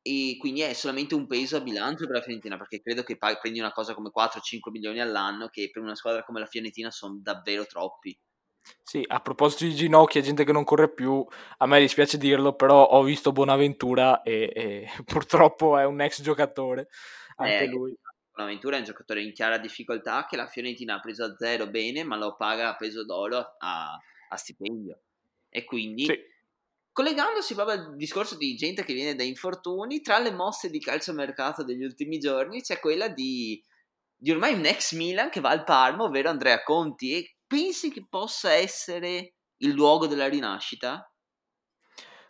e 0.07 0.37
quindi 0.39 0.61
è 0.61 0.73
solamente 0.73 1.15
un 1.15 1.25
peso 1.25 1.57
a 1.57 1.61
bilancio 1.61 2.05
per 2.05 2.17
la 2.17 2.21
Fiorentina, 2.21 2.57
perché 2.57 2.79
credo 2.79 3.01
che 3.01 3.17
prendi 3.17 3.59
una 3.59 3.71
cosa 3.71 3.95
come 3.95 4.11
4-5 4.15 4.69
milioni 4.69 5.01
all'anno, 5.01 5.47
che 5.47 5.71
per 5.73 5.81
una 5.81 5.95
squadra 5.95 6.23
come 6.23 6.39
la 6.39 6.45
Fiorentina 6.45 6.91
sono 6.91 7.17
davvero 7.19 7.65
troppi. 7.65 8.15
Sì, 8.83 9.03
a 9.07 9.19
proposito 9.19 9.63
di 9.63 9.73
ginocchia, 9.73 10.21
gente 10.21 10.43
che 10.43 10.51
non 10.51 10.63
corre 10.63 10.93
più, 10.93 11.25
a 11.57 11.65
me 11.65 11.79
dispiace 11.79 12.19
dirlo, 12.19 12.53
però 12.53 12.83
ho 12.83 13.01
visto 13.01 13.31
Bonaventura 13.31 14.21
e, 14.21 14.51
e 14.53 14.89
purtroppo 15.05 15.75
è 15.75 15.85
un 15.85 15.99
ex 16.01 16.21
giocatore, 16.21 16.87
anche 17.35 17.63
eh, 17.63 17.67
lui. 17.67 17.95
Bonaventura 18.35 18.75
è 18.75 18.79
un 18.79 18.85
giocatore 18.85 19.23
in 19.23 19.31
chiara 19.31 19.57
difficoltà 19.57 20.25
che 20.25 20.35
la 20.35 20.47
Fiorentina 20.47 20.95
ha 20.95 20.99
preso 20.99 21.23
a 21.23 21.35
zero 21.37 21.67
bene, 21.67 22.03
ma 22.03 22.17
lo 22.17 22.35
paga 22.35 22.69
a 22.69 22.75
peso 22.75 23.05
d'oro 23.05 23.55
a, 23.57 23.97
a 24.29 24.35
stipendio. 24.35 24.99
E 25.47 25.63
quindi, 25.63 26.03
sì. 26.03 26.19
collegandosi 26.91 27.53
proprio 27.53 27.77
al 27.77 27.95
discorso 27.95 28.35
di 28.35 28.55
gente 28.55 28.83
che 28.83 28.93
viene 28.93 29.15
da 29.15 29.23
infortuni, 29.23 30.01
tra 30.01 30.19
le 30.19 30.31
mosse 30.31 30.69
di 30.69 30.79
calciomercato 30.79 31.63
degli 31.63 31.83
ultimi 31.83 32.19
giorni 32.19 32.61
c'è 32.61 32.79
quella 32.79 33.07
di, 33.07 33.63
di 34.13 34.31
ormai 34.31 34.53
un 34.53 34.65
ex 34.65 34.93
Milan 34.95 35.29
che 35.29 35.39
va 35.39 35.51
al 35.51 35.63
Parma, 35.63 36.03
ovvero 36.03 36.29
Andrea 36.29 36.61
Conti, 36.61 37.13
e 37.13 37.35
pensi 37.47 37.89
che 37.89 38.05
possa 38.09 38.51
essere 38.51 39.35
il 39.59 39.71
luogo 39.71 40.07
della 40.07 40.27
rinascita? 40.27 41.09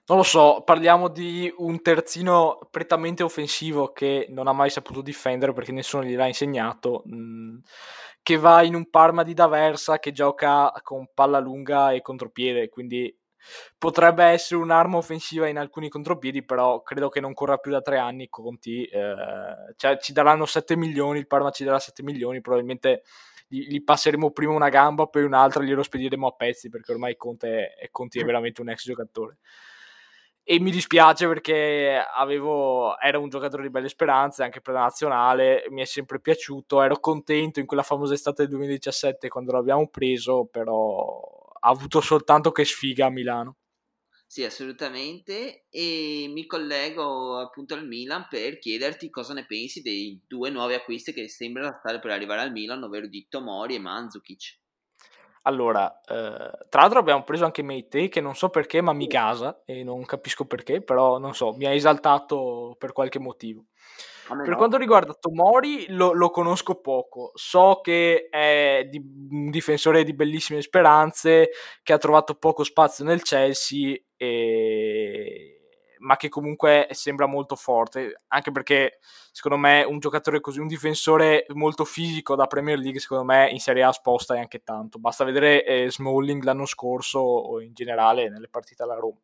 Non 0.08 0.20
lo 0.20 0.24
so, 0.24 0.62
parliamo 0.64 1.08
di 1.08 1.52
un 1.58 1.82
terzino 1.82 2.60
prettamente 2.70 3.24
offensivo 3.24 3.92
che 3.92 4.28
non 4.30 4.48
ha 4.48 4.54
mai 4.54 4.70
saputo 4.70 5.02
difendere 5.02 5.52
perché 5.52 5.72
nessuno 5.72 6.04
gliel'ha 6.04 6.28
insegnato, 6.28 7.04
mm, 7.12 7.58
che 8.22 8.38
va 8.38 8.62
in 8.62 8.76
un 8.76 8.88
Parma 8.92 9.24
di 9.24 9.34
D'Aversa 9.34 9.98
che 9.98 10.12
gioca 10.12 10.72
con 10.84 11.10
palla 11.12 11.40
lunga 11.40 11.92
e 11.92 12.02
contropiede, 12.02 12.70
quindi 12.70 13.16
potrebbe 13.80 14.24
essere 14.26 14.62
un'arma 14.62 14.98
offensiva 14.98 15.48
in 15.48 15.58
alcuni 15.58 15.90
contropiedi, 15.90 16.44
però 16.46 16.84
credo 16.84 17.10
che 17.10 17.20
non 17.20 17.34
corra 17.34 17.58
più 17.58 17.72
da 17.72 17.82
tre 17.82 17.98
anni 17.98 18.30
Conti, 18.30 18.86
eh, 18.86 19.16
cioè 19.76 19.98
ci 19.98 20.14
daranno 20.14 20.46
7 20.46 20.76
milioni, 20.76 21.18
il 21.18 21.28
Parma 21.28 21.50
ci 21.50 21.64
darà 21.64 21.80
7 21.80 22.04
milioni, 22.04 22.42
probabilmente 22.42 23.02
gli, 23.48 23.84
passeremo 23.84 24.30
prima 24.32 24.54
una 24.54 24.70
gamba, 24.70 25.08
poi 25.08 25.24
un'altra, 25.24 25.64
glielo 25.64 25.82
spediremo 25.84 26.28
a 26.28 26.32
pezzi 26.32 26.70
perché 26.70 26.92
ormai 26.92 27.16
Conte 27.16 27.74
è, 27.74 27.90
Conti 27.90 28.20
è 28.20 28.24
veramente 28.24 28.62
un 28.62 28.70
ex 28.70 28.84
giocatore. 28.84 29.38
E 30.48 30.60
mi 30.60 30.70
dispiace 30.70 31.28
perché 31.28 32.00
avevo, 32.16 33.00
era 33.00 33.18
un 33.18 33.30
giocatore 33.30 33.64
di 33.64 33.72
belle 33.72 33.90
speranze 33.90 34.44
anche 34.44 34.62
per 34.62 34.76
la 34.76 34.82
nazionale, 34.82 35.66
mi 35.72 35.82
è 35.82 35.86
sempre 35.86 36.22
piaciuto, 36.22 36.84
ero 36.84 37.00
contento 37.00 37.60
in 37.60 37.66
quella 37.66 37.82
famosa 37.82 38.14
estate 38.14 38.44
del 38.44 38.52
2017 38.52 39.28
quando 39.28 39.54
l'abbiamo 39.54 39.88
preso, 39.88 40.46
però 40.46 41.20
ha 41.60 41.70
avuto 41.70 42.00
soltanto 42.00 42.52
che 42.52 42.64
sfiga 42.64 43.08
a 43.08 43.10
Milano. 43.10 43.56
Sì, 44.28 44.44
assolutamente. 44.44 45.66
E 45.70 46.28
mi 46.30 46.46
collego 46.46 47.40
appunto 47.40 47.74
al 47.74 47.88
Milan 47.88 48.28
per 48.30 48.60
chiederti 48.60 49.10
cosa 49.10 49.34
ne 49.34 49.46
pensi 49.46 49.82
dei 49.82 50.22
due 50.28 50.50
nuovi 50.52 50.74
acquisti 50.76 51.12
che 51.12 51.28
sembrano 51.28 51.76
stare 51.80 52.00
per 52.00 52.12
arrivare 52.12 52.42
al 52.42 52.52
Milan, 52.52 52.84
ovvero 52.84 53.08
di 53.08 53.26
Tomori 53.30 53.76
e 53.76 53.80
Mandzukic. 53.80 54.60
Allora, 55.48 56.02
eh, 56.02 56.66
tra 56.70 56.82
l'altro 56.82 57.00
abbiamo 57.00 57.24
preso 57.24 57.46
anche 57.46 57.62
Meite, 57.62 58.10
che 58.10 58.20
non 58.20 58.36
so 58.36 58.50
perché, 58.50 58.82
ma 58.82 58.94
mi 58.94 59.06
gasa, 59.06 59.62
e 59.66 59.84
non 59.84 60.04
capisco 60.06 60.46
perché, 60.46 60.82
però 60.82 61.20
non 61.20 61.36
so, 61.36 61.54
mi 61.54 61.66
ha 61.66 61.72
esaltato 61.72 62.76
per 62.80 62.92
qualche 62.94 63.20
motivo. 63.20 63.66
Per 64.28 64.50
no. 64.50 64.56
quanto 64.56 64.78
riguarda 64.78 65.14
Tomori, 65.14 65.86
lo, 65.90 66.14
lo, 66.14 66.32
conosco 66.32 66.82
poco. 66.82 67.32
So 67.36 67.80
che 67.84 68.28
è 68.32 68.88
di, 68.90 68.98
un 69.30 69.52
difensore 69.52 70.04
di 70.04 70.16
bellissime 70.16 70.64
speranze, 70.64 71.50
che 71.84 71.94
ha 71.94 72.00
trovato 72.00 72.34
poco 72.34 72.64
spazio 72.64 73.06
nel 73.06 73.22
Chelsea, 73.22 73.96
e... 74.18 75.55
ma 76.00 76.16
che 76.18 76.30
comunque 76.30 76.88
sembra 76.92 77.26
molto 77.26 77.56
forte. 77.56 78.22
Anche 78.28 78.52
perché, 78.52 79.00
secondo 79.32 79.58
me, 79.58 79.84
un 79.84 80.00
giocatore 80.00 80.40
così, 80.40 80.60
un 80.60 80.68
difensore 80.68 81.46
molto 81.54 81.86
fisico 81.86 82.36
da 82.36 82.48
Premier 82.48 82.78
League, 82.78 83.00
secondo 83.00 83.24
me 83.24 83.50
in 83.50 83.60
Serie 83.60 83.84
A 83.84 83.92
sposta 83.92 84.34
anche 84.36 84.64
tanto. 84.64 85.00
Basta 85.00 85.24
vedere 85.24 85.66
eh, 85.66 85.92
Smalling 85.92 86.44
l'anno 86.44 86.66
scorso 86.66 87.20
o 87.20 87.62
in 87.62 87.74
generale 87.74 88.30
nelle 88.30 88.48
partite 88.50 88.84
alla 88.84 88.96
Roma. 88.96 89.20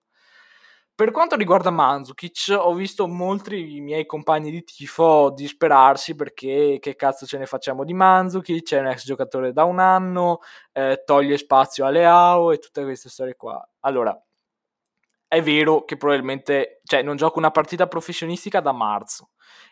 Per 0.93 1.09
quanto 1.09 1.35
riguarda 1.35 1.71
Mandzukic, 1.71 2.55
ho 2.55 2.75
visto 2.75 3.07
molti 3.07 3.79
miei 3.81 4.05
compagni 4.05 4.51
di 4.51 4.63
tifo 4.63 5.31
disperarsi 5.31 6.13
perché 6.13 6.77
che 6.79 6.95
cazzo 6.95 7.25
ce 7.25 7.39
ne 7.39 7.47
facciamo 7.47 7.83
di 7.83 7.93
Mandzukic, 7.93 8.73
è 8.73 8.79
un 8.79 8.85
ex 8.85 9.05
giocatore 9.05 9.51
da 9.51 9.63
un 9.63 9.79
anno, 9.79 10.41
eh, 10.71 11.01
toglie 11.03 11.37
spazio 11.37 11.85
a 11.85 11.89
Leao 11.89 12.51
e 12.51 12.59
tutte 12.59 12.83
queste 12.83 13.09
storie 13.09 13.35
qua. 13.35 13.67
Allora, 13.79 14.15
è 15.31 15.41
vero 15.41 15.85
che 15.85 15.95
probabilmente, 15.95 16.81
cioè 16.83 17.03
non 17.03 17.15
gioco 17.15 17.39
una 17.39 17.51
partita 17.51 17.87
professionistica 17.87 18.59
da 18.59 18.73
marzo 18.73 19.29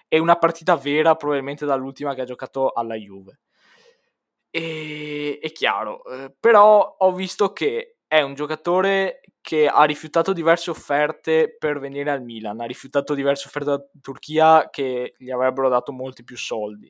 e 0.07 0.17
una 0.17 0.37
partita 0.37 0.77
vera 0.77 1.15
probabilmente 1.15 1.65
dall'ultima 1.65 2.13
che 2.13 2.21
ha 2.21 2.25
giocato 2.25 2.71
alla 2.71 2.95
Juve. 2.95 3.41
E, 4.49 5.37
è 5.41 5.51
chiaro, 5.51 6.05
eh, 6.05 6.33
però 6.39 6.95
ho 6.99 7.11
visto 7.11 7.51
che 7.51 7.97
è 8.07 8.21
un 8.21 8.35
giocatore 8.35 9.19
che 9.41 9.67
ha 9.67 9.83
rifiutato 9.83 10.31
diverse 10.31 10.69
offerte 10.69 11.53
per 11.59 11.77
venire 11.79 12.09
al 12.09 12.23
Milan, 12.23 12.61
ha 12.61 12.65
rifiutato 12.65 13.13
diverse 13.13 13.49
offerte 13.49 13.69
da 13.69 13.83
Turchia 13.99 14.69
che 14.69 15.13
gli 15.17 15.29
avrebbero 15.29 15.67
dato 15.67 15.91
molti 15.91 16.23
più 16.23 16.37
soldi. 16.37 16.89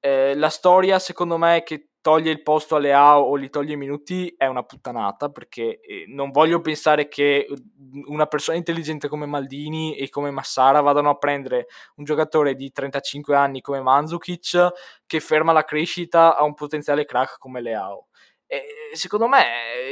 Eh, 0.00 0.34
la 0.34 0.48
storia, 0.48 0.98
secondo 0.98 1.36
me, 1.36 1.62
che 1.62 1.90
toglie 2.00 2.30
il 2.30 2.42
posto 2.42 2.76
alle 2.76 2.92
A 2.92 3.20
o 3.20 3.38
gli 3.38 3.50
toglie 3.50 3.74
i 3.74 3.76
minuti 3.76 4.34
è 4.36 4.46
una 4.46 4.62
puttanata 4.62 5.28
perché 5.28 5.80
eh, 5.80 6.04
non 6.08 6.30
voglio 6.30 6.60
pensare 6.60 7.08
che 7.08 7.46
una 8.06 8.26
persona 8.26 8.56
intelligente 8.56 9.08
come 9.08 9.26
Maldini 9.26 9.96
e 9.96 10.08
come 10.08 10.30
Massara 10.30 10.80
vadano 10.80 11.10
a 11.10 11.16
prendere 11.16 11.66
un 11.96 12.04
giocatore 12.04 12.54
di 12.54 12.72
35 12.72 13.36
anni 13.36 13.60
come 13.60 13.82
Mandzukic 13.82 14.68
che 15.06 15.20
ferma 15.20 15.52
la 15.52 15.64
crescita 15.64 16.36
a 16.36 16.44
un 16.44 16.54
potenziale 16.54 17.04
crack 17.04 17.38
come 17.38 17.60
Leao 17.60 18.06
secondo 18.92 19.28
me 19.28 19.44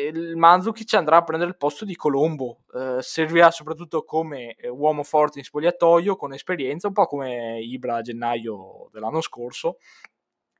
il 0.08 0.36
Mandzukic 0.36 0.92
andrà 0.94 1.18
a 1.18 1.22
prendere 1.22 1.50
il 1.50 1.56
posto 1.56 1.84
di 1.84 1.94
Colombo, 1.94 2.62
eh, 2.74 2.96
servirà 3.00 3.50
soprattutto 3.50 4.04
come 4.04 4.54
eh, 4.54 4.68
uomo 4.68 5.04
forte 5.04 5.38
in 5.38 5.44
spogliatoio, 5.44 6.16
con 6.16 6.32
esperienza, 6.32 6.88
un 6.88 6.92
po' 6.92 7.06
come 7.06 7.60
Ibra 7.60 7.96
a 7.96 8.02
gennaio 8.02 8.88
dell'anno 8.92 9.20
scorso, 9.20 9.78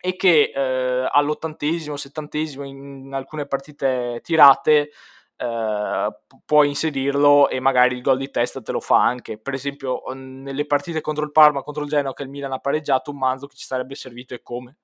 e 0.01 0.15
che 0.15 0.53
eh, 0.55 1.09
all'ottantesimo, 1.11 1.97
settantesimo, 1.97 2.65
in 2.65 3.13
alcune 3.13 3.47
partite 3.47 4.21
tirate, 4.23 4.91
eh, 5.37 6.09
puoi 6.45 6.69
inserirlo 6.69 7.49
e 7.49 7.61
magari 7.61 7.97
il 7.97 8.03
gol 8.03 8.19
di 8.19 8.31
testa 8.31 8.63
te 8.63 8.73
lo 8.73 8.81
fa 8.81 9.03
anche. 9.05 9.39
Per 9.39 9.55
esempio, 9.55 10.03
nelle 10.15 10.67
partite 10.67 11.01
contro 11.01 11.25
il 11.25 11.33
Parma, 11.33 11.63
contro 11.63 11.83
il 11.83 11.89
Genoa 11.89 12.15
che 12.15 12.23
il 12.23 12.29
Milan 12.29 12.53
ha 12.53 12.59
pareggiato, 12.59 13.11
un 13.11 13.19
Mandzukic 13.19 13.61
sarebbe 13.61 13.97
servito 13.97 14.35
e 14.35 14.43
come. 14.43 14.77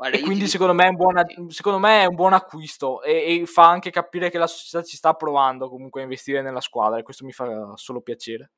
Guarda, 0.00 0.16
e 0.16 0.22
quindi 0.22 0.46
secondo 0.46 0.72
me, 0.72 0.90
buona, 0.92 1.26
secondo 1.48 1.78
me, 1.78 2.00
è 2.00 2.06
un 2.06 2.14
buon 2.14 2.32
acquisto 2.32 3.02
e, 3.02 3.42
e, 3.42 3.44
fa 3.44 3.68
anche 3.68 3.90
capire 3.90 4.30
che 4.30 4.38
la 4.38 4.46
società 4.46 4.82
ci 4.82 4.96
sta 4.96 5.12
provando 5.12 5.68
comunque 5.68 6.00
a 6.00 6.04
investire 6.04 6.40
nella 6.40 6.62
squadra 6.62 6.98
e 6.98 7.02
questo 7.02 7.26
mi 7.26 7.32
fa 7.32 7.76
solo 7.76 8.00
piacere. 8.00 8.52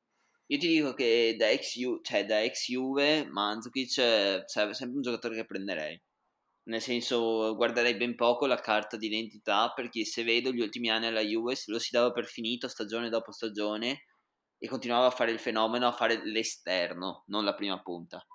Io 0.45 0.57
ti 0.57 0.69
dico 0.69 0.93
che 0.93 1.35
da 1.37 1.49
ex, 1.49 1.77
Ju- 1.77 2.01
cioè 2.01 2.25
da 2.25 2.41
ex 2.41 2.69
Juve 2.69 3.25
Mandzukic 3.25 3.97
eh, 3.97 4.43
sarebbe 4.45 4.73
sempre 4.73 4.95
un 4.95 5.01
giocatore 5.01 5.35
che 5.35 5.45
prenderei. 5.45 6.01
Nel 6.69 6.81
senso, 6.81 7.53
guarderei 7.57 7.97
ben 7.97 8.15
poco 8.15 8.45
la 8.45 8.61
carta 8.61 8.95
di 8.95 9.07
identità 9.07 9.73
perché 9.75 10.05
se 10.05 10.23
vedo 10.23 10.49
gli 10.49 10.61
ultimi 10.61 10.89
anni 10.89 11.07
alla 11.07 11.19
Juve 11.19 11.55
lo 11.65 11.77
si 11.77 11.89
dava 11.91 12.13
per 12.13 12.23
finito 12.23 12.69
stagione 12.69 13.09
dopo 13.09 13.33
stagione 13.33 14.05
e 14.57 14.67
continuava 14.69 15.07
a 15.07 15.11
fare 15.11 15.31
il 15.31 15.39
fenomeno, 15.39 15.87
a 15.87 15.91
fare 15.91 16.21
l'esterno, 16.23 17.25
non 17.27 17.43
la 17.43 17.53
prima 17.53 17.81
punta. 17.81 18.25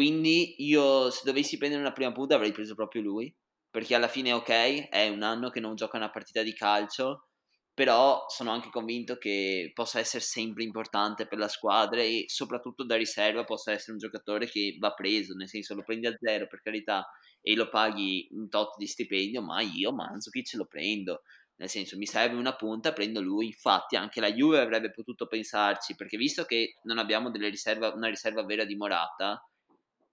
Quindi 0.00 0.54
io 0.64 1.10
se 1.10 1.20
dovessi 1.26 1.58
prendere 1.58 1.82
una 1.82 1.92
prima 1.92 2.10
punta 2.10 2.34
avrei 2.34 2.52
preso 2.52 2.74
proprio 2.74 3.02
lui, 3.02 3.30
perché 3.68 3.94
alla 3.94 4.08
fine 4.08 4.32
ok, 4.32 4.88
è 4.88 5.08
un 5.08 5.20
anno 5.20 5.50
che 5.50 5.60
non 5.60 5.74
gioca 5.74 5.98
una 5.98 6.08
partita 6.08 6.42
di 6.42 6.54
calcio, 6.54 7.26
però 7.74 8.24
sono 8.28 8.50
anche 8.50 8.70
convinto 8.70 9.18
che 9.18 9.72
possa 9.74 9.98
essere 9.98 10.22
sempre 10.22 10.62
importante 10.62 11.26
per 11.26 11.36
la 11.36 11.48
squadra 11.48 12.00
e 12.00 12.24
soprattutto 12.28 12.82
da 12.82 12.96
riserva 12.96 13.44
possa 13.44 13.72
essere 13.72 13.92
un 13.92 13.98
giocatore 13.98 14.48
che 14.48 14.74
va 14.80 14.94
preso, 14.94 15.34
nel 15.34 15.48
senso 15.48 15.74
lo 15.74 15.82
prendi 15.82 16.06
a 16.06 16.16
zero 16.18 16.46
per 16.46 16.62
carità 16.62 17.06
e 17.42 17.54
lo 17.54 17.68
paghi 17.68 18.26
un 18.30 18.48
tot 18.48 18.76
di 18.78 18.86
stipendio, 18.86 19.42
ma 19.42 19.60
io 19.60 19.92
Manzukic 19.92 20.54
lo 20.54 20.64
prendo. 20.64 21.20
Nel 21.56 21.68
senso, 21.68 21.98
mi 21.98 22.06
serve 22.06 22.36
una 22.36 22.56
punta, 22.56 22.94
prendo 22.94 23.20
lui. 23.20 23.44
Infatti, 23.48 23.96
anche 23.96 24.20
la 24.20 24.32
Juve 24.32 24.60
avrebbe 24.60 24.90
potuto 24.92 25.26
pensarci, 25.26 25.94
perché 25.94 26.16
visto 26.16 26.44
che 26.44 26.76
non 26.84 26.96
abbiamo 26.96 27.30
riserva, 27.30 27.92
una 27.92 28.08
riserva 28.08 28.42
vera 28.46 28.64
di 28.64 28.76
Morata, 28.76 29.38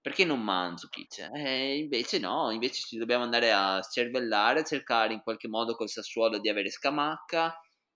perché 0.08 0.24
non 0.24 0.42
Mandzukic? 0.42 1.28
Eh, 1.34 1.76
invece 1.76 2.18
no, 2.18 2.50
invece 2.50 2.80
ci 2.80 2.96
dobbiamo 2.96 3.24
andare 3.24 3.52
a 3.52 3.82
cervellare, 3.82 4.60
a 4.60 4.64
cercare 4.64 5.12
in 5.12 5.20
qualche 5.20 5.48
modo 5.48 5.74
col 5.74 5.90
Sassuolo 5.90 6.38
di 6.38 6.48
avere 6.48 6.70
Scamacca, 6.70 7.54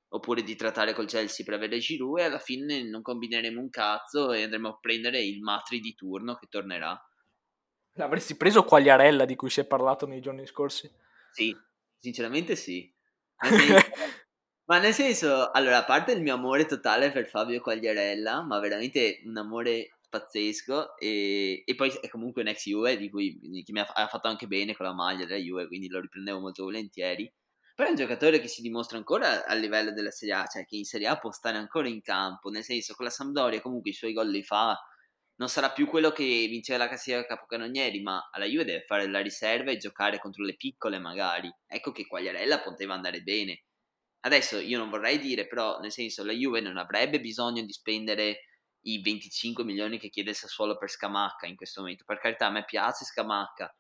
oppure 0.08 0.42
di 0.42 0.54
trattare 0.54 0.92
col 0.92 1.06
Chelsea 1.06 1.42
per 1.42 1.54
avere 1.54 1.78
Giroud 1.78 2.18
e 2.18 2.24
alla 2.24 2.38
fine 2.38 2.82
non 2.82 3.00
combineremo 3.00 3.58
un 3.58 3.70
cazzo 3.70 4.30
e 4.30 4.42
andremo 4.42 4.68
a 4.68 4.78
prendere 4.78 5.22
il 5.22 5.40
Matri 5.40 5.80
di 5.80 5.94
turno 5.94 6.34
che 6.34 6.48
tornerà. 6.50 7.02
L'avresti 7.92 8.36
preso 8.36 8.62
Quagliarella 8.62 9.24
di 9.24 9.34
cui 9.34 9.48
si 9.48 9.60
è 9.60 9.64
parlato 9.64 10.06
nei 10.06 10.20
giorni 10.20 10.46
scorsi? 10.46 10.90
Sì, 11.32 11.56
sinceramente 11.98 12.56
sì. 12.56 12.94
Ma 14.68 14.78
nel 14.78 14.92
senso, 14.92 15.50
allora, 15.50 15.78
a 15.78 15.84
parte 15.84 16.12
il 16.12 16.20
mio 16.20 16.34
amore 16.34 16.66
totale 16.66 17.10
per 17.10 17.26
Fabio 17.26 17.62
Quagliarella, 17.62 18.42
ma 18.42 18.60
veramente 18.60 19.22
un 19.24 19.38
amore 19.38 19.96
pazzesco 20.12 20.98
e, 20.98 21.62
e, 21.64 21.74
poi 21.74 21.90
è 22.00 22.08
comunque 22.08 22.42
un 22.42 22.48
ex 22.48 22.66
Juve 22.66 22.98
di 22.98 23.08
cui 23.08 23.38
mi 23.42 23.80
ha, 23.80 23.86
ha, 23.86 24.06
fatto 24.06 24.28
anche 24.28 24.46
bene 24.46 24.76
con 24.76 24.84
la 24.84 24.92
maglia 24.92 25.24
della 25.24 25.40
Juve 25.40 25.66
quindi 25.66 25.88
lo 25.88 26.00
riprendevo 26.00 26.38
molto 26.38 26.64
volentieri. 26.64 27.32
Però 27.74 27.88
è 27.88 27.90
un 27.92 27.96
giocatore 27.96 28.38
che 28.38 28.48
si 28.48 28.60
dimostra 28.60 28.98
ancora 28.98 29.46
a 29.46 29.54
livello 29.54 29.92
della 29.92 30.10
Serie 30.10 30.34
A 30.34 30.46
cioè 30.46 30.66
che 30.66 30.76
in 30.76 30.84
Serie 30.84 31.06
A 31.06 31.18
può 31.18 31.32
stare 31.32 31.56
ancora 31.56 31.88
in 31.88 32.02
campo 32.02 32.50
nel 32.50 32.62
senso 32.62 32.94
con 32.94 33.06
la 33.06 33.10
Sampdoria 33.10 33.62
comunque 33.62 33.90
i 33.90 33.94
suoi 33.94 34.12
gol 34.12 34.28
li 34.28 34.42
fa 34.42 34.78
non 35.36 35.48
sarà 35.48 35.70
più 35.70 35.86
quello 35.86 36.10
che 36.10 36.46
vinceva 36.48 36.78
la 36.84 36.88
classifica 36.88 37.24
capocannonieri 37.24 38.02
ma 38.02 38.28
alla 38.30 38.44
Juve 38.44 38.66
deve 38.66 38.82
fare 38.82 39.08
la 39.08 39.20
riserva 39.20 39.70
e 39.70 39.78
giocare 39.78 40.18
contro 40.18 40.44
le 40.44 40.56
piccole 40.56 40.98
magari. 40.98 41.50
Ecco 41.66 41.90
che 41.92 42.06
Quagliarella 42.06 42.60
poteva 42.60 42.94
andare 42.94 43.22
bene. 43.22 43.62
Adesso 44.20 44.58
io 44.58 44.78
non 44.78 44.90
vorrei 44.90 45.18
dire 45.18 45.46
però 45.46 45.80
nel 45.80 45.90
senso 45.90 46.22
la 46.24 46.32
Juve 46.32 46.60
non 46.60 46.76
avrebbe 46.76 47.20
bisogno 47.20 47.62
di 47.62 47.72
spendere 47.72 48.51
i 48.83 49.01
25 49.01 49.64
milioni 49.64 49.99
che 49.99 50.09
chiede 50.09 50.30
il 50.30 50.37
Sassuolo 50.37 50.76
per 50.76 50.91
Scamacca 50.91 51.47
in 51.47 51.57
questo 51.57 51.80
momento. 51.80 52.05
Per 52.05 52.18
carità, 52.18 52.47
a 52.47 52.51
me 52.51 52.64
piace 52.64 53.05
Scamacca, 53.05 53.74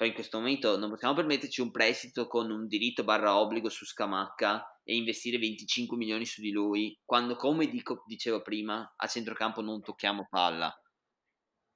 però 0.00 0.08
in 0.08 0.16
questo 0.16 0.38
momento 0.38 0.78
non 0.78 0.88
possiamo 0.88 1.12
permetterci 1.14 1.60
un 1.60 1.70
prestito 1.70 2.26
con 2.26 2.50
un 2.50 2.66
diritto 2.66 3.04
barra 3.04 3.36
obbligo 3.36 3.68
su 3.68 3.84
Scamacca 3.84 4.80
e 4.82 4.96
investire 4.96 5.36
25 5.36 5.94
milioni 5.96 6.24
su 6.24 6.40
di 6.40 6.50
lui, 6.50 6.98
quando 7.04 7.36
come 7.36 7.68
dico, 7.68 8.02
dicevo 8.06 8.40
prima, 8.40 8.94
a 8.96 9.06
centrocampo 9.06 9.60
non 9.60 9.82
tocchiamo 9.82 10.26
palla. 10.30 10.74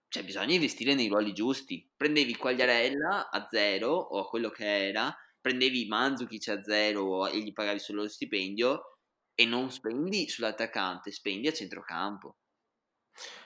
Cioè 0.08 0.24
bisogna 0.24 0.54
investire 0.54 0.94
nei 0.94 1.08
ruoli 1.08 1.34
giusti. 1.34 1.86
Prendevi 1.94 2.34
Quagliarella 2.36 3.28
a 3.30 3.46
zero 3.50 3.90
o 3.90 4.20
a 4.20 4.26
quello 4.26 4.48
che 4.48 4.86
era, 4.86 5.14
prendevi 5.38 5.86
Manzukic 5.86 6.48
a 6.48 6.62
zero 6.62 7.26
e 7.26 7.38
gli 7.40 7.52
pagavi 7.52 7.78
solo 7.78 8.02
lo 8.02 8.08
stipendio 8.08 9.00
e 9.34 9.44
non 9.44 9.70
spendi 9.70 10.26
sull'attaccante, 10.28 11.10
spendi 11.10 11.48
a 11.48 11.52
centrocampo. 11.52 12.36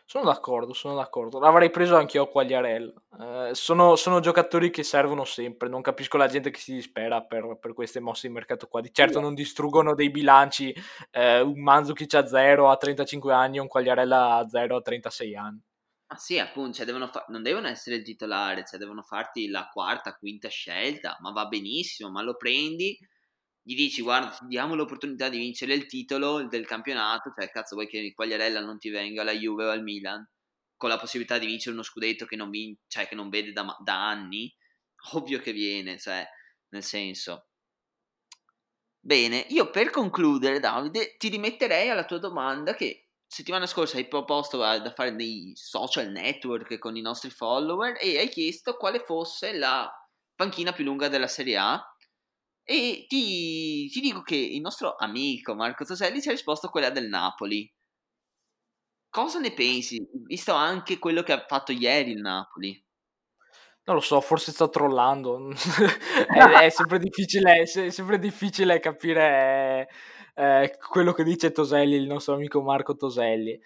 Sono 0.05 0.25
d'accordo, 0.25 0.73
sono 0.73 0.95
d'accordo. 0.95 1.39
L'avrei 1.39 1.71
preso 1.71 1.97
anche 1.97 2.17
io 2.17 2.25
a 2.25 2.29
Quagliarella. 2.29 2.93
Eh, 3.21 3.55
sono, 3.55 3.95
sono, 3.97 4.21
giocatori 4.21 4.71
che 4.71 4.83
servono 4.83 5.25
sempre. 5.25 5.69
Non 5.69 5.83
capisco 5.83 6.17
la 6.17 6.27
gente 6.27 6.51
che 6.51 6.59
si 6.59 6.73
dispera 6.73 7.23
per, 7.23 7.59
per 7.61 7.75
queste 7.75 8.01
mosse 8.01 8.29
di 8.29 8.33
mercato 8.33 8.67
qua. 8.69 8.81
Di 8.81 8.93
certo 8.93 9.21
non 9.21 9.35
distruggono 9.35 9.95
dei 9.95 10.11
bilanci. 10.11 10.75
Eh, 11.11 11.41
un 11.41 11.61
Manzukic 11.61 12.15
a 12.15 12.27
0 12.27 12.71
a 12.71 12.77
35 12.77 13.33
anni 13.35 13.59
e 13.59 13.61
un 13.61 13.69
Quagliarella 13.69 14.37
a 14.37 14.49
0 14.49 14.77
a 14.77 14.81
36 14.81 15.37
anni. 15.37 15.63
Ah 16.11 16.17
sì, 16.17 16.39
appunto, 16.39 16.79
cioè 16.79 16.87
devono 16.87 17.09
fa- 17.09 17.27
non 17.29 17.43
devono 17.43 17.69
essere 17.69 17.97
il 17.97 18.03
titolare, 18.03 18.65
cioè 18.65 18.79
devono 18.79 19.03
farti 19.03 19.49
la 19.49 19.69
quarta, 19.71 20.17
quinta 20.17 20.49
scelta, 20.49 21.19
ma 21.21 21.33
va 21.33 21.45
benissimo, 21.45 22.09
ma 22.09 22.23
lo 22.23 22.35
prendi 22.35 22.99
gli 23.69 23.75
dici 23.75 24.01
guarda 24.01 24.31
ti 24.31 24.47
diamo 24.47 24.75
l'opportunità 24.75 25.29
di 25.29 25.37
vincere 25.37 25.75
il 25.75 25.85
titolo 25.85 26.47
del 26.49 26.65
campionato, 26.65 27.31
cioè 27.39 27.51
cazzo 27.51 27.75
vuoi 27.75 27.87
che 27.87 28.15
Quagliarella 28.15 28.61
non 28.61 28.79
ti 28.79 28.89
venga 28.89 29.21
alla 29.21 29.33
Juve 29.33 29.67
o 29.67 29.71
al 29.71 29.83
Milan 29.83 30.27
con 30.75 30.89
la 30.89 30.97
possibilità 30.97 31.37
di 31.37 31.45
vincere 31.45 31.75
uno 31.75 31.83
scudetto 31.83 32.25
che 32.25 32.35
non, 32.35 32.49
vin- 32.49 32.75
cioè, 32.87 33.07
che 33.07 33.15
non 33.15 33.29
vede 33.29 33.53
da, 33.53 33.77
da, 33.85 34.09
anni, 34.09 34.51
ovvio 35.13 35.39
che 35.39 35.53
viene, 35.53 35.99
cioè 35.99 36.27
nel 36.71 36.83
senso. 36.83 37.49
Bene, 38.99 39.45
io 39.51 39.69
per 39.69 39.91
concludere, 39.91 40.61
Davide, 40.61 41.17
ti 41.19 41.29
rimetterei 41.29 41.91
alla 41.91 42.07
tua 42.07 42.19
domanda 42.19 42.73
che 42.73 43.11
settimana 43.27 43.67
scorsa 43.67 43.99
hai 43.99 44.09
proposto 44.09 44.57
da 44.57 44.93
fare 44.95 45.15
dei 45.15 45.53
social 45.55 46.11
network 46.11 46.79
con 46.79 46.97
i 46.97 47.03
nostri 47.03 47.29
follower 47.29 47.99
e 48.01 48.17
hai 48.17 48.31
chiesto 48.31 48.79
quale 48.79 49.01
fosse 49.01 49.53
la 49.53 49.87
panchina 50.35 50.73
più 50.73 50.85
lunga 50.85 51.09
della 51.09 51.27
Serie 51.27 51.59
A. 51.59 51.97
E 52.71 53.07
ti, 53.09 53.89
ti 53.89 54.01
dico 54.01 54.21
che 54.21 54.37
il 54.37 54.61
nostro 54.61 54.95
amico 54.95 55.55
Marco 55.55 55.87
Toselli 55.87 56.21
ci 56.21 56.29
ha 56.29 56.33
risposto 56.33 56.69
quella 56.69 56.91
del 56.91 57.09
Napoli. 57.09 57.67
Cosa 59.09 59.39
ne 59.39 59.55
pensi, 59.55 60.07
visto 60.27 60.53
anche 60.53 60.99
quello 60.99 61.23
che 61.23 61.33
ha 61.33 61.47
fatto 61.49 61.73
ieri 61.73 62.11
il 62.11 62.21
Napoli? 62.21 62.79
Non 63.85 63.97
lo 63.97 64.03
so, 64.03 64.21
forse 64.21 64.53
sto 64.53 64.69
trollando. 64.69 65.49
è, 66.29 66.67
è, 66.67 66.69
sempre 66.69 66.99
difficile, 66.99 67.63
è 67.63 67.65
sempre 67.65 68.19
difficile 68.19 68.81
capire 68.81 69.89
eh, 70.35 70.77
quello 70.91 71.15
che 71.15 71.25
dice 71.25 71.53
Toselli, 71.53 71.95
il 71.95 72.07
nostro 72.07 72.35
amico 72.35 72.61
Marco 72.61 72.97
Toselli. 72.97 73.59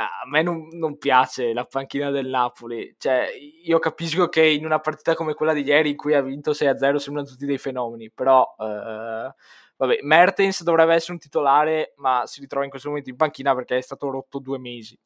A 0.00 0.26
me 0.26 0.42
non, 0.42 0.68
non, 0.72 0.98
piace 0.98 1.52
la 1.52 1.64
panchina 1.64 2.10
del 2.10 2.26
Napoli. 2.26 2.94
Cioè, 2.98 3.28
io 3.64 3.78
capisco 3.78 4.28
che 4.28 4.44
in 4.44 4.64
una 4.64 4.80
partita 4.80 5.14
come 5.14 5.34
quella 5.34 5.52
di 5.52 5.62
ieri, 5.62 5.90
in 5.90 5.96
cui 5.96 6.14
ha 6.14 6.20
vinto 6.20 6.50
6-0, 6.52 6.96
sembrano 6.96 7.28
tutti 7.28 7.46
dei 7.46 7.58
fenomeni, 7.58 8.10
però... 8.10 8.54
Eh, 8.58 9.34
vabbè, 9.76 9.98
Mertens 10.02 10.62
dovrebbe 10.62 10.94
essere 10.94 11.12
un 11.12 11.18
titolare, 11.18 11.94
ma 11.96 12.22
si 12.26 12.40
ritrova 12.40 12.64
in 12.64 12.70
questo 12.70 12.88
momento 12.88 13.10
in 13.10 13.16
panchina 13.16 13.54
perché 13.54 13.76
è 13.76 13.80
stato 13.80 14.10
rotto 14.10 14.38
due 14.38 14.58
mesi. 14.58 14.98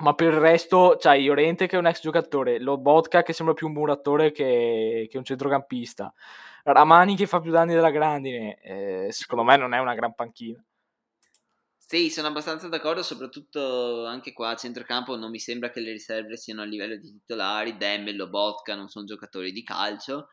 Ma 0.00 0.14
per 0.14 0.32
il 0.32 0.40
resto, 0.40 0.96
c'hai 0.98 1.22
Iorente 1.22 1.66
che 1.66 1.76
è 1.76 1.78
un 1.78 1.86
ex 1.86 2.00
giocatore, 2.00 2.58
lo 2.58 2.72
Lobotka 2.76 3.22
che 3.22 3.34
sembra 3.34 3.54
più 3.54 3.66
un 3.66 3.74
muratore 3.74 4.32
che, 4.32 5.06
che 5.10 5.18
un 5.18 5.24
centrocampista, 5.24 6.12
Ramani 6.64 7.14
che 7.16 7.26
fa 7.26 7.40
più 7.40 7.50
danni 7.50 7.74
della 7.74 7.90
grandine, 7.90 8.58
eh, 8.62 9.08
secondo 9.10 9.44
me 9.44 9.56
non 9.56 9.74
è 9.74 9.78
una 9.78 9.94
gran 9.94 10.14
panchina. 10.14 10.64
Sì, 11.92 12.08
sono 12.08 12.28
abbastanza 12.28 12.68
d'accordo, 12.68 13.02
soprattutto 13.02 14.06
anche 14.06 14.32
qua 14.32 14.48
a 14.50 14.56
centrocampo 14.56 15.14
non 15.16 15.28
mi 15.30 15.38
sembra 15.38 15.68
che 15.70 15.80
le 15.80 15.92
riserve 15.92 16.38
siano 16.38 16.62
a 16.62 16.64
livello 16.64 16.96
di 16.96 17.10
titolari, 17.10 17.76
Demmel, 17.76 18.16
Lobotka 18.16 18.74
non 18.74 18.88
sono 18.88 19.04
giocatori 19.04 19.52
di 19.52 19.62
calcio, 19.62 20.28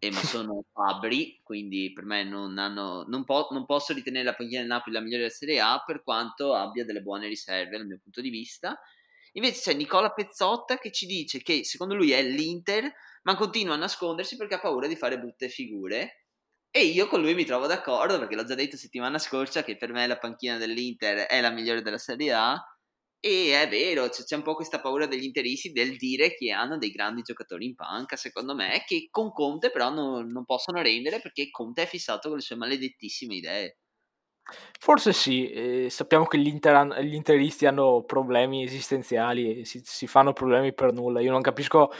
eh, 0.00 0.10
ma 0.10 0.18
sono 0.20 0.64
fabbri, 0.72 1.40
quindi 1.44 1.92
per 1.92 2.04
me 2.06 2.24
non, 2.24 2.58
hanno, 2.58 3.04
non, 3.06 3.24
po- 3.24 3.46
non 3.52 3.66
posso 3.66 3.92
ritenere 3.92 4.24
la 4.24 4.34
panchina 4.34 4.60
del 4.62 4.68
Napoli 4.68 4.96
la 4.96 5.00
migliore 5.00 5.22
della 5.22 5.32
Serie 5.34 5.60
A 5.60 5.80
per 5.86 6.02
quanto 6.02 6.54
abbia 6.54 6.84
delle 6.84 7.02
buone 7.02 7.28
riserve 7.28 7.76
dal 7.76 7.86
mio 7.86 8.00
punto 8.02 8.20
di 8.20 8.30
vista. 8.30 8.76
Invece 9.34 9.60
c'è 9.60 9.74
Nicola 9.76 10.10
Pezzotta 10.10 10.78
che 10.78 10.90
ci 10.90 11.06
dice 11.06 11.40
che 11.40 11.64
secondo 11.64 11.94
lui 11.94 12.10
è 12.10 12.22
l'Inter, 12.24 12.92
ma 13.22 13.36
continua 13.36 13.74
a 13.74 13.78
nascondersi 13.78 14.36
perché 14.36 14.54
ha 14.54 14.60
paura 14.60 14.88
di 14.88 14.96
fare 14.96 15.20
brutte 15.20 15.48
figure. 15.48 16.25
E 16.76 16.84
io 16.84 17.06
con 17.06 17.22
lui 17.22 17.34
mi 17.34 17.46
trovo 17.46 17.66
d'accordo 17.66 18.18
perché 18.18 18.34
l'ho 18.34 18.44
già 18.44 18.54
detto 18.54 18.76
settimana 18.76 19.18
scorsa 19.18 19.64
che 19.64 19.78
per 19.78 19.92
me 19.92 20.06
la 20.06 20.18
panchina 20.18 20.58
dell'Inter 20.58 21.26
è 21.26 21.40
la 21.40 21.48
migliore 21.48 21.80
della 21.80 21.96
Serie 21.96 22.34
A 22.34 22.54
e 23.18 23.58
è 23.58 23.66
vero, 23.66 24.10
c'è 24.10 24.36
un 24.36 24.42
po' 24.42 24.54
questa 24.54 24.78
paura 24.78 25.06
degli 25.06 25.24
interisti 25.24 25.72
del 25.72 25.96
dire 25.96 26.34
che 26.34 26.50
hanno 26.50 26.76
dei 26.76 26.90
grandi 26.90 27.22
giocatori 27.22 27.64
in 27.64 27.74
panca, 27.74 28.16
secondo 28.16 28.54
me, 28.54 28.82
che 28.86 29.08
con 29.10 29.32
Conte 29.32 29.70
però 29.70 29.88
non, 29.88 30.26
non 30.26 30.44
possono 30.44 30.82
rendere 30.82 31.18
perché 31.18 31.48
Conte 31.50 31.84
è 31.84 31.86
fissato 31.86 32.28
con 32.28 32.36
le 32.36 32.42
sue 32.42 32.56
maledettissime 32.56 33.36
idee. 33.36 33.78
Forse 34.78 35.12
sì, 35.12 35.50
eh, 35.50 35.90
sappiamo 35.90 36.26
che 36.26 36.38
gli, 36.38 36.46
inter- 36.46 37.00
gli, 37.00 37.14
interisti 37.14 37.66
hanno 37.66 38.04
problemi 38.04 38.62
esistenziali 38.62 39.64
si, 39.64 39.80
si, 39.82 40.06
fanno 40.06 40.32
problemi 40.32 40.72
per 40.72 40.92
nulla. 40.92 41.20
Io 41.20 41.32
non 41.32 41.40
capisco 41.40 41.90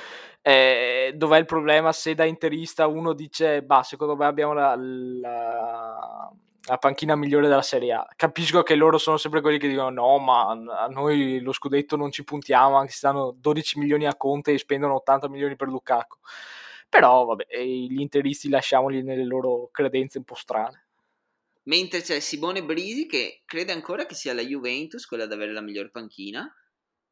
eh, 0.49 1.13
dov'è 1.15 1.39
il 1.39 1.45
problema 1.45 1.91
se 1.91 2.15
da 2.15 2.25
interista 2.25 2.87
uno 2.87 3.15
dice, 3.15 3.63
bah, 3.63 3.83
secondo 3.83 4.15
me 4.15 4.27
abbiamo 4.27 4.53
la, 4.53 4.77
la 4.77 6.31
la 6.69 6.79
panchina 6.79 7.15
migliore 7.15 7.49
della 7.49 7.63
Serie 7.63 7.93
A. 7.93 8.09
Capisco 8.17 8.63
che 8.65 8.75
loro 8.75 8.99
sono 8.99 9.17
sempre 9.19 9.41
quelli 9.41 9.59
che 9.59 9.69
dicono 9.69 9.91
no, 9.91 10.19
ma 10.19 10.51
a 10.51 10.89
noi 10.89 11.41
lo 11.41 11.53
scudetto 11.53 11.95
non 11.97 12.11
ci 12.11 12.25
puntiamo, 12.25 12.77
anche 12.77 12.91
se 12.91 12.99
stanno 12.99 13.37
12 13.39 13.79
milioni 13.79 14.07
a 14.07 14.17
Conte 14.17 14.53
e 14.53 14.59
spendono 14.59 14.97
80 14.97 15.29
milioni 15.29 15.55
per 15.55 15.69
Lukaku. 15.69 16.19
Però 16.89 17.25
vabbè, 17.25 17.47
gli 17.63 18.01
interisti 18.01 18.49
lasciamoli 18.49 19.03
nelle 19.03 19.25
loro 19.25 19.69
credenze 19.71 20.19
un 20.19 20.25
po' 20.25 20.35
strane. 20.35 20.87
Mentre 21.65 22.01
c'è 22.01 22.19
Simone 22.19 22.65
Brisi 22.65 23.07
che 23.07 23.43
crede 23.45 23.73
ancora 23.73 24.07
che 24.07 24.15
sia 24.15 24.35
la 24.35 24.43
Juventus 24.43 25.07
quella 25.07 25.25
ad 25.25 25.33
avere 25.33 25.53
la 25.53 25.61
miglior 25.61 25.91
panchina 25.91 26.53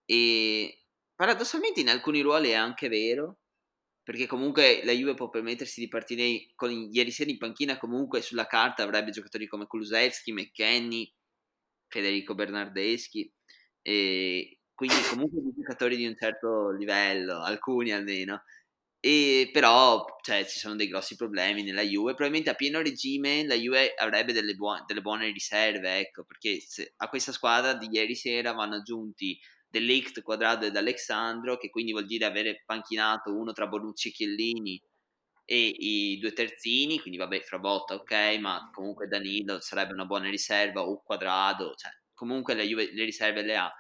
e 0.05 0.84
paradossalmente 1.15 1.81
in 1.81 1.89
alcuni 1.89 2.21
ruoli 2.21 2.51
è 2.51 2.55
anche 2.55 2.89
vero, 2.89 3.39
perché 4.03 4.27
comunque 4.27 4.83
la 4.85 4.93
Juve 4.93 5.15
può 5.15 5.31
permettersi 5.31 5.81
di 5.81 5.89
partire 5.89 6.49
con 6.55 6.71
ieri 6.93 7.11
sera 7.11 7.31
in 7.31 7.39
panchina 7.39 7.79
comunque 7.79 8.21
sulla 8.21 8.47
carta 8.47 8.83
avrebbe 8.83 9.11
giocatori 9.11 9.47
come 9.47 9.67
Kulusevski, 9.67 10.33
McKenny, 10.33 11.11
Federico 11.89 12.35
Bernardeschi 12.35 13.33
e 13.81 14.59
quindi 14.75 14.97
comunque 15.09 15.41
giocatori 15.57 15.97
di 15.97 16.07
un 16.07 16.17
certo 16.19 16.71
livello, 16.73 17.43
alcuni 17.43 17.93
almeno. 17.93 18.43
E 19.01 19.51
però 19.53 20.05
cioè, 20.23 20.47
ci 20.47 20.59
sono 20.59 20.77
dei 20.77 20.89
grossi 20.89 21.15
problemi 21.17 21.63
nella 21.63 21.83
Juve. 21.83 22.15
Probabilmente 22.15 22.51
a 22.51 22.55
pieno 22.55 22.81
regime 22.81 23.47
la 23.47 23.55
Juve 23.55 23.95
avrebbe 23.95 24.33
delle, 24.33 24.55
buone, 24.55 24.85
delle 24.87 25.03
buone 25.03 25.31
riserve, 25.31 25.99
ecco, 25.99 26.25
perché 26.25 26.59
a 26.97 27.09
questa 27.09 27.33
squadra 27.33 27.75
di 27.75 27.89
ieri 27.91 28.15
sera 28.15 28.53
vanno 28.53 28.77
aggiunti 28.77 29.39
dell'Ict, 29.75 30.23
Quadrado 30.23 30.67
ed 30.67 30.77
Alexandro, 30.77 31.57
che 31.57 31.69
quindi 31.69 31.91
vuol 31.91 32.07
dire 32.07 32.25
avere 32.27 32.63
panchinato 32.65 33.37
uno 33.37 33.53
tra 33.53 33.67
Bonucci 33.67 34.09
e 34.09 34.13
Chiellini 34.13 34.81
e 35.45 35.75
i 35.77 36.19
due 36.21 36.33
terzini, 36.33 37.01
quindi 37.01 37.19
vabbè, 37.19 37.41
Frabotta, 37.41 37.95
ok, 37.95 38.39
ma 38.39 38.71
comunque 38.73 39.09
Danilo 39.09 39.61
sarebbe 39.61 39.93
una 39.93 40.05
buona 40.05 40.31
riserva 40.31 40.83
o 40.83 41.03
Quadrado, 41.03 41.75
cioè 41.75 41.91
comunque 42.15 42.55
la 42.55 42.63
Juve 42.63 42.93
le 42.93 43.05
riserve 43.05 43.43
le 43.43 43.57
ha. 43.57 43.73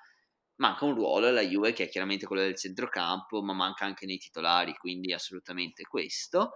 Manca 0.56 0.84
un 0.84 0.94
ruolo 0.94 1.28
alla 1.28 1.42
Juve 1.42 1.72
che 1.72 1.84
è 1.84 1.88
chiaramente 1.88 2.26
quello 2.26 2.42
del 2.42 2.56
centrocampo, 2.56 3.40
ma 3.42 3.52
manca 3.52 3.84
anche 3.84 4.06
nei 4.06 4.18
titolari, 4.18 4.74
quindi 4.74 5.12
assolutamente 5.12 5.84
questo. 5.84 6.52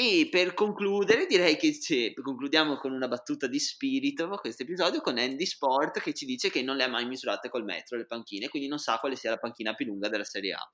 E 0.00 0.28
per 0.30 0.54
concludere, 0.54 1.26
direi 1.26 1.58
che 1.58 1.78
concludiamo 2.14 2.78
con 2.78 2.92
una 2.92 3.06
battuta 3.06 3.46
di 3.46 3.58
spirito 3.58 4.30
questo 4.38 4.62
episodio 4.62 5.02
con 5.02 5.18
Andy 5.18 5.44
Sport 5.44 6.00
che 6.00 6.14
ci 6.14 6.24
dice 6.24 6.48
che 6.48 6.62
non 6.62 6.76
le 6.76 6.84
ha 6.84 6.88
mai 6.88 7.04
misurate 7.04 7.50
col 7.50 7.64
metro 7.64 7.98
le 7.98 8.06
panchine, 8.06 8.48
quindi 8.48 8.66
non 8.66 8.78
sa 8.78 8.96
quale 8.96 9.14
sia 9.14 9.28
la 9.28 9.36
panchina 9.36 9.74
più 9.74 9.84
lunga 9.84 10.08
della 10.08 10.24
Serie 10.24 10.54
A. 10.54 10.70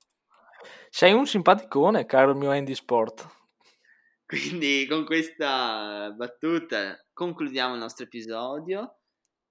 Sei 0.89 1.11
un 1.11 1.25
simpaticone, 1.25 2.05
caro 2.05 2.35
mio 2.35 2.51
Andy 2.51 2.73
Sport. 2.73 3.27
Quindi 4.25 4.87
con 4.87 5.03
questa 5.03 6.09
battuta 6.15 6.97
concludiamo 7.11 7.73
il 7.73 7.81
nostro 7.81 8.05
episodio 8.05 8.99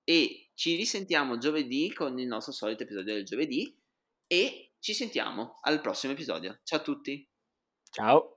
e 0.05 0.53
ci 0.55 0.75
risentiamo 0.75 1.37
giovedì 1.37 1.93
con 1.93 2.19
il 2.19 2.27
nostro 2.27 2.55
solito 2.55 2.85
episodio 2.85 3.13
del 3.13 3.27
giovedì 3.27 3.79
e 4.27 4.73
ci 4.79 4.95
sentiamo 4.95 5.59
al 5.61 5.83
prossimo 5.83 6.15
episodio. 6.15 6.61
Ciao 6.63 6.79
a 6.79 6.83
tutti. 6.83 7.29
Ciao. 7.91 8.36